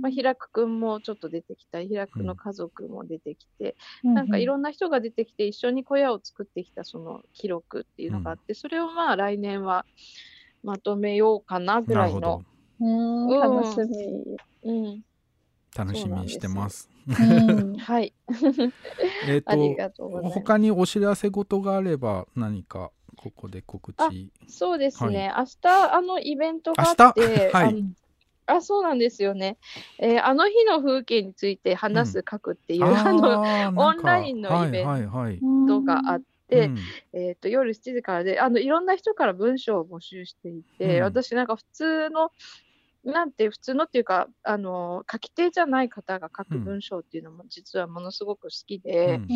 [0.00, 9.84] まあ、平久くんもちょっと出てきたり平久の家族も出てきて、なんかいろんな人が出てきて一緒に小屋を作ってきたその記録っていうのがあって、それをまあ来年は
[10.62, 12.42] まとめようかなぐらいのど。
[12.80, 13.40] うん。
[13.40, 13.76] 楽し
[14.62, 14.70] み。
[14.70, 15.04] うん、
[15.76, 16.88] 楽しみにしてます。
[17.08, 18.12] うんはい。
[19.26, 20.34] えっありとがとうございます。
[20.40, 24.30] 他にお知らせ事があれば何かここで告あ知。
[24.46, 27.10] そうですね、明日あのイベントがあ明日？
[27.10, 27.84] って、はい。
[28.46, 29.58] あそうなんですよね、
[29.98, 33.82] えーあの日の風景について話す書くっていう、あのあーなんか。
[33.82, 35.40] オンラインのイベントはいはいはい。
[35.66, 36.78] 動画があって、うん。
[37.12, 41.02] えー、と夜7時からであのいろんな人から文章を募集していて、うん。
[41.02, 42.30] 私なんか普通の
[43.04, 49.28] なんて普通のっていうかあの書き手じゃない方が書く文章っていうのも実はものすごく好きで、うん。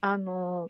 [0.00, 0.68] あの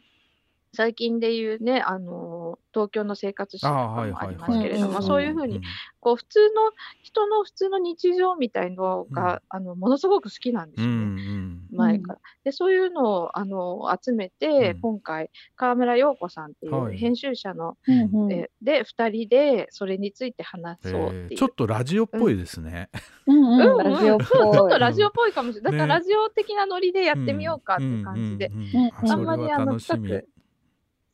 [0.72, 5.62] 最近で言うねあの東京の生活史とかあーはいはいもありますけれども、はいそういうふうにん
[6.00, 6.70] こう普通の
[7.02, 11.32] 人の普通の日常みたいのが、あのものすごく好きなんですうんうよね。
[11.38, 12.20] ん前から。
[12.44, 21.28] で、そういうのをあの集めて、うん今回、河村陽子さんっていはいう編集者の、うんうんえで、2人でそれについて話えそうっていう。
[21.30, 22.90] ーちょっとラジオっぽいですね。
[23.26, 24.26] うんうんうんラジオっぽい。
[24.26, 25.72] そうちょっとラジオっぽいかもしれない。
[25.72, 28.46] だからねラジオ的なノリでやってみようかっていう感じで。
[28.46, 30.08] うんうんうんうんうんああんまりあの楽しみ。
[30.08, 30.28] 深く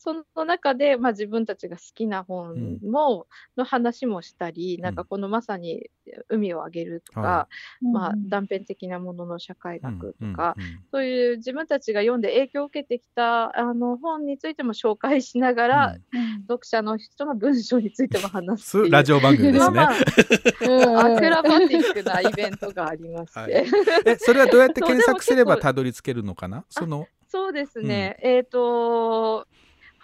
[0.05, 3.26] その中で、まあ、自分たちが好きな本も、
[3.56, 5.89] の話もしたり、なんかこのまさに
[6.28, 7.48] 海をあげるとか、は
[7.81, 8.28] まあ、うん。
[8.28, 10.78] 断片的なものの社会学とうんか、うんうん。
[10.93, 16.43] そういう自分たちが読んで影響を受けてきたあの本についても紹介しながら、うん。
[16.43, 18.90] 読者の人の文章についても話す。
[18.90, 19.74] ラジオ番組ですね。
[19.74, 19.94] まあ
[21.16, 23.52] アクラバティックなイベントがありまして、はい
[24.05, 26.66] えそれはどうやって検索すればたどり着けるのかな？
[26.68, 29.48] そのそうですね、えっ、と、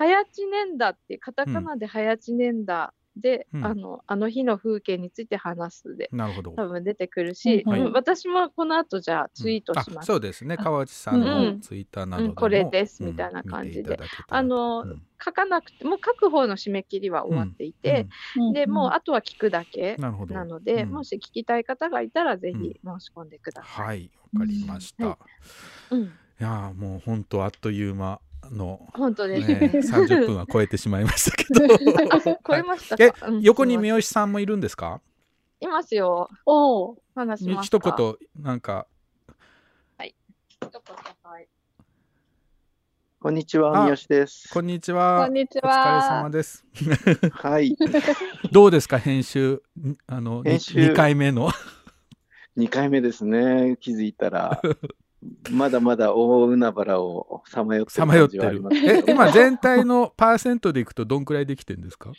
[0.01, 3.67] 早知年だって、カタカナで早知年だで、うん。
[3.67, 6.53] あの、あの日の風景について話すで、なるほど。
[6.53, 7.81] 多分出てくるし、うんはい。
[7.83, 10.07] うん私もこの後じゃあツイートします。
[10.07, 10.57] そうですね。
[10.57, 11.61] 川内さんうのん。
[11.61, 13.99] ツイッターなどでも、うんこれですうんみたいな感じで。
[14.29, 15.03] あのうん。
[15.23, 18.09] 書かなくてもう書く方の締め切りは終わっていて、
[18.55, 20.35] でもうあとは聞くだけうんなるほど。
[20.35, 20.91] なので、うん。
[20.91, 23.87] もし聞きたい方がいたらぜひ申し込んでください。
[23.87, 25.19] はいわかりました、
[25.91, 25.99] うん。
[25.99, 29.49] うん、いやーもう本当あっという間の、本当です。
[29.49, 31.65] ね、30分は超えてしまいましたけど
[32.15, 35.01] あ 超えましたえか、うん横に三好さんもいるんですか？
[35.61, 36.29] いますよ。
[36.47, 37.03] おお。
[37.15, 37.79] 話しますか？
[37.79, 38.87] 一言、なんか。
[39.99, 40.15] はい。
[40.49, 40.71] 一言、
[41.23, 41.49] はい。
[43.21, 44.49] こんにちは、三好です。
[44.51, 45.27] こんにちは。
[45.27, 46.03] こんにちお疲れは。
[46.23, 46.65] 様です。
[47.33, 47.77] はい。
[48.51, 49.63] どうですか、編集？
[49.79, 51.51] んあの、編集2回目の。
[52.57, 53.77] 2回目ですね。
[53.81, 54.61] 気づいたら、
[55.51, 58.81] まだまだ大海原をさまよってる感じさまよってるはあります。
[58.81, 59.13] けえ、ど。
[59.13, 62.13] 今全体のパーセントでいくとどんくらいできてるんですか？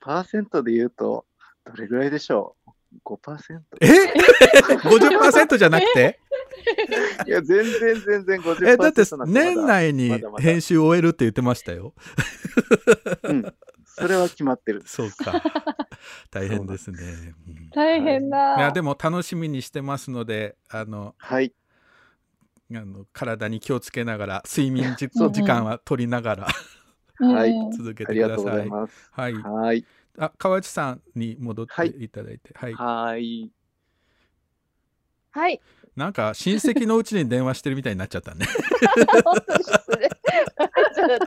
[0.00, 1.26] パーセントで言うと、
[1.64, 2.70] どれぐらいでしょう
[3.04, 3.60] ?5%?
[3.80, 3.86] え
[4.82, 6.18] ?50% じゃなくて？
[7.26, 11.94] いや、全然全然50%え、だって年内に編集終えるって言ってましたよ。
[13.22, 13.54] うん。
[13.86, 14.82] それは決まってる。
[14.86, 15.40] そうか。
[16.30, 16.98] 大変ですね。
[17.46, 18.56] うん大変だ。
[18.56, 21.52] いや、でも楽しみにしてますので、あの、はい。
[22.72, 25.08] あの体に気をつけながら、睡眠時
[25.42, 26.48] 間は取りながら
[27.18, 28.68] はいうん続けてください。
[28.68, 29.34] はい。
[29.34, 29.84] はい。
[30.18, 32.74] あ、河内さんに戻っていただいて、はい。
[32.74, 33.50] はい。
[35.30, 35.60] はい。
[35.96, 38.46] なんか親戚のうちに電話してるみたいになっちゃったね。
[38.46, 38.50] ち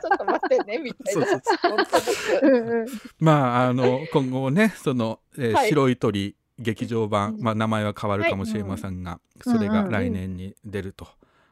[0.06, 1.26] ょっと待ってね、みたいな。
[1.26, 2.86] そうそう本当ですうんうん
[3.18, 11.06] まあ、あの、今後ね、その、えーはい白い鳥劇場版、うんまあ、名前は変わるかもしれませんが、うんそれが来年に出ると。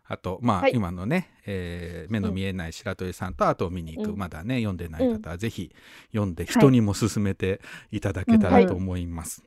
[0.08, 5.72] あと、まあ、はい今のね、えー目の見えない白鳥さんと、あと見に行く、うんまだね、読んでない方は、ぜひ
[6.12, 7.60] 読んで、人にも勧めて
[7.90, 9.42] いただけたらと思います。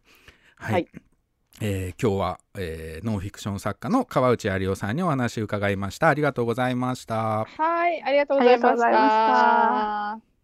[0.55, 0.73] はい。
[0.73, 0.87] はい
[1.61, 6.09] えー今日は、えーノンフィクション作家の川内有夫さんにお話を伺いました。
[6.09, 7.45] ありがとうございました。
[7.45, 10.38] はい、ありがとうございました。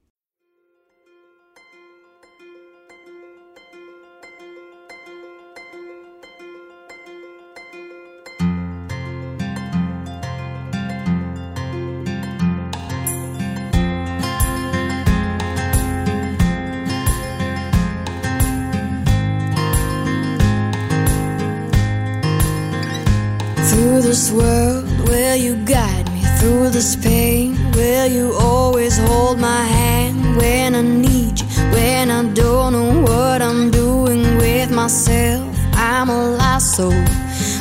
[24.06, 26.22] This world, will you guide me?
[26.38, 31.48] Through this pain, will you always hold my hand when I need you?
[31.74, 37.04] When I don't know what I'm doing with myself, I'm a lost soul.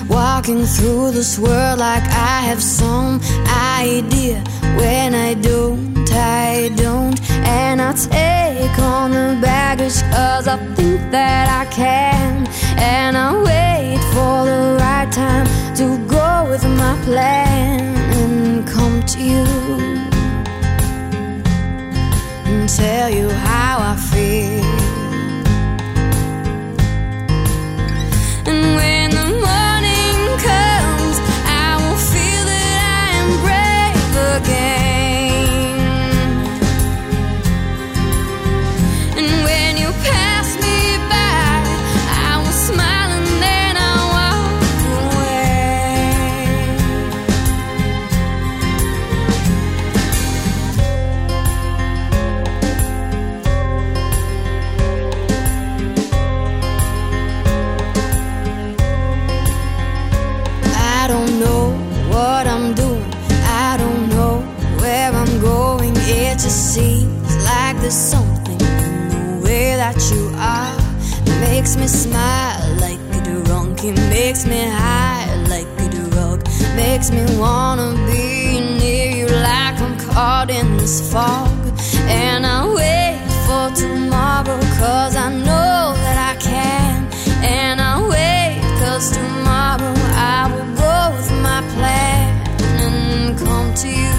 [0.07, 3.23] Walking through this world like I have some
[3.81, 4.45] idea.
[4.77, 7.19] When I don't, I don't.
[7.47, 12.45] And I take on the baggage cause I think that I can.
[12.79, 15.47] And I wait for the right time
[15.77, 19.45] to go with my plan and come to you
[22.47, 24.65] and tell you how I feel.
[28.47, 30.17] And when the morning
[30.49, 31.17] comes,
[31.67, 34.84] I will feel that I am brave again.
[71.65, 73.83] Makes me smile like a drunk.
[73.85, 76.47] It makes me high like a drug.
[76.77, 81.49] Makes me wanna be near you like I'm caught in this fog.
[82.07, 83.17] And I wait
[83.47, 87.09] for tomorrow cause I know that I can.
[87.43, 89.95] And I wait cause tomorrow
[90.37, 92.29] I will go with my plan
[92.83, 94.17] and come to you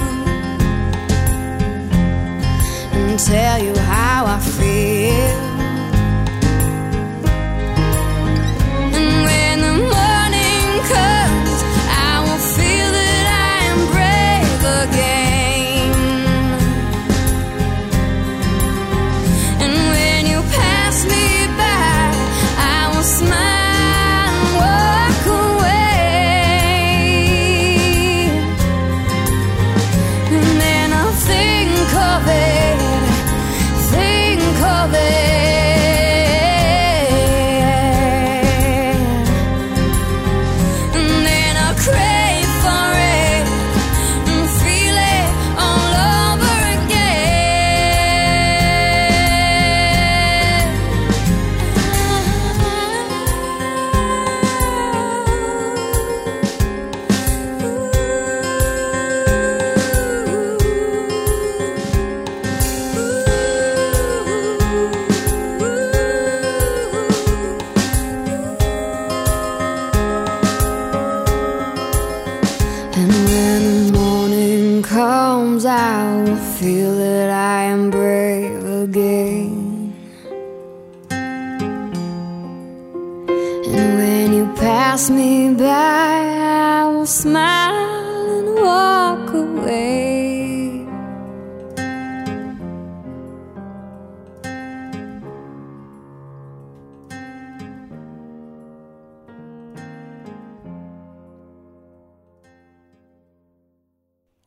[2.98, 5.45] and tell you how I feel.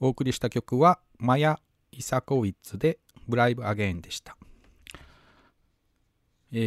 [0.00, 1.58] お送りした曲はマヤ・
[1.92, 2.98] イサコウィッツで
[3.28, 4.36] 「ブライブ・アゲイン」でした。
[6.52, 6.58] え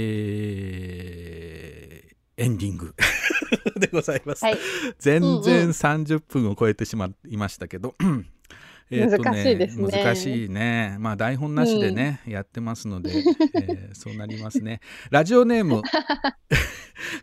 [2.37, 2.93] ー、エンディング
[3.79, 4.43] でございます。
[4.45, 4.57] はい
[4.99, 7.95] 全うん然うん30分を超えてしまいましたけど、
[8.91, 10.97] えーと難しいですね難しいね。
[10.99, 13.11] まあ台本なしでね、やってますので、
[13.55, 14.81] えーそうなりますね。
[15.09, 15.81] ラジオネーム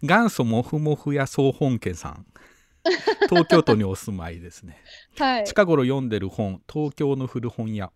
[0.02, 2.26] 元祖もふもふや総本家さん。
[3.28, 4.82] 東京都にお住まいですね。
[5.18, 5.44] はい。
[5.44, 7.90] 近頃読んでる本、東京の古本屋。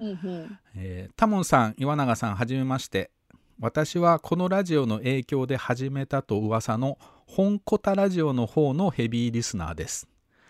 [0.00, 3.10] うんうんえータモンさん、岩永さん、はじめまして。
[3.58, 10.08] 私はこのラジオの影響で始めたと噂の本コタラジオの方のヘビーリスナーです。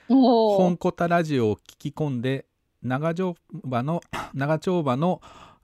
[0.09, 2.47] 本コタラジオを聞き込んで
[2.83, 4.01] 長丁場の
[4.35, 5.21] 長丁場の、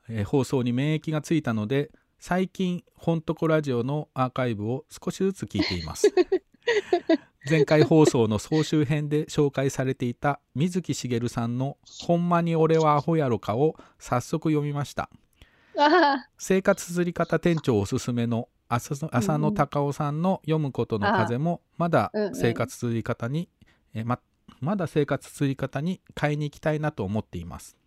[0.09, 1.89] えー放送に免疫がついたので
[2.19, 6.07] 最近本トコラジオのアーカイブを少しずつ聞いています
[7.49, 15.09] 前回放送の総集編で紹介されていた水木しげるさんの「ほんまに俺はアホやろか」を早速読みました。
[15.77, 18.95] あ生活釣り方店長おすすめの浅
[19.37, 23.47] 野隆夫さんの「読むことの風」もまだ生活釣り方に、
[23.93, 24.19] えま
[24.59, 27.77] まだ生活釣り方に買いに行きたいなと思っています。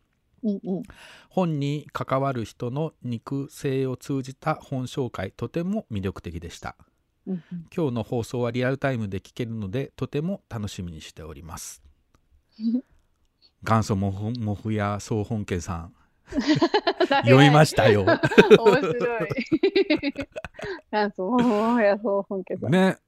[0.43, 0.83] ーうんうん。
[1.29, 6.77] 本に関わる人の肉声を通じた本紹介とても魅力的でした
[7.27, 11.83] 今日の放送はリアルタイムで聞けるのでとても楽しみにしております
[13.63, 15.95] 元祖モフモフや総本家さん
[17.25, 18.17] 読みましたよ 面
[18.77, 19.29] 白い。
[20.91, 22.71] なんそう、もやそう、本家さん。
[22.71, 22.99] ね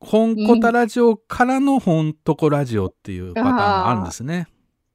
[0.00, 4.48] 本コタラジオからの本トコラジオっていうパターンがあるんですね。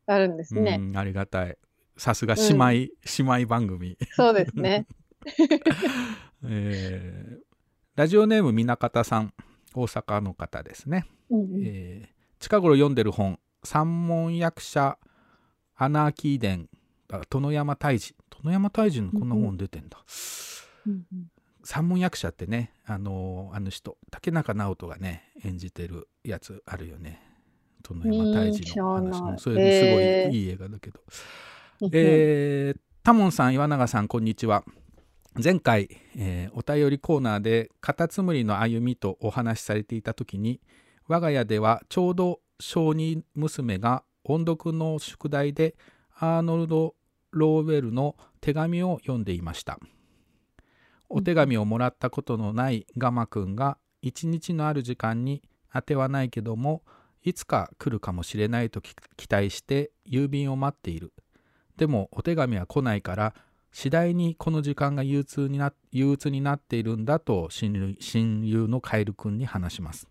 [0.06, 0.78] あるんですね。
[0.82, 1.58] うん、ありがたい。
[1.96, 3.98] さすが姉妹、姉妹番組。
[4.12, 4.86] そうですね。
[6.44, 7.47] えー
[7.98, 9.34] ラジオネーム南方さん、
[9.74, 11.08] 大阪の方ですね。
[11.32, 15.00] うんうんえー近頃読んでる本、三門役者
[15.76, 16.70] アナーキー伝、
[17.12, 18.16] あ殿山泰治。
[18.30, 19.98] 殿山泰治のこんな本出てんだ。
[20.86, 21.32] うんうん
[21.64, 27.20] 三門役者ってね、あのあの人、竹中直人がね、演じてるやつあるよね。
[27.82, 31.00] 殿山泰治の話も、うんそれもすごへーいいい映画だけど。
[31.82, 34.64] うんえータモンさん、岩永さん、こんにちは。
[35.44, 35.88] 前回、
[36.18, 40.60] えーお便りコーナーでカタツムリの歩みとお話しされていた時に
[41.08, 45.76] 我が家ではちょうど小児娘が音読の宿題で
[46.18, 46.96] アーノルド・
[47.32, 49.80] ローウェルの手紙を読んでいました。
[51.08, 56.82] お手紙をもらったことのないガマくんが一日のある時間に当てはないけども
[57.24, 58.96] いつか来るかもしれないと期
[59.30, 61.14] 待して郵便を待っている。
[61.78, 63.36] でもお手紙は来ないから
[63.80, 67.94] 次第にこの時間が憂鬱にな憂鬱になっているんだと親
[68.44, 70.08] 友のカエルくんに話します、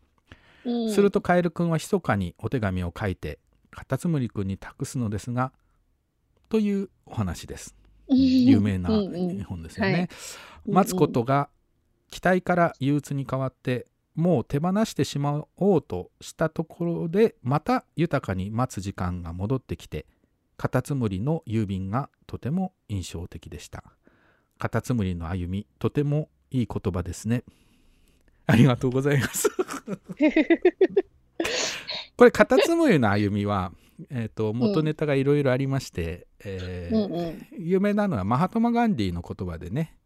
[0.65, 0.93] うん。
[0.93, 3.41] するとカエルくんは密かにお手紙を書いて
[3.73, 5.51] カタツムリくんに託すのですが
[6.49, 7.75] というお話です。
[8.07, 9.43] 有名なうんうん。
[9.43, 10.09] 本ですよね、はい。
[10.67, 11.49] 待つことが
[12.13, 20.07] 期待から憂鬱に変わってもう手放してしまおうとしたところでまた豊かに待つ時間が戻ってきて
[20.57, 23.85] カタツムリの郵便がとても印象的でした。
[24.59, 27.45] カタツムリの歩みとてもいい言葉ですね。
[28.47, 29.51] ありがとうございます。
[32.17, 33.73] これカタツムリの歩みは、
[34.09, 37.47] えー、と元ネタがいろいろありまして、えーうんうん。
[37.59, 39.99] 有名なのはマハトマ・ガンディの言葉でね、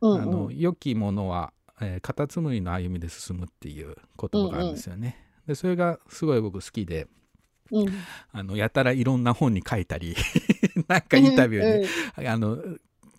[0.00, 0.22] うん。
[0.22, 5.24] あの良きものは、えーカタツムリの歩みで進むっていう言葉があるんですよね。
[5.46, 7.06] でそれがすごい僕好きで
[7.70, 7.88] うん。
[8.32, 10.16] あのやたらいろんな本に書いたり
[10.88, 12.58] なんかインタビューに、あの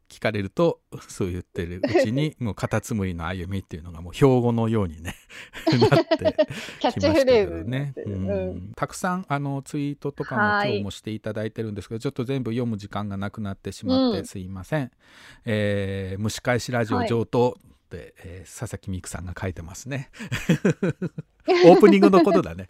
[0.08, 5.16] 聞かれるとそう言ってるうちにもうカタツムリの歩みっていうのがもう標語のようにね
[5.92, 6.36] なって
[6.80, 8.56] キャッチきましたフレーズけどね、ううん。
[8.70, 14.92] んたくさんあのツイートとかもはい今日もしていただいてるんですけどちょっと全部読む時間がなくなってしまってうんすいません、
[15.46, 20.10] えー蒸し返しラジオはい上等って、えー佐々木美久さんが書いてますね。
[21.66, 22.68] オープニングのことだね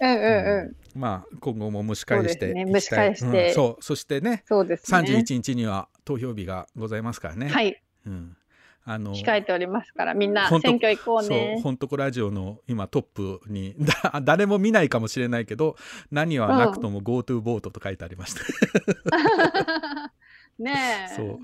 [0.00, 1.00] うんうんうん。
[1.00, 2.66] まあ今後も蒸し返してね。
[2.66, 3.48] 蒸し返して。
[3.48, 3.54] うん。
[3.54, 3.82] そう。
[3.82, 4.98] そしてねそうですね。
[4.98, 7.80] 31日には投票日がございますからね、はい。
[8.06, 8.36] うん、
[8.84, 11.60] あの控えておりますから、みんなほんと選挙行こうそうね。
[11.62, 15.76] 本当ラジオの今トップに だ誰も見ないかもしれないけど
[16.10, 18.40] 何はなくとも GoTo ボートと書いてありました、
[20.58, 21.14] ねえ。
[21.14, 21.38] そう。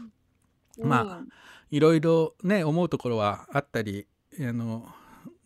[0.78, 0.88] うん。
[0.88, 1.24] まあ
[1.70, 4.06] いろいろね思うところはあったり
[4.40, 4.88] あの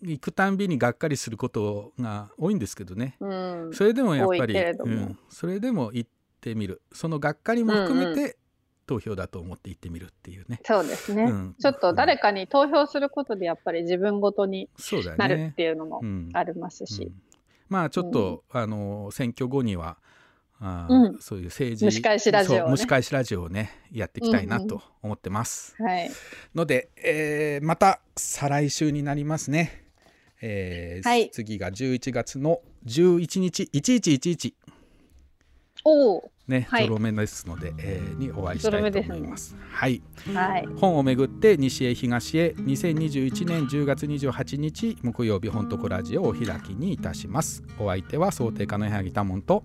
[0.03, 3.71] 行くたんびにがっかりすることが多いんですけどね、うん。
[3.73, 6.11] それでもやっぱり、うん、それでも行っ
[6.41, 6.83] てみる。
[6.93, 8.37] そのがっかりも含めて
[8.87, 11.55] 投票だと思って行ってみるっていうね、そうですね、うん。
[11.61, 14.71] ちょっと誰かに投票することでやっぱり自分ごとに
[15.17, 16.31] なるっていうのもうん。
[16.33, 17.13] ありますし、
[17.69, 19.99] まあちょっと、あの選挙後には
[20.61, 21.19] あー、うん。
[21.21, 22.71] そういう政治蒸し返しラジオをね。
[22.71, 26.11] 蒸し返しラジオをねやっていきたいなと思ってます、はい。
[26.55, 29.85] ので、えーまた再来週になりますね、
[30.41, 34.55] えーはい次が11月の11日1111
[35.85, 36.31] おお。
[36.47, 39.55] ね、はいゾロ目ですので、えーにお会いしたいと思います。
[39.71, 40.03] はい。
[40.35, 40.67] はい。
[40.77, 47.63] 本をめぐって西へ東へ2021年10月28日木曜日本とこラジオをお開きにいたします。
[47.79, 49.63] お相手は想定家の柳田門と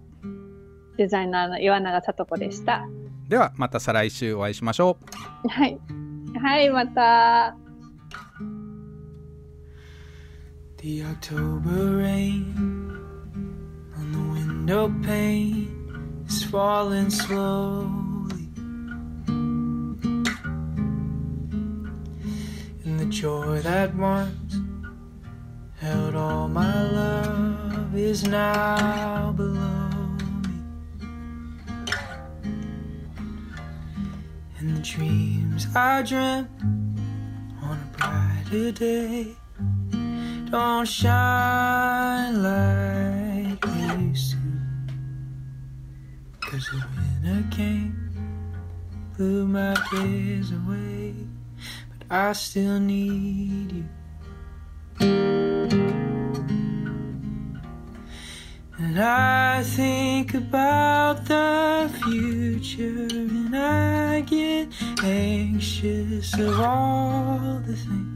[0.98, 2.88] デザイナーの岩永聡子でした。
[3.28, 4.98] ではまた再来週お会いしましょ
[5.46, 5.50] う。
[5.50, 5.80] はい。
[6.42, 7.63] はい、また。
[10.84, 12.54] The October rain
[13.96, 18.50] on the window pane is falling slowly.
[22.84, 24.58] And the joy that once
[25.80, 30.60] held all my love is now below me.
[34.60, 36.50] And the dreams I dreamt
[37.62, 39.38] on a brighter day
[40.54, 44.38] don't shine like they used to.
[46.42, 46.80] Cause the
[47.24, 47.96] winter came,
[49.18, 51.16] blew my days away,
[51.90, 53.86] but I still need you.
[58.78, 64.68] And I think about the future and I get
[65.02, 68.13] anxious of all the things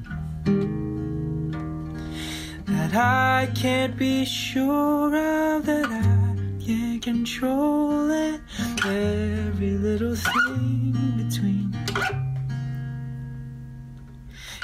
[2.78, 8.40] that I can't be sure of, that I can't control it.
[8.86, 11.76] Every little thing between.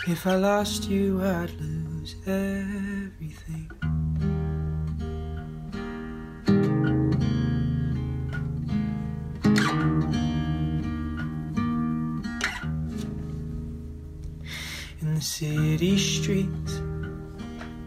[0.07, 3.71] If I lost you, I'd lose everything.
[15.01, 16.82] In the city streets,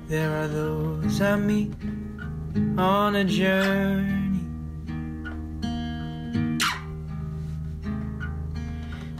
[0.08, 1.72] there are those I meet
[2.78, 4.40] on a journey.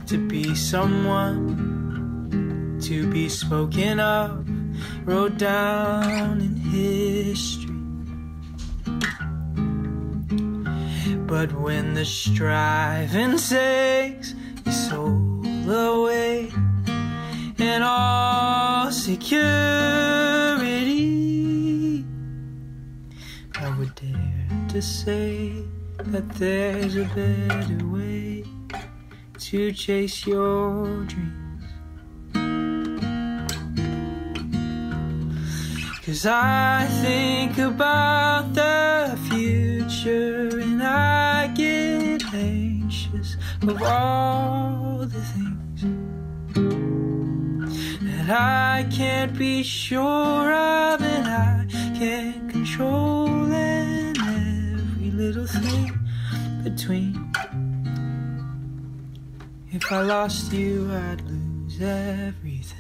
[0.07, 1.51] To be someone,
[2.83, 4.47] to be spoken of,
[5.05, 7.73] wrote down in history.
[11.27, 14.35] But when the striving takes
[14.65, 16.53] your soul away,
[17.59, 20.76] and all security.
[24.77, 25.53] To say
[25.97, 28.45] that there's a better way
[29.39, 31.65] to chase your dreams.
[36.05, 45.85] Cause I think about the future and I get anxious of all the things
[48.03, 51.67] that I can't be sure of and I
[51.99, 53.36] can't control
[55.17, 55.99] little thing
[56.63, 57.33] between.
[59.71, 62.77] If I lost you, I'd lose everything.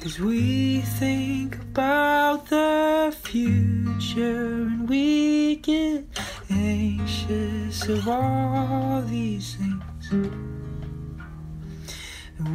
[0.00, 6.04] Cause we think about the future and we get
[6.48, 9.77] anxious of all these things.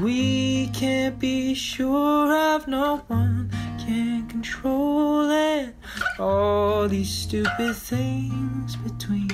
[0.02, 5.76] We can't be sure of no one can control it.
[6.18, 9.30] All these stupid things between.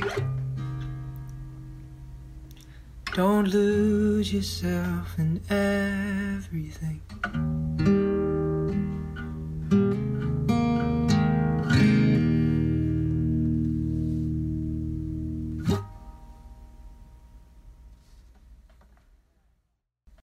[3.13, 7.01] Don't lose yourself in everything.